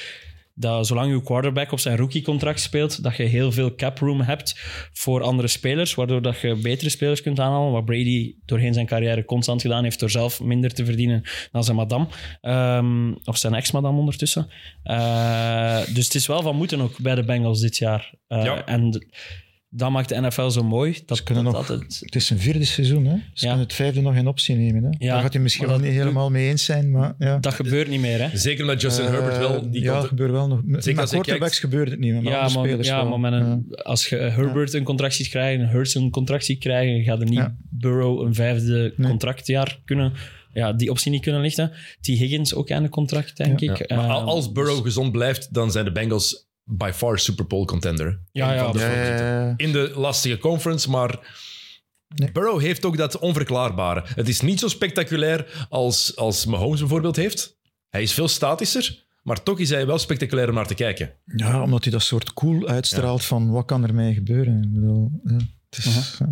[0.59, 4.55] dat zolang je quarterback op zijn rookie-contract speelt, dat je heel veel cap room hebt
[4.93, 9.25] voor andere spelers, waardoor dat je betere spelers kunt aanhalen, wat Brady doorheen zijn carrière
[9.25, 12.07] constant gedaan heeft door zelf minder te verdienen dan zijn madame,
[12.41, 14.47] Ehm, of zijn ex-madame ondertussen.
[14.83, 18.13] Eh, dus het is wel van moeten ook bij de Bengals dit jaar.
[18.27, 18.65] Eh, Ja.
[18.65, 19.05] En
[19.69, 20.97] dat maakt de NFL zo mooi.
[21.05, 23.05] Dat, Ze kunnen dat nog- altijd- Het is een vierde seizoen.
[23.05, 23.11] Hè.
[23.15, 23.47] Ze Ja.
[23.47, 24.83] kunnen het vijfde nog in optie nemen.
[24.83, 24.89] Hè.
[25.05, 26.91] Ja, Daar gaat hij misschien wel dat niet helemaal mee eens zijn.
[26.91, 27.37] Maar, ja.
[27.37, 28.37] dat gebeurt niet meer, hè?
[28.37, 29.71] Zeker omdat Justin Eh, Herbert wel...
[29.71, 30.61] Die ja, kant- gebeurt wel nog.
[30.63, 33.17] Met als je quarterbacks gebeurt het niet, maar met Ja, maar, spelers ja, wel.
[33.17, 37.03] maar met een, als je Herbert een contract ziet krijgen, Hurts een contract ziet krijgen,
[37.03, 37.55] gaat er niet Ja.
[37.69, 39.09] Burrow een vijfde Nee.
[39.09, 40.13] contractjaar kunnen,
[40.53, 41.71] ja, die optie niet kunnen lichten.
[42.01, 42.05] T.
[42.07, 43.71] Higgins ook aan de contract, denk Ja.
[43.73, 43.89] ik.
[43.89, 47.65] Ja, maar Eh, als Burrow gezond blijft, dan zijn de Bengals by far Super Bowl
[47.65, 48.19] contender.
[48.31, 49.25] Ja, de Ja, favorieten.
[49.25, 49.53] ja, ja.
[49.57, 51.37] in de lastige conference, maar
[52.15, 52.31] Nee.
[52.31, 54.03] Burrow heeft ook dat onverklaarbare.
[54.15, 57.57] Het is niet zo spectaculair als, als Mahomes bijvoorbeeld heeft.
[57.89, 61.13] Hij is veel statischer, Maar toch is hij wel spectaculair om naar te kijken.
[61.25, 64.63] Ja, omdat hij dat soort cool uitstraalt van wat kan er mij gebeuren.
[64.63, 65.33] Ik bedoel, ja,
[65.69, 66.27] het is, ja.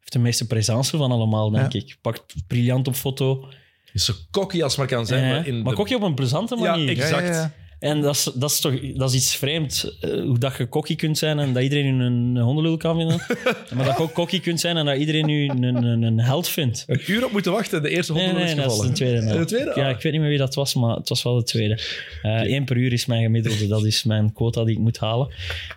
[0.00, 1.78] heeft de meeste presence van allemaal, denk Ja.
[1.80, 1.96] ik.
[2.00, 3.48] Pakt briljant op foto.
[3.92, 5.24] Is zo cocky als maar kan zijn.
[5.24, 6.88] Eh, maar in maar de- ook op een plezante Ja, manier.
[6.88, 7.26] exact.
[7.26, 7.52] Ja, ja, ja.
[7.84, 9.96] En dat is, dat is toch dat is iets vreemd.
[10.00, 13.16] eh, hoe dat je cocky kunt zijn en dat iedereen je een hondenlul kan vinden.
[13.74, 16.48] maar dat je ook cocky kunt zijn en dat iedereen je een, een, een held
[16.48, 16.84] vindt.
[16.86, 17.82] Een uur op moeten wachten.
[17.82, 18.88] De eerste Nee, hond nee, is dat is gevallen.
[18.90, 19.38] de tweede.
[19.38, 19.72] De tweede?
[19.74, 19.90] Ja, Ah.
[19.96, 21.78] ik weet niet meer wie dat was, maar het was wel de tweede.
[22.22, 23.66] Eén per uur is mijn gemiddelde.
[23.66, 25.28] Dat is mijn quota die ik moet halen.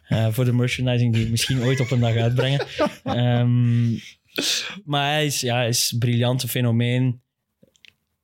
[0.08, 2.66] Eh, voor de merchandising die ik misschien ooit op een dag uitbrengen.
[3.04, 3.92] Ehm,
[4.86, 7.22] maar hij is, ja, hij is een briljante fenomeen.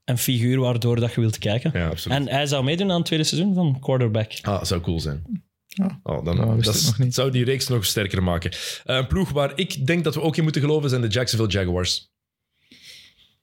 [0.06, 1.72] Een figuur waardoor dat je wilt kijken.
[1.74, 2.18] Ja, absoluut.
[2.18, 4.32] En hij zou meedoen aan het tweede seizoen van quarterback.
[4.42, 5.44] Ah, zou cool zijn.
[5.68, 6.00] Ja.
[6.04, 7.14] Oh, dan, Ja, wist dat nog niet.
[7.14, 8.52] zou die reeks nog sterker maken.
[8.84, 12.12] Een ploeg waar ik denk dat we ook in moeten geloven zijn de Jacksonville Jaguars.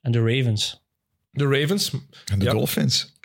[0.00, 0.82] En de Ravens.
[1.30, 1.90] De Ravens.
[2.24, 2.52] En de Ja.
[2.52, 3.18] Dolphins.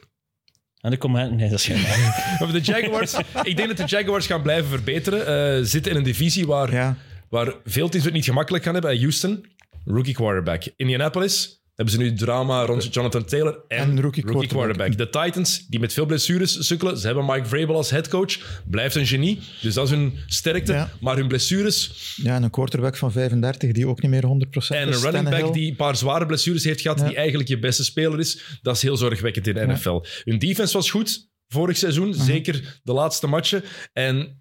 [0.82, 1.32] En de Command.
[1.32, 3.14] Nee, dat is geen de Jaguars,
[3.44, 5.28] ik denk dat de Jaguars gaan blijven verbeteren.
[5.58, 6.98] Eh, zitten in een divisie waar, Ja,
[7.30, 8.92] waar veel teams het niet gemakkelijk gaan hebben.
[8.92, 9.46] Eh, Houston,
[9.86, 10.64] rookie quarterback.
[10.76, 14.98] Indianapolis hebben ze nu drama rond Jonathan Taylor en, En rookie quarterback.
[14.98, 16.98] De Titans, die met veel blessures sukkelen.
[16.98, 18.62] Ze hebben Mike Vrabel als headcoach.
[18.70, 20.74] Blijft een genie, dus dat is hun sterkte.
[20.74, 20.90] Ja.
[21.00, 24.28] Maar hun blessures ja, en een quarterback van 35 die ook niet meer 100%
[24.68, 24.96] en is.
[24.96, 27.08] een running back die een paar zware blessures heeft gehad, Ja.
[27.08, 28.60] die eigenlijk je beste speler is.
[28.62, 29.66] Dat is heel zorgwekkend in de Ja.
[29.66, 29.76] Mhm.
[29.76, 30.06] NFL.
[30.24, 33.64] Hun defense was goed vorig seizoen, zeker de laatste matchen.
[33.94, 34.40] En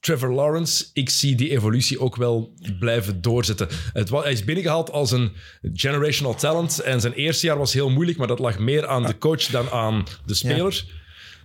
[0.00, 3.68] Trevor Lawrence, ik zie die evolutie ook wel blijven doorzetten.
[3.92, 5.32] Het, hij is binnengehaald als een
[5.72, 9.18] generational talent en zijn eerste jaar was heel moeilijk, maar dat lag meer aan de
[9.18, 10.84] coach dan aan de speler.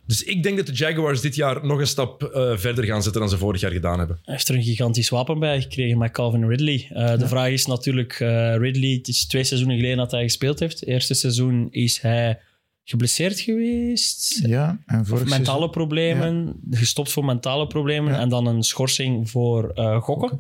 [0.06, 3.22] Dus ik denk dat de Jaguars dit jaar nog een stap eh, verder gaan zetten
[3.22, 4.20] dan ze vorig jaar gedaan hebben.
[4.24, 6.90] Hij heeft er een gigantisch wapen bij gekregen met Calvin Ridley.
[6.90, 10.60] Eh, De vraag is natuurlijk, eh, Ridley, het is twee seizoenen geleden dat hij gespeeld
[10.60, 10.80] heeft.
[10.80, 12.40] Het eerste seizoen is hij
[12.84, 14.40] geblesseerd geweest.
[14.46, 18.20] Ja, en vorig mentale problemen, gestopt voor mentale problemen Ja.
[18.20, 20.40] en dan een schorsing voor eh, gokken.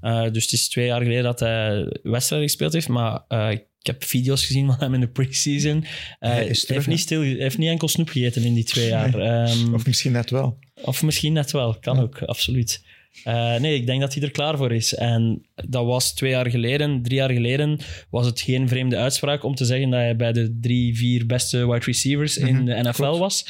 [0.00, 3.64] Eh, dus het is twee jaar geleden dat hij wedstrijden gespeeld heeft, maar eh, ik
[3.82, 5.84] heb video's gezien van hem in de preseason.
[6.18, 9.14] Hij terug, heeft, niet stil, heeft niet enkel snoep gegeten in die twee jaar.
[9.18, 10.58] Ehm, Of misschien net wel.
[10.74, 12.82] of misschien net wel, kan ook, absoluut.
[13.24, 14.94] Eh, nee, ik denk dat hij er klaar voor is.
[14.94, 17.78] En dat was twee jaar geleden, drie jaar geleden,
[18.10, 21.66] was het geen vreemde uitspraak om te zeggen dat hij bij de drie, vier beste
[21.66, 23.18] wide receivers in Mhm, de NFL klopt.
[23.18, 23.46] was.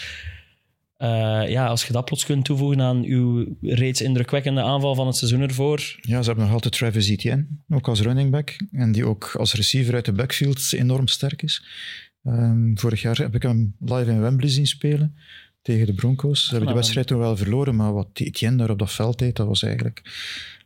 [0.97, 5.16] Eh, ja, als je dat plots kunt toevoegen aan uw reeds indrukwekkende aanval van het
[5.16, 5.97] seizoen ervoor.
[6.01, 8.56] Ja, ze hebben nog altijd Travis Etienne, ook als running back.
[8.72, 11.64] En die ook als receiver uit de backfield enorm sterk is.
[12.24, 15.16] Ehm, vorig jaar heb ik hem live in Wembley zien spelen
[15.73, 16.45] tegen de Broncos.
[16.45, 19.19] Ze hebben de wedstrijd toen wel verloren, maar wat die Etienne daar op dat veld
[19.19, 20.03] deed, dat was eigenlijk...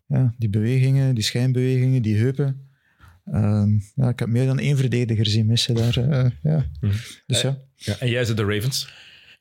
[0.06, 2.68] Ja, die bewegingen, die schijnbewegingen, die heupen.
[3.24, 5.96] Ehm, ja, ik heb meer dan één verdediger zien missen daar.
[5.96, 6.66] eh, ja.
[6.80, 6.92] Mhm.
[7.26, 8.92] Dus ja, Ja, en jij zit de Ravens.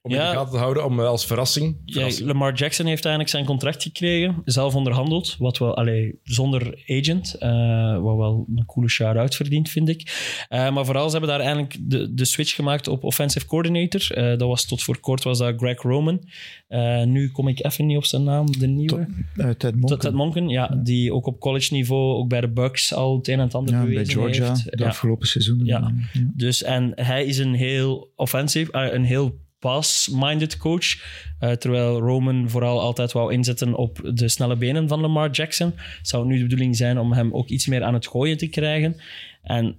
[0.03, 0.29] Om in Ja.
[0.31, 1.77] de gaten te houden, om eh, als verrassing.
[1.85, 2.09] Ja.
[2.23, 7.99] Lamar Jackson heeft eigenlijk zijn contract gekregen, zelf onderhandeld, wat wel, allee, zonder agent, eh,
[8.01, 10.01] wat wel een coole shout-out verdient, vind ik.
[10.49, 14.11] Eh, maar vooral, ze hebben daar eigenlijk de, de switch gemaakt op offensive coordinator.
[14.11, 16.23] Eh, dat was tot voor kort was dat Greg Roman.
[16.67, 19.07] Eh, nu kom ik even niet op zijn naam, de nieuwe.
[19.35, 19.99] uh, Ted Monken.
[19.99, 23.33] Ted Monken, ja, die ook op college niveau, ook bij de Bucks al het een
[23.33, 24.63] en het ander ja, bij bewezen Georgia, heeft.
[24.77, 24.87] de Ja.
[24.89, 25.65] afgelopen seizoenen.
[25.65, 25.93] Ja.
[26.13, 26.21] Ja.
[26.33, 30.97] Dus, en hij is een heel offensive, eh, een heel pass-minded coach.
[31.39, 35.73] eh, terwijl Roman vooral altijd wou inzetten op de snelle benen van Lamar Jackson.
[36.01, 38.47] Zou het nu de bedoeling zijn om hem ook iets meer aan het gooien te
[38.47, 38.95] krijgen.
[39.43, 39.77] En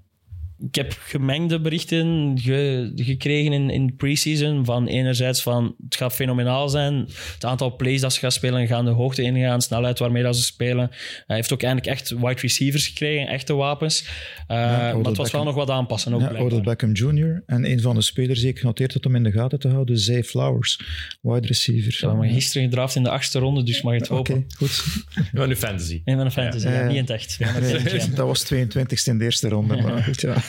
[0.68, 4.64] ik heb gemengde berichten ge- gekregen in, in pre-season.
[4.64, 6.94] Van enerzijds van het gaat fenomenaal zijn.
[7.34, 9.62] Het aantal plays dat ze gaan spelen gaan de hoogte ingaan.
[9.62, 10.90] Snelheid waarmee dat ze spelen.
[11.26, 14.04] Hij heeft ook eindelijk echt wide receivers gekregen, echte wapens.
[14.46, 16.14] Eh, maar het was wel nog wat aanpassen.
[16.14, 16.38] Ook Ja.
[16.38, 17.42] Odell Beckham Jr.
[17.46, 19.98] En een van de spelers die ik genoteerd had om in de gaten te houden,
[19.98, 20.80] Zay Flowers,
[21.20, 21.92] wide receiver.
[21.92, 24.46] Ik heb hem gisteren gedraft in de achtste ronde, dus mag je het Oké, hopen.
[24.56, 24.84] goed.
[25.32, 26.00] Ja, nu fantasy.
[26.04, 26.72] Van een fantasy, Ja.
[26.72, 26.86] ja, Ja.
[26.86, 27.36] niet in het echt.
[27.38, 30.42] Ja, maar een dat was 22e in de eerste ronde, maar goed, ja.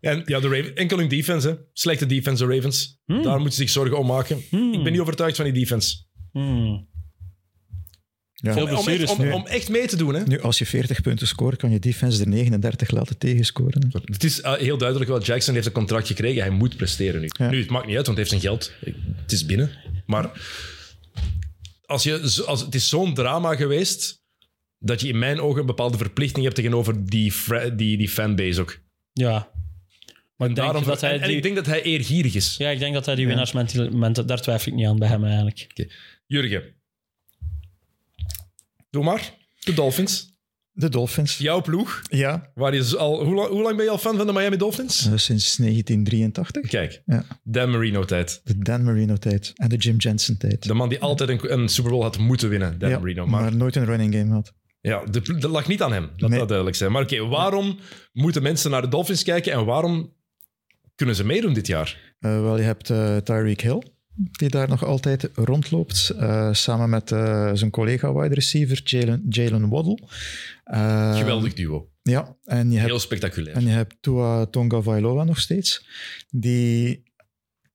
[0.00, 1.48] En ja, de Ravens, enkel hun defense.
[1.48, 1.54] Hè.
[1.72, 3.00] Slechte defense, de Ravens.
[3.04, 3.22] Hmm.
[3.22, 4.36] Daar moeten ze zich zorgen om maken.
[4.50, 5.96] Ik ben niet overtuigd van die defense.
[6.32, 6.88] Hmm.
[8.32, 8.62] ja.
[8.62, 10.14] Om echt, om, echt mee te doen.
[10.14, 10.22] Hè.
[10.24, 13.88] Nu, als je 40 punten scoort, kan je defense er 39 laten tegenscoren.
[14.04, 16.42] Het is eh, heel duidelijk wel, Jackson heeft een contract gekregen.
[16.42, 17.28] Hij moet presteren nu.
[17.38, 17.50] Ja.
[17.50, 18.72] Nu, het maakt niet uit, want hij heeft zijn geld.
[19.22, 19.70] Het is binnen.
[20.06, 20.30] Maar
[21.86, 24.24] als je, als, het is zo'n drama geweest
[24.78, 27.32] dat je in mijn ogen een bepaalde verplichting hebt tegenover die,
[27.76, 28.78] die, die fanbase ook.
[29.24, 29.48] Ja.
[30.36, 32.56] Maar ik denk, Daarom, dat hij en, en die, ik denk dat hij eergierig is.
[32.56, 35.90] ja, ik denk dat hij die winnaarsmentaliteit, daar twijfel ik niet aan bij hem eigenlijk.
[36.26, 36.62] Jurgen.
[38.90, 39.32] Doe maar.
[39.64, 40.34] De Dolphins.
[40.72, 41.38] De Dolphins.
[41.38, 43.24] Jouw ploeg, Ja, waar je dus al...
[43.24, 44.98] Hoe lang, hoe lang ben je al fan van de Miami Dolphins?
[45.06, 46.70] eh, sinds 1983.
[46.70, 47.24] Kijk, Ja.
[47.42, 48.40] Dan Marino-tijd.
[48.44, 50.62] De Dan Marino-tijd en de Jim Jensen-tijd.
[50.66, 53.26] De man die altijd een, een Super Bowl had moeten winnen, Dan Ja, Marino.
[53.26, 54.52] maar, Maar, nooit een running game had.
[54.86, 56.10] Ja, de, dat lag niet aan hem.
[56.16, 56.38] Dat Nee.
[56.38, 56.92] moet duidelijk zijn.
[56.92, 57.78] Maar oké, waarom
[58.12, 60.12] moeten mensen naar de Dolphins kijken en waarom
[60.94, 62.14] kunnen ze meedoen dit jaar?
[62.18, 63.82] Eh, wel, je hebt eh, Tyreek Hill,
[64.14, 67.08] die daar nog altijd rondloopt, eh, samen met
[67.58, 69.98] zijn collega wide receiver Jalen, Jalen Waddle.
[71.18, 71.88] Geweldig duo.
[72.02, 73.56] Ja, en je hebt Heel spectaculair.
[73.56, 75.86] En je hebt Tua Tonga Vailoa nog steeds,
[76.30, 77.02] die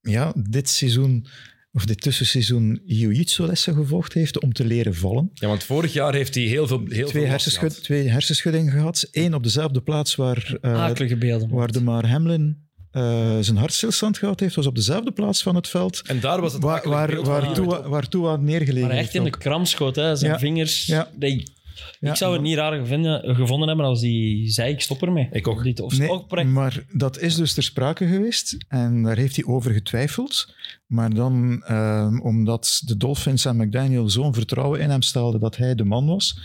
[0.01, 1.25] ja, dit seizoen,
[1.73, 5.29] of dit tussenseizoen, jiu-jitsu-lessen gevolgd heeft om te leren vallen.
[5.33, 7.83] Ja, want vorig jaar heeft hij heel veel, heel Twee, veel hersenschud, gehad.
[7.83, 9.07] twee hersenschuddingen gehad.
[9.11, 11.49] Eén op dezelfde plaats waar, eh, Akelige beelden.
[11.49, 15.67] waar de Maar Hamlin eh, zijn hartstilstand gehad heeft, was op dezelfde plaats van het
[15.67, 16.01] veld.
[16.05, 19.23] En daar was het Waar, waar, waar, Tua, waar Tua neergelegen Maar hij echt in
[19.23, 19.39] de ook.
[19.39, 20.15] kram schoot, hè.
[20.15, 20.39] zijn Ja.
[20.39, 20.85] vingers.
[20.85, 21.09] Ja.
[21.19, 21.27] Ja,
[21.99, 25.29] ik zou het niet raar gevonden, gevonden hebben als hij zei: ik stop ermee.
[25.31, 25.63] Ik ook.
[25.63, 29.35] Dit, of Nee, ook project- maar dat is dus ter sprake geweest en daar heeft
[29.35, 30.53] hij over getwijfeld.
[30.87, 35.75] Maar dan, ehm, omdat de Dolphins en McDaniel zo'n vertrouwen in hem stelden dat hij
[35.75, 36.39] de man was,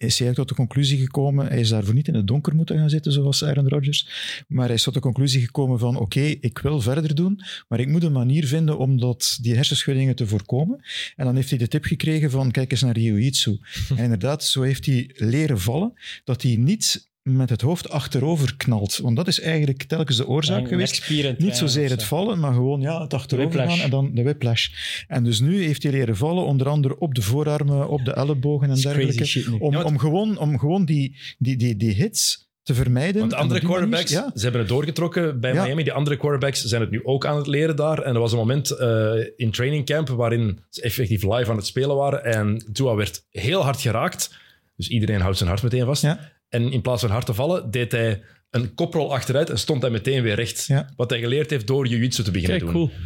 [0.00, 2.90] is hij tot de conclusie gekomen, hij is daarvoor niet in het donker moeten gaan
[2.90, 4.08] zitten zoals Aaron Rodgers,
[4.48, 7.88] maar hij is tot de conclusie gekomen van oké, ik wil verder doen, maar ik
[7.88, 10.84] moet een manier vinden om dat, die hersenschuddingen te voorkomen.
[11.16, 13.58] En dan heeft hij de tip gekregen van kijk eens naar jiu-jitsu.
[13.88, 15.92] en inderdaad, zo heeft hij leren vallen,
[16.24, 18.96] dat hij niet met het hoofd achterover knalt.
[19.02, 21.10] Want dat is eigenlijk telkens de oorzaak geweest.
[21.38, 23.74] Niet zozeer het vallen, maar gewoon ja, het achterover whiplash.
[23.76, 24.68] gaan en dan de whiplash.
[25.08, 28.70] En dus nu heeft hij leren vallen, onder andere op de voorarmen, op de ellebogen
[28.70, 29.24] en dergelijke.
[29.24, 29.48] shit.
[29.58, 33.20] Om, om gewoon, om gewoon die, die, die, die hits te vermijden.
[33.20, 35.64] Want andere manier- quarterbacks, ja, ze hebben het doorgetrokken bij Ja.
[35.64, 35.82] Miami.
[35.82, 37.98] Die andere quarterbacks zijn het nu ook aan het leren daar.
[38.02, 41.66] En er was een moment eh, in training camp waarin ze effectief live aan het
[41.66, 42.24] spelen waren.
[42.24, 44.38] En Tua werd heel hard geraakt.
[44.76, 46.02] Dus iedereen houdt zijn hart meteen vast.
[46.02, 46.30] Ja.
[46.50, 49.90] En in plaats van hard te vallen, deed hij een koprol achteruit en stond hij
[49.90, 50.66] meteen weer recht.
[50.66, 50.90] Ja.
[50.96, 52.86] Wat hij geleerd heeft door jiu-jitsu te beginnen Kijk, doen.
[52.88, 52.98] cool.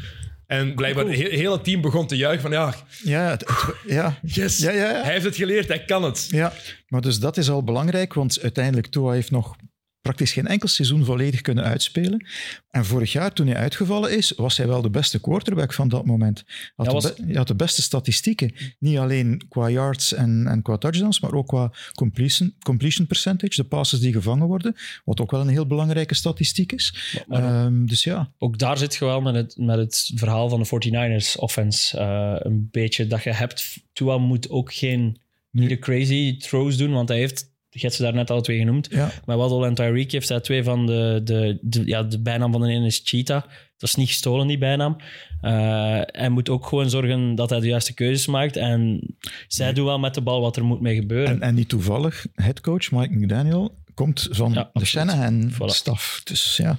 [0.47, 1.53] En blijkbaar Cool.
[1.53, 5.03] het team begon te juichen van ja, ja, het- het- ja, yes, ja, ja, ja.
[5.03, 6.27] hij heeft het geleerd, hij kan het.
[6.31, 6.53] Ja,
[6.89, 9.57] maar dus dat is al belangrijk, want uiteindelijk Tua heeft nog
[10.05, 12.27] praktisch geen enkel seizoen volledig kunnen uitspelen.
[12.71, 16.05] En vorig jaar, toen hij uitgevallen is, was hij wel de beste quarterback van dat
[16.05, 16.43] moment.
[16.47, 18.55] Hij had, Ja, de, was- hij had de beste statistieken.
[18.79, 23.69] Niet alleen qua yards en, en qua touchdowns, maar ook qua completion, completion percentage, de
[23.69, 24.75] passes die gevangen worden,
[25.05, 26.95] wat ook wel een heel belangrijke statistiek is.
[27.27, 30.59] Maar- Ehm, dus ja, Ook daar zit je wel met het, met het verhaal van
[30.59, 31.99] de 49ers offense.
[31.99, 33.77] eh, een beetje dat je hebt.
[33.93, 35.19] Tua moet ook geen
[35.51, 38.59] niet de crazy throws doen, want hij heeft, je hebt ze daar net al twee
[38.59, 38.87] genoemd.
[38.91, 42.53] ja, Met Waddle en Tyreek heeft hij twee van de, de, de, ja, de bijnaam
[42.53, 43.43] van de ene is Cheetah.
[43.77, 44.97] Dat is niet gestolen, die bijnaam.
[45.41, 48.57] Eh, hij moet ook gewoon zorgen dat hij de juiste keuzes maakt.
[48.57, 49.01] En
[49.49, 51.29] zij doen wel met de bal wat er moet mee gebeuren.
[51.35, 54.85] en, en niet toevallig, headcoach Mike McDaniel komt van Ja, de.
[54.85, 56.21] Shanahan-staf.
[56.25, 56.79] Dus ja,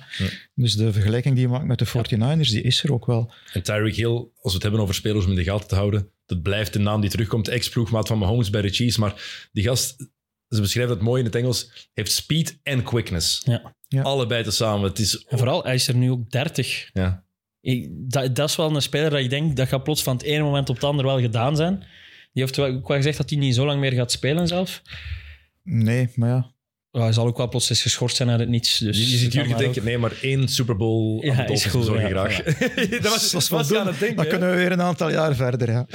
[0.56, 3.34] dus de vergelijking die je maakt met de 49ers, die is er ook wel.
[3.54, 6.10] En Tyreek Hill, als we het hebben over spelers om in de gaten te houden,
[6.26, 7.48] dat blijft de naam die terugkomt.
[7.48, 8.98] Ex-ploegmaat van Mahomes bij de Chiefs.
[8.98, 10.10] Maar die gast,
[10.56, 13.42] ze beschrijven het mooi in het Engels, heeft speed en quickness.
[13.46, 13.76] Ja.
[13.88, 14.02] Ja.
[14.02, 14.90] Allebei tezamen.
[14.90, 15.26] Het is...
[15.26, 16.90] En vooral, hij is er nu ook 30.
[16.94, 17.24] Ja.
[17.62, 20.26] Ik, dat, dat is wel een speler dat ik denk dat gaat plots van het
[20.26, 21.80] ene moment op het andere wel gedaan zijn.
[22.34, 24.82] Die heeft wel, ook wel gezegd dat hij niet zo lang meer gaat spelen zelf.
[25.64, 26.52] Nee, maar ja,
[26.96, 28.78] Ja, hij zal ook wel plots eens geschorst zijn uit het niets.
[28.78, 31.54] Dus Je, je ziet jullie maar denken, nee, maar één Super Bowl Ja, aan de
[31.54, 32.44] is goed, bezorg je ja, graag.
[33.02, 34.16] dat was, dat was aan het denken.
[34.16, 34.32] Dan hè?
[34.32, 35.72] kunnen we weer een aantal jaar verder.
[35.72, 35.86] Ja.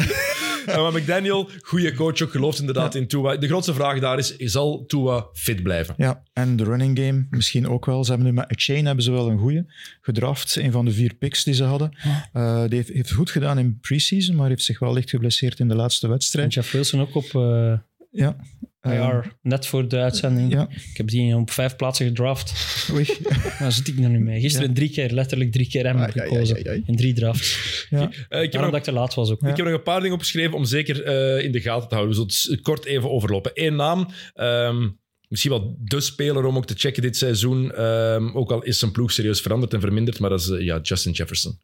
[0.67, 3.37] Maar McDaniel, goede coach, ook gelooft inderdaad in Tua.
[3.37, 5.95] De grootste vraag daar is, zal Tua fit blijven?
[5.99, 8.05] ja, en de running game misschien ook wel.
[8.05, 9.67] Ze hebben nu met Chain hebben ze wel een goede
[10.01, 10.57] gedraft.
[10.57, 11.97] Een van de vier picks die ze hadden.
[12.33, 15.69] Eh, die heeft, heeft goed gedaan in preseason, maar heeft zich wel licht geblesseerd in
[15.69, 16.55] de laatste En wedstrijd.
[16.55, 17.73] Jeff Wilson ook op eh
[18.11, 18.37] Ja.
[18.81, 20.53] Eh, IR, net voor de uitzending.
[20.53, 22.53] ja, Ik heb die op vijf plaatsen gedraft.
[22.93, 23.05] oei.
[23.59, 24.41] Daar zit ik er nu mee.
[24.41, 26.85] Gisteren drie keer, letterlijk drie keer hem gekozen.
[26.87, 27.87] In drie drafts.
[27.91, 27.99] Ja.
[28.01, 29.41] Eh, ik, heb Daarom nog, dat ik te laat was ook.
[29.41, 29.49] Ja.
[29.49, 32.17] ik heb nog een paar dingen opgeschreven om zeker eh, in de gaten te houden.
[32.17, 33.51] We zullen het kort even overlopen.
[33.55, 34.89] Eén naam, ehm,
[35.29, 37.73] misschien wel de speler om ook te checken dit seizoen.
[37.73, 40.79] Ehm, ook al is zijn ploeg serieus veranderd en verminderd, maar dat is eh, ja,
[40.83, 41.59] Justin Jefferson.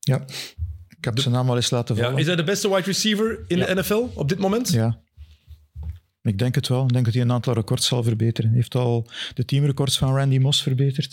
[0.00, 0.24] ja.
[0.98, 2.18] Ik heb zijn naam al eens laten Ja, vallen.
[2.18, 3.66] is hij de beste wide receiver in Ja.
[3.66, 4.70] de NFL op dit moment?
[4.72, 5.04] Ja.
[6.26, 6.84] Ik denk het wel.
[6.84, 8.50] Ik denk dat hij een aantal records zal verbeteren.
[8.50, 11.12] Hij heeft al de teamrecords van Randy Moss verbeterd.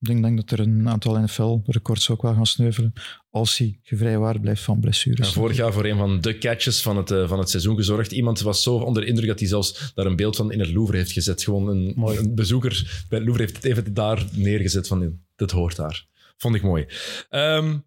[0.00, 2.92] Ik denk, denk dat er een aantal NFL-records ook wel gaan sneuvelen.
[3.30, 5.26] Als hij gevrijwaard blijft van blessures.
[5.26, 8.12] En vorig jaar voor een van de catches van het, eh, van het seizoen gezorgd.
[8.12, 10.72] Iemand was zo onder de indruk dat hij zelfs daar een beeld van in het
[10.72, 11.42] Louvre heeft gezet.
[11.42, 12.18] Gewoon een, Mooi.
[12.18, 16.06] een bezoeker bij het Louvre heeft het even daar neergezet van dit hoort daar.
[16.36, 16.86] Vond ik mooi.
[17.28, 17.78] Ehm,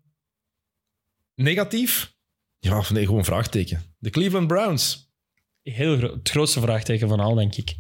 [1.36, 2.16] negatief?
[2.60, 3.82] Ja, of nee, gewoon vraagteken.
[3.98, 5.07] De Cleveland Browns.
[5.74, 7.76] Heel gro- het grootste vraagteken van al, denk ik.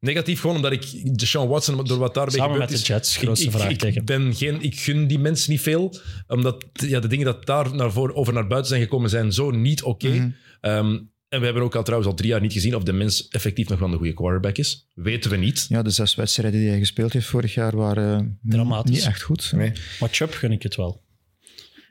[0.00, 2.88] Negatief gewoon omdat ik Deshaun Watson, door wat daarbij Samen gebeurd met de is...
[2.88, 4.00] Jets, grootste ik, vraagteken.
[4.00, 5.96] Ik, ben geen, ik gun die mensen niet veel,
[6.26, 9.50] omdat ja, de dingen dat daar naar voren, over naar buiten zijn gekomen zijn zo
[9.50, 10.08] niet oké.
[10.08, 10.30] Mhm.
[10.60, 10.98] Ehm,
[11.28, 13.68] en we hebben ook al trouwens al drie jaar niet gezien of de mens effectief
[13.68, 14.88] nog wel een goede quarterback is.
[14.94, 15.66] Weten we niet.
[15.68, 18.96] Ja, de zes wedstrijden die hij gespeeld heeft vorig jaar waren eh, Dramatisch.
[18.96, 19.52] niet echt goed.
[19.54, 19.72] Nee.
[20.00, 21.02] Maar Chubb gun ik het wel.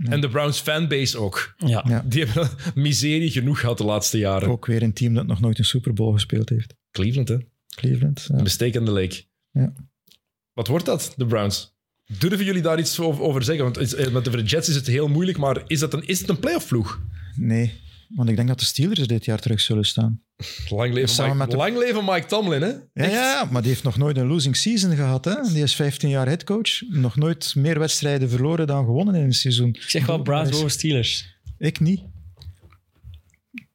[0.03, 1.53] En de Browns fanbase ook.
[1.57, 1.86] Ja.
[1.88, 2.03] Ja.
[2.06, 2.49] Die hebben
[2.84, 4.49] miserie genoeg gehad de laatste jaren.
[4.49, 6.76] Ook weer een team dat nog nooit een Super Bowl gespeeld heeft.
[6.91, 7.38] Cleveland, hè?
[7.76, 8.26] Cleveland.
[8.28, 8.36] ja.
[8.36, 9.23] Een mistake in the lake.
[9.52, 9.73] Ja.
[10.53, 11.76] Wat wordt dat, de Browns?
[12.19, 13.64] Durven jullie daar iets over over zeggen?
[13.64, 16.30] Want eh, met de Jets is het heel moeilijk, maar is, dat een, is het
[16.30, 17.02] een playoff ploeg?
[17.36, 17.73] Nee,
[18.15, 20.21] want ik denk dat de Steelers dit jaar terug zullen staan.
[20.69, 22.67] Lang leven, Samen Mike, met de- lang leven Mike Tomlin, hè?
[22.67, 25.25] Ja, ja, ja, maar die heeft nog nooit een losing season gehad.
[25.25, 25.35] Hè?
[25.53, 26.81] Die is 15 jaar headcoach.
[26.89, 29.69] Nog nooit meer wedstrijden verloren dan gewonnen in een seizoen.
[29.69, 31.35] Ik zeg wel Browns boven Steelers.
[31.57, 32.01] Ik niet.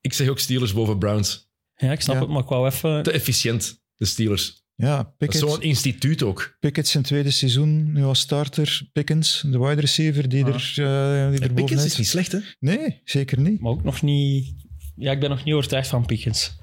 [0.00, 1.48] Ik zeg ook Steelers boven Browns.
[1.76, 2.20] Ja, ik snap Ja.
[2.22, 3.02] het, maar ik wou even...
[3.02, 4.64] Te efficiënt, de Steelers.
[4.76, 6.56] Ja, Dat is Pickett, zo'n instituut ook.
[6.60, 8.88] Pickett zijn tweede seizoen nu als starter.
[8.92, 10.48] Pickens, de wide receiver, die Ah.
[10.54, 12.38] er, uh, die er Pickens is niet slecht, hè?
[12.60, 13.60] Nee, zeker niet.
[13.60, 14.54] Maar ook nog niet...
[14.96, 16.56] Ja, ik ben nog niet overtuigd van Pickens.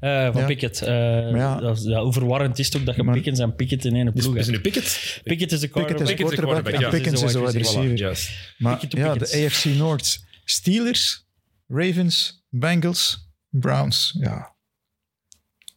[0.00, 0.46] Eh, van Ja.
[0.46, 0.82] Pickett.
[0.82, 0.94] Eh,
[1.30, 1.60] ja.
[1.60, 3.94] dat, is- ja, hoe verwarrend is het ook dat je Maar- Pickens en Pickett in
[3.94, 4.46] één ploeg is hebt.
[4.46, 5.20] het nu Pickett?
[5.24, 6.06] Pickett is de is quarterback.
[6.06, 6.88] Pickett is de quarterback ja.
[6.88, 8.20] Pickens is de wide receiver.
[8.58, 9.44] Maar Pickett ja, de.
[9.46, 10.24] AFC North.
[10.44, 11.26] Steelers,
[11.68, 14.16] Ravens, Bengals, Browns.
[14.20, 14.53] Ja,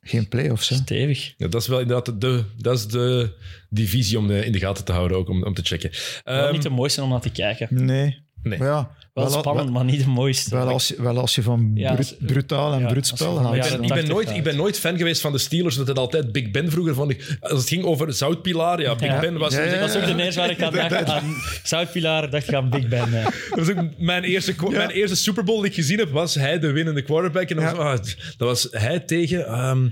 [0.07, 0.75] geen playoffs, hè?
[0.75, 1.34] Stevig.
[1.38, 3.34] Ja, dat is wel inderdaad de, dat is de
[3.69, 5.91] divisie om de, in de gaten te houden, ook om, om te checken.
[6.23, 7.67] Wel Ehm, niet de mooiste om naar te kijken.
[7.85, 8.25] Nee.
[8.49, 8.60] Nee.
[8.60, 10.56] Maar ja, Wel spannend, maar niet de mooiste.
[10.56, 13.56] Wel als, je- wel als je van Ja, brut- brutaal en ja, je spel houdt.
[13.56, 14.38] Ik ben, jaren ik, ben 80 nooit, gaat.
[14.38, 17.11] ik ben nooit fan geweest van de Steelers, dat het altijd Big Ben vroeger vond.
[17.11, 19.19] Ik, als het ging over Zoutpilaar, ja, Big Ja.
[19.19, 19.53] Ben was...
[19.53, 20.91] Ja, ja, Dat was ook de eerste waar ik aan dacht.
[21.10, 21.34] Aan
[21.64, 23.11] Zoutpilaar dacht ik aan Big Ben.
[23.11, 23.24] ja.
[23.49, 26.60] Dat was ook mijn eerste, mijn eerste Super Bowl die ik gezien heb, was hij
[26.60, 27.49] de winnende quarterback.
[27.49, 27.76] En dat, Ja.
[27.76, 28.06] was, ah,
[28.38, 29.88] dat was hij tegen ehm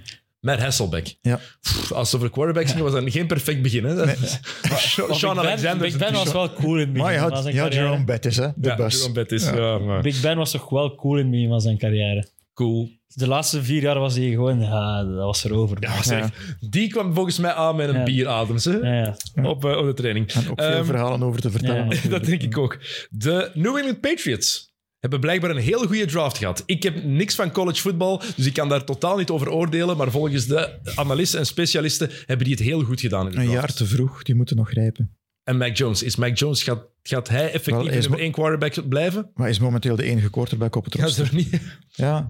[0.45, 1.15] Matt Hasselbeck.
[1.21, 1.39] Ja.
[1.61, 3.83] Pff, als het over quarterbacks ging, was dat geen perfect begin.
[3.83, 3.95] Hè?
[4.15, 5.77] Sean Maar Big Ben- Alexander.
[5.87, 7.69] Big Ben was wel cool in het begin Maar je van had, zijn je had
[7.69, 7.89] carrière.
[7.89, 8.47] Jerome Bettis, hè?
[8.55, 8.93] De ja, bus.
[8.95, 9.55] Jerome Bettis, Ja.
[9.55, 9.77] ja.
[9.77, 12.27] maar Big Ben was toch wel cool in het begin van zijn carrière.
[12.53, 12.89] cool.
[13.07, 14.59] De laatste vier jaar was hij gewoon...
[14.61, 15.77] Ja, dat was erover.
[15.79, 16.17] Ja, was Ja.
[16.19, 18.03] echt- Die kwam volgens mij aan met een Ja.
[18.03, 19.15] bieradem ja.
[19.43, 20.31] Op, eh, op de training.
[20.31, 21.97] En ook veel Ehm, verhalen over te vertellen.
[22.09, 22.77] Dat denk ik ook.
[23.09, 24.73] De New England Patriots
[25.09, 26.63] hebben blijkbaar een heel goede draft gehad.
[26.65, 29.97] Ik heb niks van college football, dus ik kan daar totaal niet over oordelen.
[29.97, 33.43] Maar volgens de analisten en specialisten hebben die het heel goed gedaan in de Een
[33.43, 33.59] draft.
[33.59, 35.17] jaar te vroeg, die moeten nog rijpen.
[35.43, 36.03] En Mac Jones.
[36.03, 39.31] Is Mac Jones, gaat, gaat hij effectief Wel, nummer één quarterback blijven?
[39.33, 41.25] Maar is momenteel de enige quarterback op het Ja, is roster.
[41.27, 41.61] er niet.
[41.91, 42.27] Ja,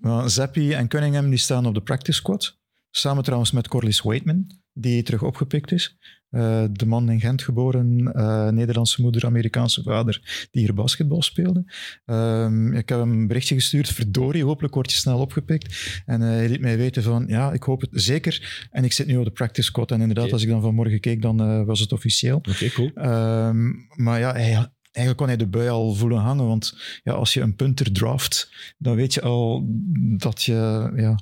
[0.00, 2.58] well, Zappi en Cunningham die staan op de practice squad.
[2.90, 5.96] Samen trouwens met Corliss Waitman, die terug opgepikt is.
[6.32, 11.64] Eh, de man in Gent geboren, eh, Nederlandse moeder, Amerikaanse vader, die hier basketbal speelde.
[12.04, 16.02] Ehm, ik heb hem een berichtje gestuurd, verdorie, hopelijk word je snel opgepikt.
[16.06, 18.66] En eh, hij liet mij weten van, ja, ik hoop het zeker.
[18.70, 19.90] En ik zit nu op de practice squad.
[19.90, 22.36] En inderdaad, als ik dan vanmorgen keek, dan was het officieel.
[22.36, 22.90] Oké, cool.
[22.94, 26.46] Ehm, maar ja, hij, eigenlijk kon hij de bui al voelen hangen.
[26.46, 29.64] Want ja, als je een punter draft, dan weet je al
[30.18, 31.18] dat, je, ja,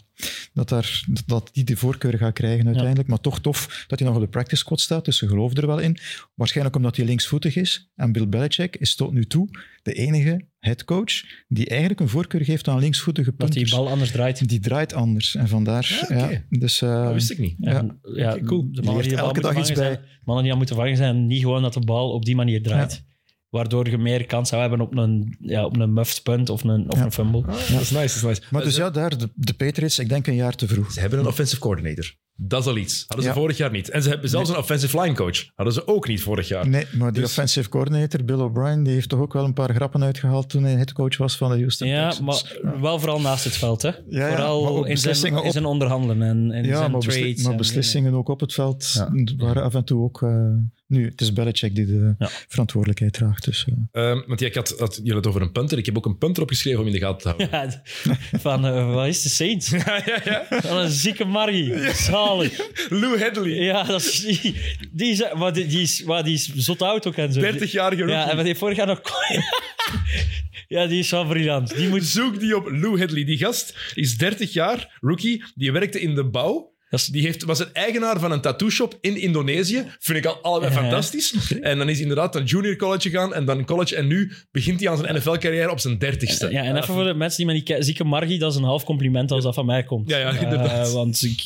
[0.52, 3.08] dat, daar, dat die de voorkeur gaat krijgen uiteindelijk.
[3.08, 5.04] Maar toch tof dat hij nog op de practice squad staat.
[5.04, 5.96] Dus ze geloven er wel in.
[6.34, 7.90] Waarschijnlijk omdat hij linksvoetig is.
[7.96, 9.48] En Bill Belichick is tot nu toe
[9.82, 11.12] de enige headcoach
[11.48, 13.70] die eigenlijk een voorkeur geeft aan linksvoetige Dat die punters.
[13.80, 14.48] bal anders draait.
[14.48, 15.34] Die draait anders.
[15.34, 16.28] En vandaar, Ja, oké.
[16.32, 16.82] ja, dus...
[16.82, 17.54] eh, Dat wist ik niet.
[17.58, 17.96] Ja.
[18.14, 18.68] Ja, cool.
[18.72, 21.26] De mannen die de bal elke dag iets zijn, mannen die aan moeten vangen zijn,
[21.26, 23.08] niet gewoon dat de bal op die manier draait.
[23.50, 26.90] Waardoor je meer kans zou hebben op een, ja, op een muffed punt of een,
[26.90, 27.04] of Ja.
[27.04, 27.42] een fumble.
[27.42, 28.42] Dat is nice, dat is nice.
[28.50, 30.92] Maar dus ze, ja, daar, de, de Patriots, ik denk een jaar te vroeg.
[30.92, 32.14] ze hebben een offensive coordinator.
[32.42, 33.04] Dat is al iets.
[33.06, 33.36] Hadden ze Ja.
[33.36, 33.88] vorig jaar niet.
[33.90, 35.46] En ze hebben zelfs een offensive line coach.
[35.54, 36.68] Hadden ze ook niet vorig jaar.
[36.68, 39.74] Nee, maar die Dus- offensive coordinator, Bill O'Brien, die heeft toch ook wel een paar
[39.74, 42.58] grappen uitgehaald toen hij headcoach was van de Houston Ja, Texans.
[42.62, 43.82] maar wel vooral naast het veld.
[43.82, 43.88] Hè.
[43.88, 47.42] ja, maar vooral in zijn, in onderhandelen en, ja, zijn maar, besli- trades.
[47.42, 49.10] maar en- beslissingen ook op het veld Ja.
[49.36, 50.22] waren af en toe ook...
[50.22, 50.28] eh,
[50.86, 52.28] nu, het is Belichick die de Ja.
[52.48, 53.44] verantwoordelijkheid draagt.
[53.44, 54.10] Dus, eh.
[54.10, 55.78] Ehm, want ja, ik had, had jullie het over een punter.
[55.78, 57.48] Ik heb ook een punter opgeschreven om in de gaten te houden.
[58.30, 59.70] Ja, van, eh, wat is de Saints?
[59.84, 60.46] ja, ja, ja.
[60.60, 61.74] Van een zieke Marie.
[62.30, 62.70] Zalig.
[63.00, 63.62] Lou Headley.
[63.62, 64.54] Ja, dat is, die,
[64.92, 67.40] die, is, maar die, die, is, maar die is zot oud ook en zo.
[67.40, 68.16] 30-jarige rookie.
[68.16, 69.00] Ja, en wat die vorig jaar nog...
[70.74, 71.76] ja, die is wel briljant.
[71.76, 72.04] Die moet...
[72.04, 73.24] Zoek die op Lou Headley.
[73.24, 75.44] Die gast is 30 jaar, rookie.
[75.54, 76.72] Die werkte in de bouw.
[76.90, 79.84] Dat is- Die heeft, was het eigenaar van een tattoo shop in Indonesië.
[79.98, 80.80] Vind ik al allebei Ja.
[80.80, 81.52] fantastisch.
[81.60, 83.96] En dan is hij inderdaad naar junior college gegaan en dan een college.
[83.96, 86.50] En nu begint hij aan zijn NFL-carrière op zijn dertigste.
[86.50, 88.64] Ja, en even voor de mensen die met die ke- zieke Margie, dat is een
[88.64, 90.08] half compliment als dat van mij komt.
[90.10, 90.92] Ja, ja, Eh, inderdaad.
[90.92, 91.40] want ik,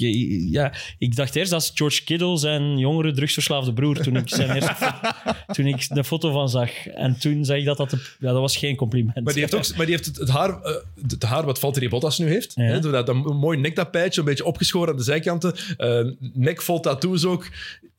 [0.50, 4.50] ja, ik dacht eerst dat is George Kittle zijn jongere drugsverslaafde broer toen ik, zijn
[4.54, 5.10] eerste fo-
[5.54, 6.86] toen ik de foto van zag.
[6.86, 7.90] En toen zei ik dat dat...
[7.90, 9.24] De, ja, dat was geen compliment.
[9.24, 10.74] Maar die heeft, ook, maar die heeft het, het, haar, eh,
[11.08, 12.52] het haar wat Valtteri Bottas nu heeft.
[12.54, 12.62] Ja.
[12.62, 15.02] Hè, dat, dat mooi nektapijtje, een beetje opgeschoren aan de
[15.40, 15.76] zijkanten.
[15.76, 17.46] eh nek vol tattoos ook.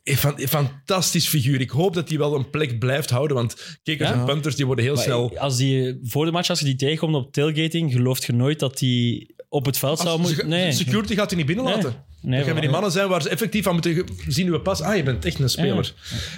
[0.03, 1.61] Eh, Fan, fantastisch figuur.
[1.61, 4.15] Ik hoop dat hij wel een plek blijft houden, want kickers Ja.
[4.15, 5.37] en punters die worden heel Maar snel...
[5.37, 8.77] Als die, voor de match, als je die tegenkomt op tailgating, gelooft je nooit dat
[8.77, 10.47] die op het veld zou moeten...
[10.49, 10.71] Nee.
[10.71, 12.03] Security gaat hij niet binnenlaten.
[12.21, 14.81] Nee, Dan gaan we die mannen zijn waar ze effectief aan moeten zien we pas.
[14.81, 15.93] Ah, je bent echt een speler.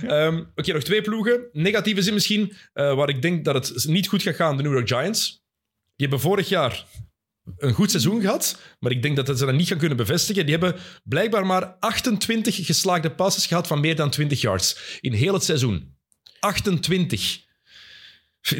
[0.07, 1.39] Ehm, Oké, nog twee ploegen.
[1.51, 4.73] Negatieve zin misschien, eh, waar ik denk dat het niet goed gaat gaan, de New
[4.73, 5.29] York Giants.
[5.95, 6.85] Die hebben vorig jaar
[7.57, 10.45] een goed seizoen gehad, maar ik denk dat ze dat niet gaan kunnen bevestigen.
[10.45, 15.33] Die hebben blijkbaar maar 28 geslaagde passes gehad van meer dan 20 yards in heel
[15.33, 15.95] het seizoen.
[16.39, 17.39] 28.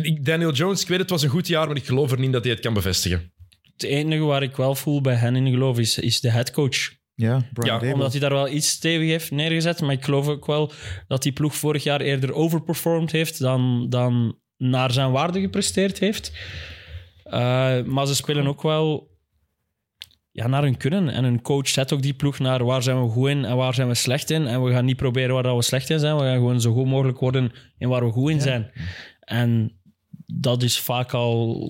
[0.02, 2.32] Ik- Daniel Jones, ik weet het was een goed jaar, maar ik geloof er niet
[2.34, 3.34] dat hij het kan bevestigen.
[3.74, 6.96] Het enige waar ik wel voel bij hen in geloof is, is de headcoach.
[7.16, 7.94] Ja, Brian Ja.
[7.94, 9.82] Omdat hij daar wel iets stevig heeft neergezet.
[9.82, 10.72] Maar ik geloof ook wel
[11.08, 16.32] dat die ploeg vorig jaar eerder overperformed heeft dan, dan naar zijn waarde gepresteerd heeft.
[17.30, 19.16] Eh, maar ze spelen ook wel
[20.32, 21.10] ja, naar hun kunnen.
[21.10, 23.74] En een coach zet ook die ploeg naar waar zijn we goed in en waar
[23.74, 24.48] zijn we slecht in.
[24.48, 26.16] En we gaan niet proberen waar dat we slecht in zijn.
[26.16, 28.72] We gaan gewoon zo goed mogelijk worden in waar we goed in zijn.
[29.20, 29.80] En
[30.26, 31.70] dat is vaak al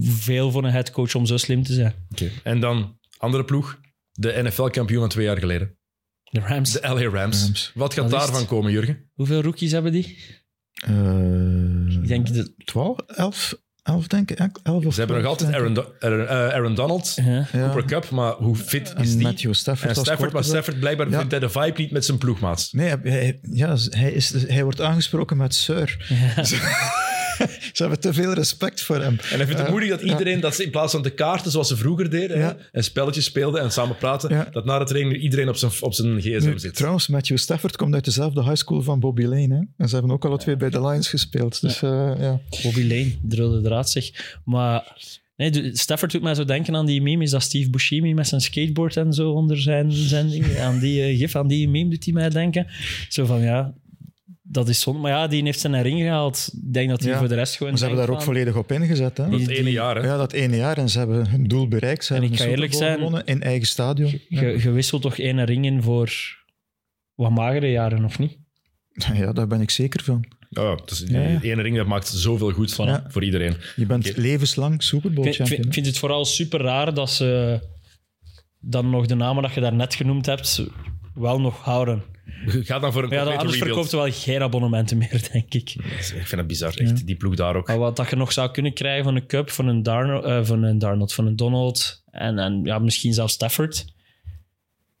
[0.00, 1.94] veel voor een headcoach om zo slim te zijn.
[2.42, 3.80] En dan, andere ploeg,
[4.12, 5.76] de NFL-kampioen van twee jaar geleden.
[6.30, 6.72] De Rams.
[6.72, 7.42] De LA Rams.
[7.42, 7.72] Rams.
[7.74, 9.10] Wat gaat daarvan komen, Jurgen?
[9.14, 10.18] Hoeveel rookies hebben die?
[10.72, 12.52] Eh, Ik denk dat...
[12.56, 14.38] 12, 11, 11 denk ik.
[14.62, 17.22] 11 of Ze hebben nog 12, altijd Aaron, Do- Aaron, eh, Aaron Donald, Ja.
[17.40, 17.52] ik.
[17.52, 17.60] Ja.
[17.60, 19.26] Cooper Cup, maar hoe fit is En die?
[19.26, 20.44] Matthew Stafford en als Stafford, maar.
[20.44, 21.16] Stafford blijkbaar Ja.
[21.16, 22.72] vindt hij de vibe niet met zijn ploegmaats.
[22.72, 25.96] Nee, hij, ja, hij, is, hij wordt aangesproken met sir.
[27.72, 29.18] Ze hebben te veel respect voor hem.
[29.30, 31.68] En hij vindt het moeilijk dat iedereen, dat ze in plaats van de kaarten zoals
[31.68, 32.46] ze vroeger deden, Ja.
[32.58, 34.48] hè, en spelletjes speelden en samen praten, Ja.
[34.52, 36.74] dat na de training iedereen op zijn, op zijn gsm Nu, zit.
[36.74, 39.54] trouwens, Matthew Stafford komt uit dezelfde high school van Bobby Lane.
[39.54, 39.60] Hè?
[39.76, 41.60] En ze hebben ook alle twee bij de Lions gespeeld.
[41.60, 42.40] Dus eh, ja.
[42.62, 44.36] Bobby Lane, drulde draad zeg.
[44.44, 44.96] Maar
[45.36, 47.22] nee, Stafford doet mij zo denken aan die meme.
[47.24, 50.58] Is dat Steve Buscemi met zijn skateboard en zo onder zijn, zijn ding?
[50.58, 52.66] Aan die eh, gif, aan die meme doet hij mij denken.
[53.08, 53.74] Zo van, ja,
[54.52, 55.00] dat is zonde.
[55.00, 56.50] Maar ja, die heeft zijn ring gehaald.
[56.52, 57.18] Ik denk dat hij Ja.
[57.18, 59.16] voor de rest gewoon Maar ze hebben daar ook volledig op ingezet.
[59.16, 59.28] Hè?
[59.28, 60.06] Dat Die- ene jaar, hè.
[60.06, 60.78] Ja, dat ene jaar.
[60.78, 62.04] En ze hebben hun doel bereikt.
[62.04, 64.20] Ze En hebben ik ga eerlijk zijn- gewonnen in eigen stadion.
[64.28, 66.12] Je, wisselt toch één ring in voor
[67.14, 68.38] wat magere jaren, of niet?
[69.14, 70.24] ja, daar ben ik zeker van.
[70.48, 71.40] Ja, dus die Ja, ja.
[71.40, 73.04] ene ring dat maakt zoveel goed van, Ja.
[73.08, 73.54] voor iedereen.
[73.76, 77.60] Je bent levenslang Super Bowl Ik vind, vind, vind het vooral super raar dat ze
[78.60, 80.62] dan nog de namen dat je daarnet genoemd hebt
[81.14, 82.02] wel nog houden.
[82.46, 83.56] Ga dan voor een ja, anders rebuild.
[83.56, 85.74] verkoopt er wel geen abonnementen meer, denk ik.
[85.74, 87.06] Ik vind het bizar, echt.
[87.06, 87.66] Die ploeg daar ook.
[87.66, 90.44] Maar wat dat je nog zou kunnen krijgen van een Cup, van een Darnold, eh,
[90.44, 93.84] van een, Darnold, van een Donald en, en ja, misschien zelfs Stafford.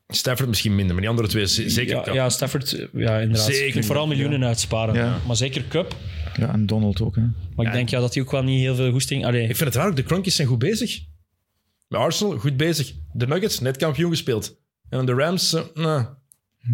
[0.08, 1.94] Stafford misschien minder, maar die andere twee zeker.
[1.96, 2.14] Ja, Cup.
[2.14, 3.46] ja Stafford, ja, inderdaad.
[3.46, 4.94] Zeker Je kunt vooral miljoenen uitsparen.
[4.94, 5.18] Ja.
[5.26, 5.96] Maar zeker Cup.
[6.38, 7.16] Ja, en Donald ook.
[7.16, 7.22] Hè.
[7.56, 9.26] Maar ik denk ja, dat hij ook wel niet heel veel goesting...
[9.26, 11.00] Allee, Ik vind het raar ook, de Cronkies zijn goed bezig.
[11.88, 12.92] Met Arsenal, goed bezig.
[13.12, 14.61] De Nuggets, net kampioen gespeeld.
[14.92, 16.04] En dan de Rams, eh,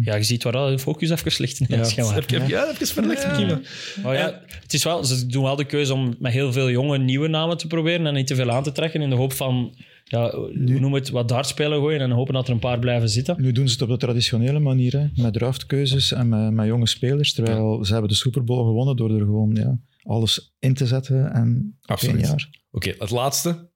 [0.03, 1.77] ja, je ziet waar al de focus even ligt in Ja.
[1.77, 2.13] het schema.
[2.13, 3.63] Heb ja, heb je verlegd gekiemen.
[4.03, 6.97] Maar ja, het is wel, ze doen wel de keuze om met heel veel jonge
[6.97, 9.75] nieuwe namen te proberen en niet te veel aan te trekken in de hoop van,
[10.03, 13.35] ja, noem het, wat dartspelen gooien en hopen dat er een paar blijven zitten.
[13.41, 16.87] Nu doen ze het op de traditionele manier, hè, met draftkeuzes en met, met jonge
[16.87, 17.33] spelers.
[17.33, 21.33] Terwijl ze hebben de Super Bowl gewonnen door er gewoon ja, alles in te zetten
[21.33, 22.15] en Absoluut.
[22.15, 22.49] één jaar.
[22.71, 23.69] Oké, het laatste.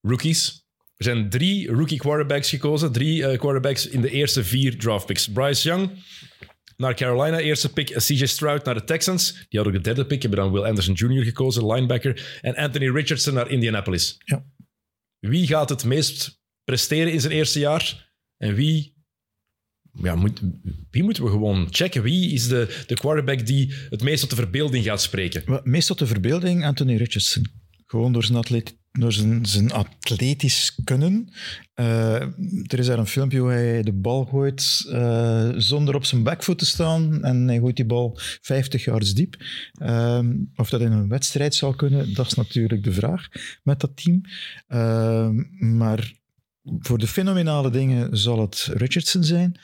[0.00, 0.68] Rookies.
[1.00, 2.92] Er zijn drie rookie quarterbacks gekozen.
[2.92, 5.28] Drie eh, quarterbacks in de eerste vier draftpicks.
[5.28, 5.90] Bryce Young
[6.76, 7.92] naar Carolina, eerste pick.
[7.96, 9.32] CJ Stroud naar de Texans.
[9.32, 10.22] Die hadden ook de derde pick.
[10.22, 11.24] Hebben dan Will Anderson Jr.
[11.24, 12.38] gekozen, linebacker.
[12.40, 14.16] En Anthony Richardson naar Indianapolis.
[14.24, 14.44] Ja.
[15.18, 18.12] Wie gaat het meest presteren in zijn eerste jaar?
[18.36, 18.98] En wie...
[19.92, 20.40] Ja, moet,
[20.90, 22.02] wie moeten we gewoon checken?
[22.02, 25.60] Wie is de, de quarterback die het meest tot de verbeelding gaat spreken?
[25.62, 27.46] Meest tot de verbeelding Anthony Richardson.
[27.86, 31.28] Gewoon door zijn, atleet, door zijn, zijn atletisch kunnen.
[31.74, 32.14] Eh,
[32.66, 36.58] er is daar een filmpje hoe hij de bal gooit eh, zonder op zijn backfoot
[36.58, 37.24] te staan.
[37.24, 39.36] En hij gooit die bal 50 yards diep.
[39.72, 43.28] Ehm, of dat in een wedstrijd zal kunnen, dat is natuurlijk de vraag
[43.62, 44.20] met dat team.
[44.66, 45.42] Ehm,
[45.76, 46.12] maar
[46.78, 49.60] voor de fenomenale dingen zal het Richardson zijn.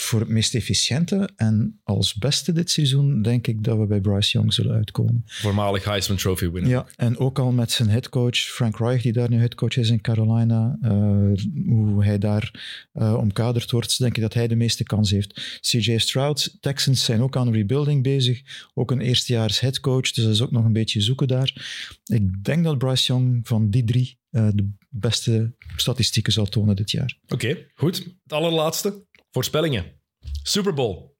[0.00, 4.38] Voor het meest efficiënte en als beste dit seizoen denk ik dat we bij Bryce
[4.38, 5.22] Young zullen uitkomen.
[5.26, 6.70] Voormalig Heisman Trophy winner.
[6.70, 10.00] Ja, en ook al met zijn headcoach Frank Reich, die daar nu headcoach is in
[10.00, 10.90] Carolina, uh,
[11.66, 12.50] hoe hij daar
[12.94, 15.58] uh, omkaderd wordt, denk ik dat hij de meeste kans heeft.
[15.60, 18.42] CJ Stroud, Texans zijn ook aan rebuilding bezig,
[18.74, 21.52] ook een eerstejaars headcoach, dus dat is ook nog een beetje zoeken daar.
[22.04, 26.90] Ik denk dat Bryce Young van die drie uh, de beste statistieken zal tonen dit
[26.90, 27.18] jaar.
[27.24, 27.96] Oké, okay, goed.
[28.22, 29.04] Het allerlaatste.
[29.30, 30.00] Voorspellingen.
[30.42, 31.18] Super Bowl.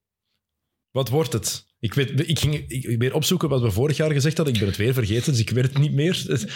[0.90, 1.68] Wat wordt het?
[1.80, 4.54] Ik, weet, ik ging ik weer opzoeken wat we vorig jaar gezegd hadden.
[4.54, 6.24] Ik ben het weer vergeten, dus ik weet het niet meer.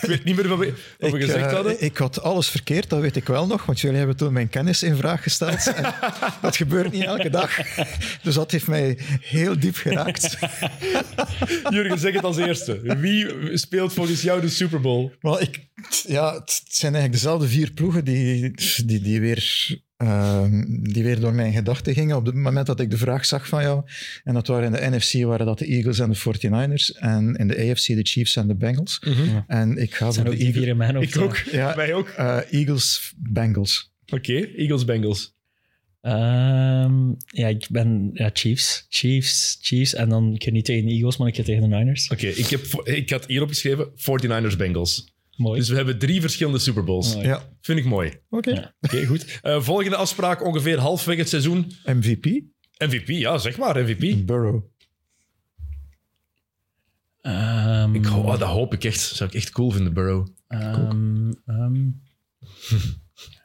[0.00, 1.72] ik weet niet meer wat we, wat we ik, gezegd hadden.
[1.72, 4.48] Uh, ik had alles verkeerd, dat weet ik wel nog, want jullie hebben toen mijn
[4.48, 5.66] kennis in vraag gesteld.
[5.76, 5.94] En
[6.40, 7.56] dat gebeurt niet elke dag.
[8.22, 10.36] Dus dat heeft mij heel diep geraakt.
[11.70, 12.96] Jurgen, zeg het als eerste.
[12.98, 15.12] Wie speelt volgens jou de Super Bowl?
[15.20, 15.68] Wel, ik,
[16.06, 19.38] ja, het zijn eigenlijk dezelfde vier ploegen die, die, die weer
[20.02, 20.44] uh,
[20.92, 23.62] die weer door mijn gedachten gingen op het moment dat ik de vraag zag van
[23.62, 23.82] jou.
[24.24, 26.98] En dat waren in de NFC waren dat de Eagles en de 49ers.
[26.98, 29.00] En in de AFC de Chiefs en de Bengals.
[29.00, 29.20] Mhm.
[29.20, 29.44] Mm -hmm.
[29.46, 30.52] En ik ga voor de Eagles.
[30.52, 31.36] Vier in mijn ik ook.
[31.36, 32.14] Ja, Wij ook.
[32.18, 33.92] Uh, Eagles, Bengals.
[34.06, 34.52] Oké, okay.
[34.56, 35.38] Eagles, Bengals.
[36.02, 38.86] Um, ja, ik ben ja, Chiefs.
[38.88, 39.94] Chiefs, Chiefs.
[39.94, 42.04] En dan, ik ga niet tegen de Eagles, maar ik ga tegen de Niners.
[42.10, 45.18] Oké, okay, ik, heb, ik had hierop geschreven 49ers, Bengals.
[45.40, 45.58] Mooi.
[45.58, 47.14] Dus we hebben drie verschillende Super Bowls.
[47.14, 47.26] Mooi.
[47.26, 47.42] Ja.
[47.60, 48.08] Vind ik mooi.
[48.08, 48.22] Oké.
[48.36, 48.54] Okay.
[48.54, 48.74] Ja.
[48.80, 49.40] Oké, okay, goed.
[49.42, 51.72] Uh, volgende afspraak ongeveer halfweg het seizoen.
[51.84, 52.24] MVP?
[52.78, 54.26] MVP, ja, zeg maar, MVP.
[54.26, 54.64] Burrow.
[57.22, 59.00] Um, ik, oh, dat hoop ik echt.
[59.00, 60.26] zou ik echt cool vinden, Burrow.
[60.48, 62.02] Um, um,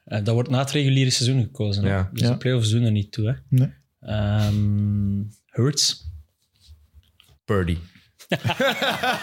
[0.06, 1.84] uh, dat wordt na het reguliere seizoen gekozen.
[1.84, 1.90] Hè?
[1.90, 2.10] Ja.
[2.14, 2.30] Dus Ja.
[2.30, 3.28] de playoffs doen er niet toe.
[3.28, 3.34] Hè?
[3.50, 3.74] Nee.
[4.48, 6.12] Um, Hurts.
[7.46, 7.78] Purdy.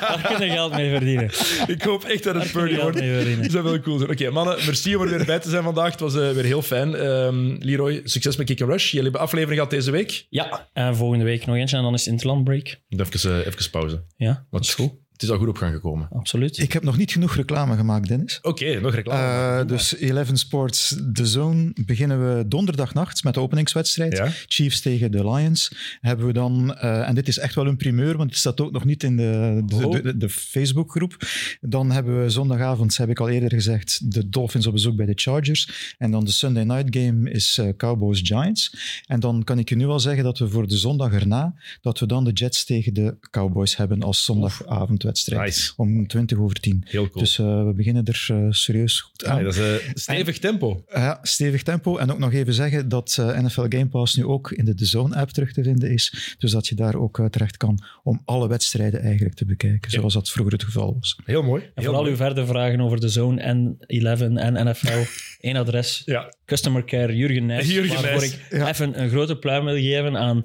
[0.00, 1.30] Daar kun je geld mee verdienen.
[1.66, 2.98] ik hoop echt dat het Purdy wordt.
[3.42, 4.10] Dat zou wel cool zijn.
[4.10, 5.90] Oké, mannen, merci om er weer bij te zijn vandaag.
[5.90, 7.06] Het was uh, weer heel fijn.
[7.06, 8.90] Um, Leroy, succes met Kick and Rush.
[8.90, 10.26] Jullie hebben aflevering gehad deze week.
[10.28, 12.80] Ja, en volgende week nog eentje en dan is het Interland break.
[12.88, 14.04] Even, uh, even pauze.
[14.16, 15.01] Ja, Wat is goed.
[15.22, 16.08] Het is al goed op gang gekomen.
[16.12, 16.58] absoluut.
[16.58, 18.38] Ik heb nog niet genoeg reclame gemaakt, Dennis.
[18.42, 19.60] Oké, okay, nog reclame.
[19.62, 24.16] Uh, dus 11 Sports The Zone beginnen we donderdagnacht met de openingswedstrijd.
[24.16, 24.28] Ja?
[24.46, 25.72] Chiefs tegen de Lions.
[26.00, 28.72] Hebben we dan, uh, en dit is echt wel een primeur, want het staat ook
[28.72, 29.92] nog niet in de, de, Oh.
[29.92, 31.16] de, de, de Facebookgroep.
[31.60, 35.12] Dan hebben we zondagavond, heb ik al eerder gezegd, de Dolphins op bezoek bij de
[35.14, 35.94] Chargers.
[35.98, 38.76] En dan de Sunday night game is uh, Cowboys Giants.
[39.06, 41.98] En dan kan ik je nu al zeggen dat we voor de zondag erna, dat
[41.98, 44.24] we dan de Jets tegen de Cowboys hebben als
[45.26, 45.72] Nice.
[45.76, 46.82] Om 20 over 10.
[46.84, 47.24] Heel cool.
[47.24, 49.42] Dus uh, we beginnen er uh, serieus goed aan.
[49.44, 50.84] Dat is uh, stevig tempo.
[50.92, 51.96] Ja, stevig tempo.
[51.96, 54.84] En ook nog even zeggen dat uh, NFL Game Pass nu ook in de The
[54.86, 56.34] Zone app terug te vinden is.
[56.38, 59.90] Dus dat je daar ook uh, terecht kan om alle wedstrijden eigenlijk te bekijken.
[59.90, 59.98] Ja.
[59.98, 61.18] Zoals dat vroeger het geval was.
[61.24, 61.62] Heel mooi.
[61.74, 65.02] En vooral uw verder vragen over de Zone en 11 en NFL.
[65.40, 66.02] Eén adres.
[66.04, 66.32] Ja.
[66.46, 67.70] Customer Care Jurgen Nijs.
[67.70, 68.68] Jurgen waarvoor ik Ja.
[68.68, 70.42] even een grote pluim wil geven aan,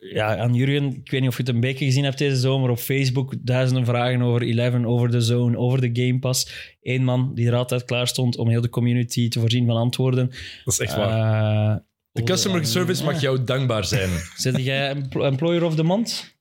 [0.00, 0.96] ja, aan Jurgen.
[0.96, 3.34] Ik weet niet of je het een beetje gezien hebt deze zomer op Facebook.
[3.40, 6.72] Duizenden vragen over 11, over de Zone, over de Game Pass.
[6.82, 10.26] Eén man die er altijd klaar stond om heel de community te voorzien van antwoorden.
[10.64, 11.70] Dat is echt waar.
[11.70, 11.76] Eh,
[12.12, 14.10] de customer service mag jou dankbaar zijn.
[14.36, 16.38] Zit jij empl- employer of the month?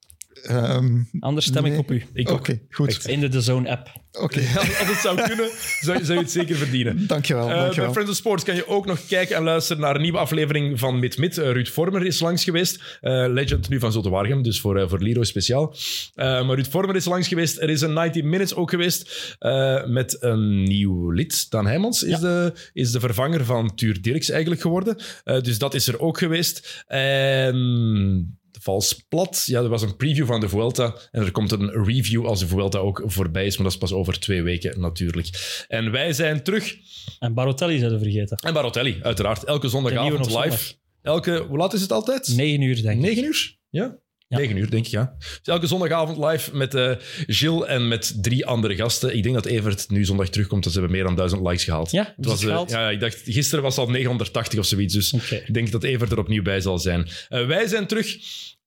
[0.49, 1.71] Um, Anders stem nee.
[1.71, 2.03] ik op u.
[2.23, 2.87] Oké, goed.
[2.87, 3.07] Echt.
[3.07, 3.89] In de The Zone app.
[4.11, 4.39] Oké,
[4.79, 5.49] Als het zou kunnen,
[5.81, 7.07] zou, zou je het zeker verdienen.
[7.07, 7.43] dankjewel.
[7.43, 7.91] Uh, bij dankjewel.
[7.91, 10.99] Friends of Sports kan je ook nog kijken en luisteren naar een nieuwe aflevering van
[10.99, 11.37] Mid Mid.
[11.37, 12.75] Uh, Ruud Vormer is langs geweest.
[13.01, 15.73] Uh, legend nu van Zotte Waregem, dus voor, uh, voor Leroy speciaal.
[16.15, 17.61] Uh, maar Ruud Vormer is langs geweest.
[17.61, 21.49] Er is een 90 Minutes ook geweest uh, met een nieuw lid.
[21.51, 22.19] Dan Heijmans is, Ja.
[22.19, 24.97] de, is de vervanger van Tuur Dirks eigenlijk geworden.
[25.25, 26.83] Uh, dus dat is er ook geweest.
[26.87, 29.43] En vals plat.
[29.45, 30.95] Ja, er was een preview van de Vuelta.
[31.11, 33.55] En er komt een review als de Vuelta ook voorbij is.
[33.55, 35.29] Maar dat is pas over twee weken natuurlijk.
[35.67, 36.75] En wij zijn terug.
[37.19, 38.37] En Barotelli zouden vergeten.
[38.37, 39.43] En Barotelli, uiteraard.
[39.43, 40.73] Elke zondagavond live.
[41.01, 42.27] Elke, hoe laat is het altijd?
[42.35, 43.01] 9 uur, denk ik.
[43.01, 43.57] 9 uur?
[43.69, 43.97] Ja?
[44.29, 44.37] Ja.
[44.37, 45.15] 9 uur, denk ik, ja.
[45.17, 46.91] Dus elke zondagavond live met eh
[47.27, 49.15] Gilles en met drie andere gasten.
[49.15, 51.91] Ik denk dat Evert nu zondag terugkomt, dat ze hebben meer dan 1000 likes gehaald.
[51.91, 52.69] Ja, het was, het gehaald?
[52.69, 54.93] ja, ik dacht, gisteren was het al 980 of zoiets.
[54.93, 57.07] Dus ik denk dat Evert er opnieuw bij zal zijn.
[57.29, 58.17] Eh, wij zijn terug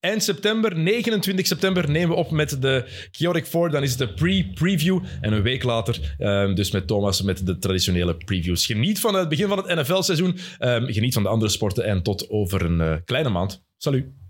[0.00, 3.70] eind september, 29 september, nemen we op met de Chaotic 4.
[3.70, 5.00] Dan is het de pre-preview.
[5.20, 8.66] En een week later, eh, dus met Thomas, met de traditionele previews.
[8.66, 10.38] Geniet van het begin van het NFL-seizoen.
[10.58, 11.84] Eh, geniet van de andere sporten.
[11.84, 13.64] En tot over een kleine maand.
[13.76, 14.21] Salut.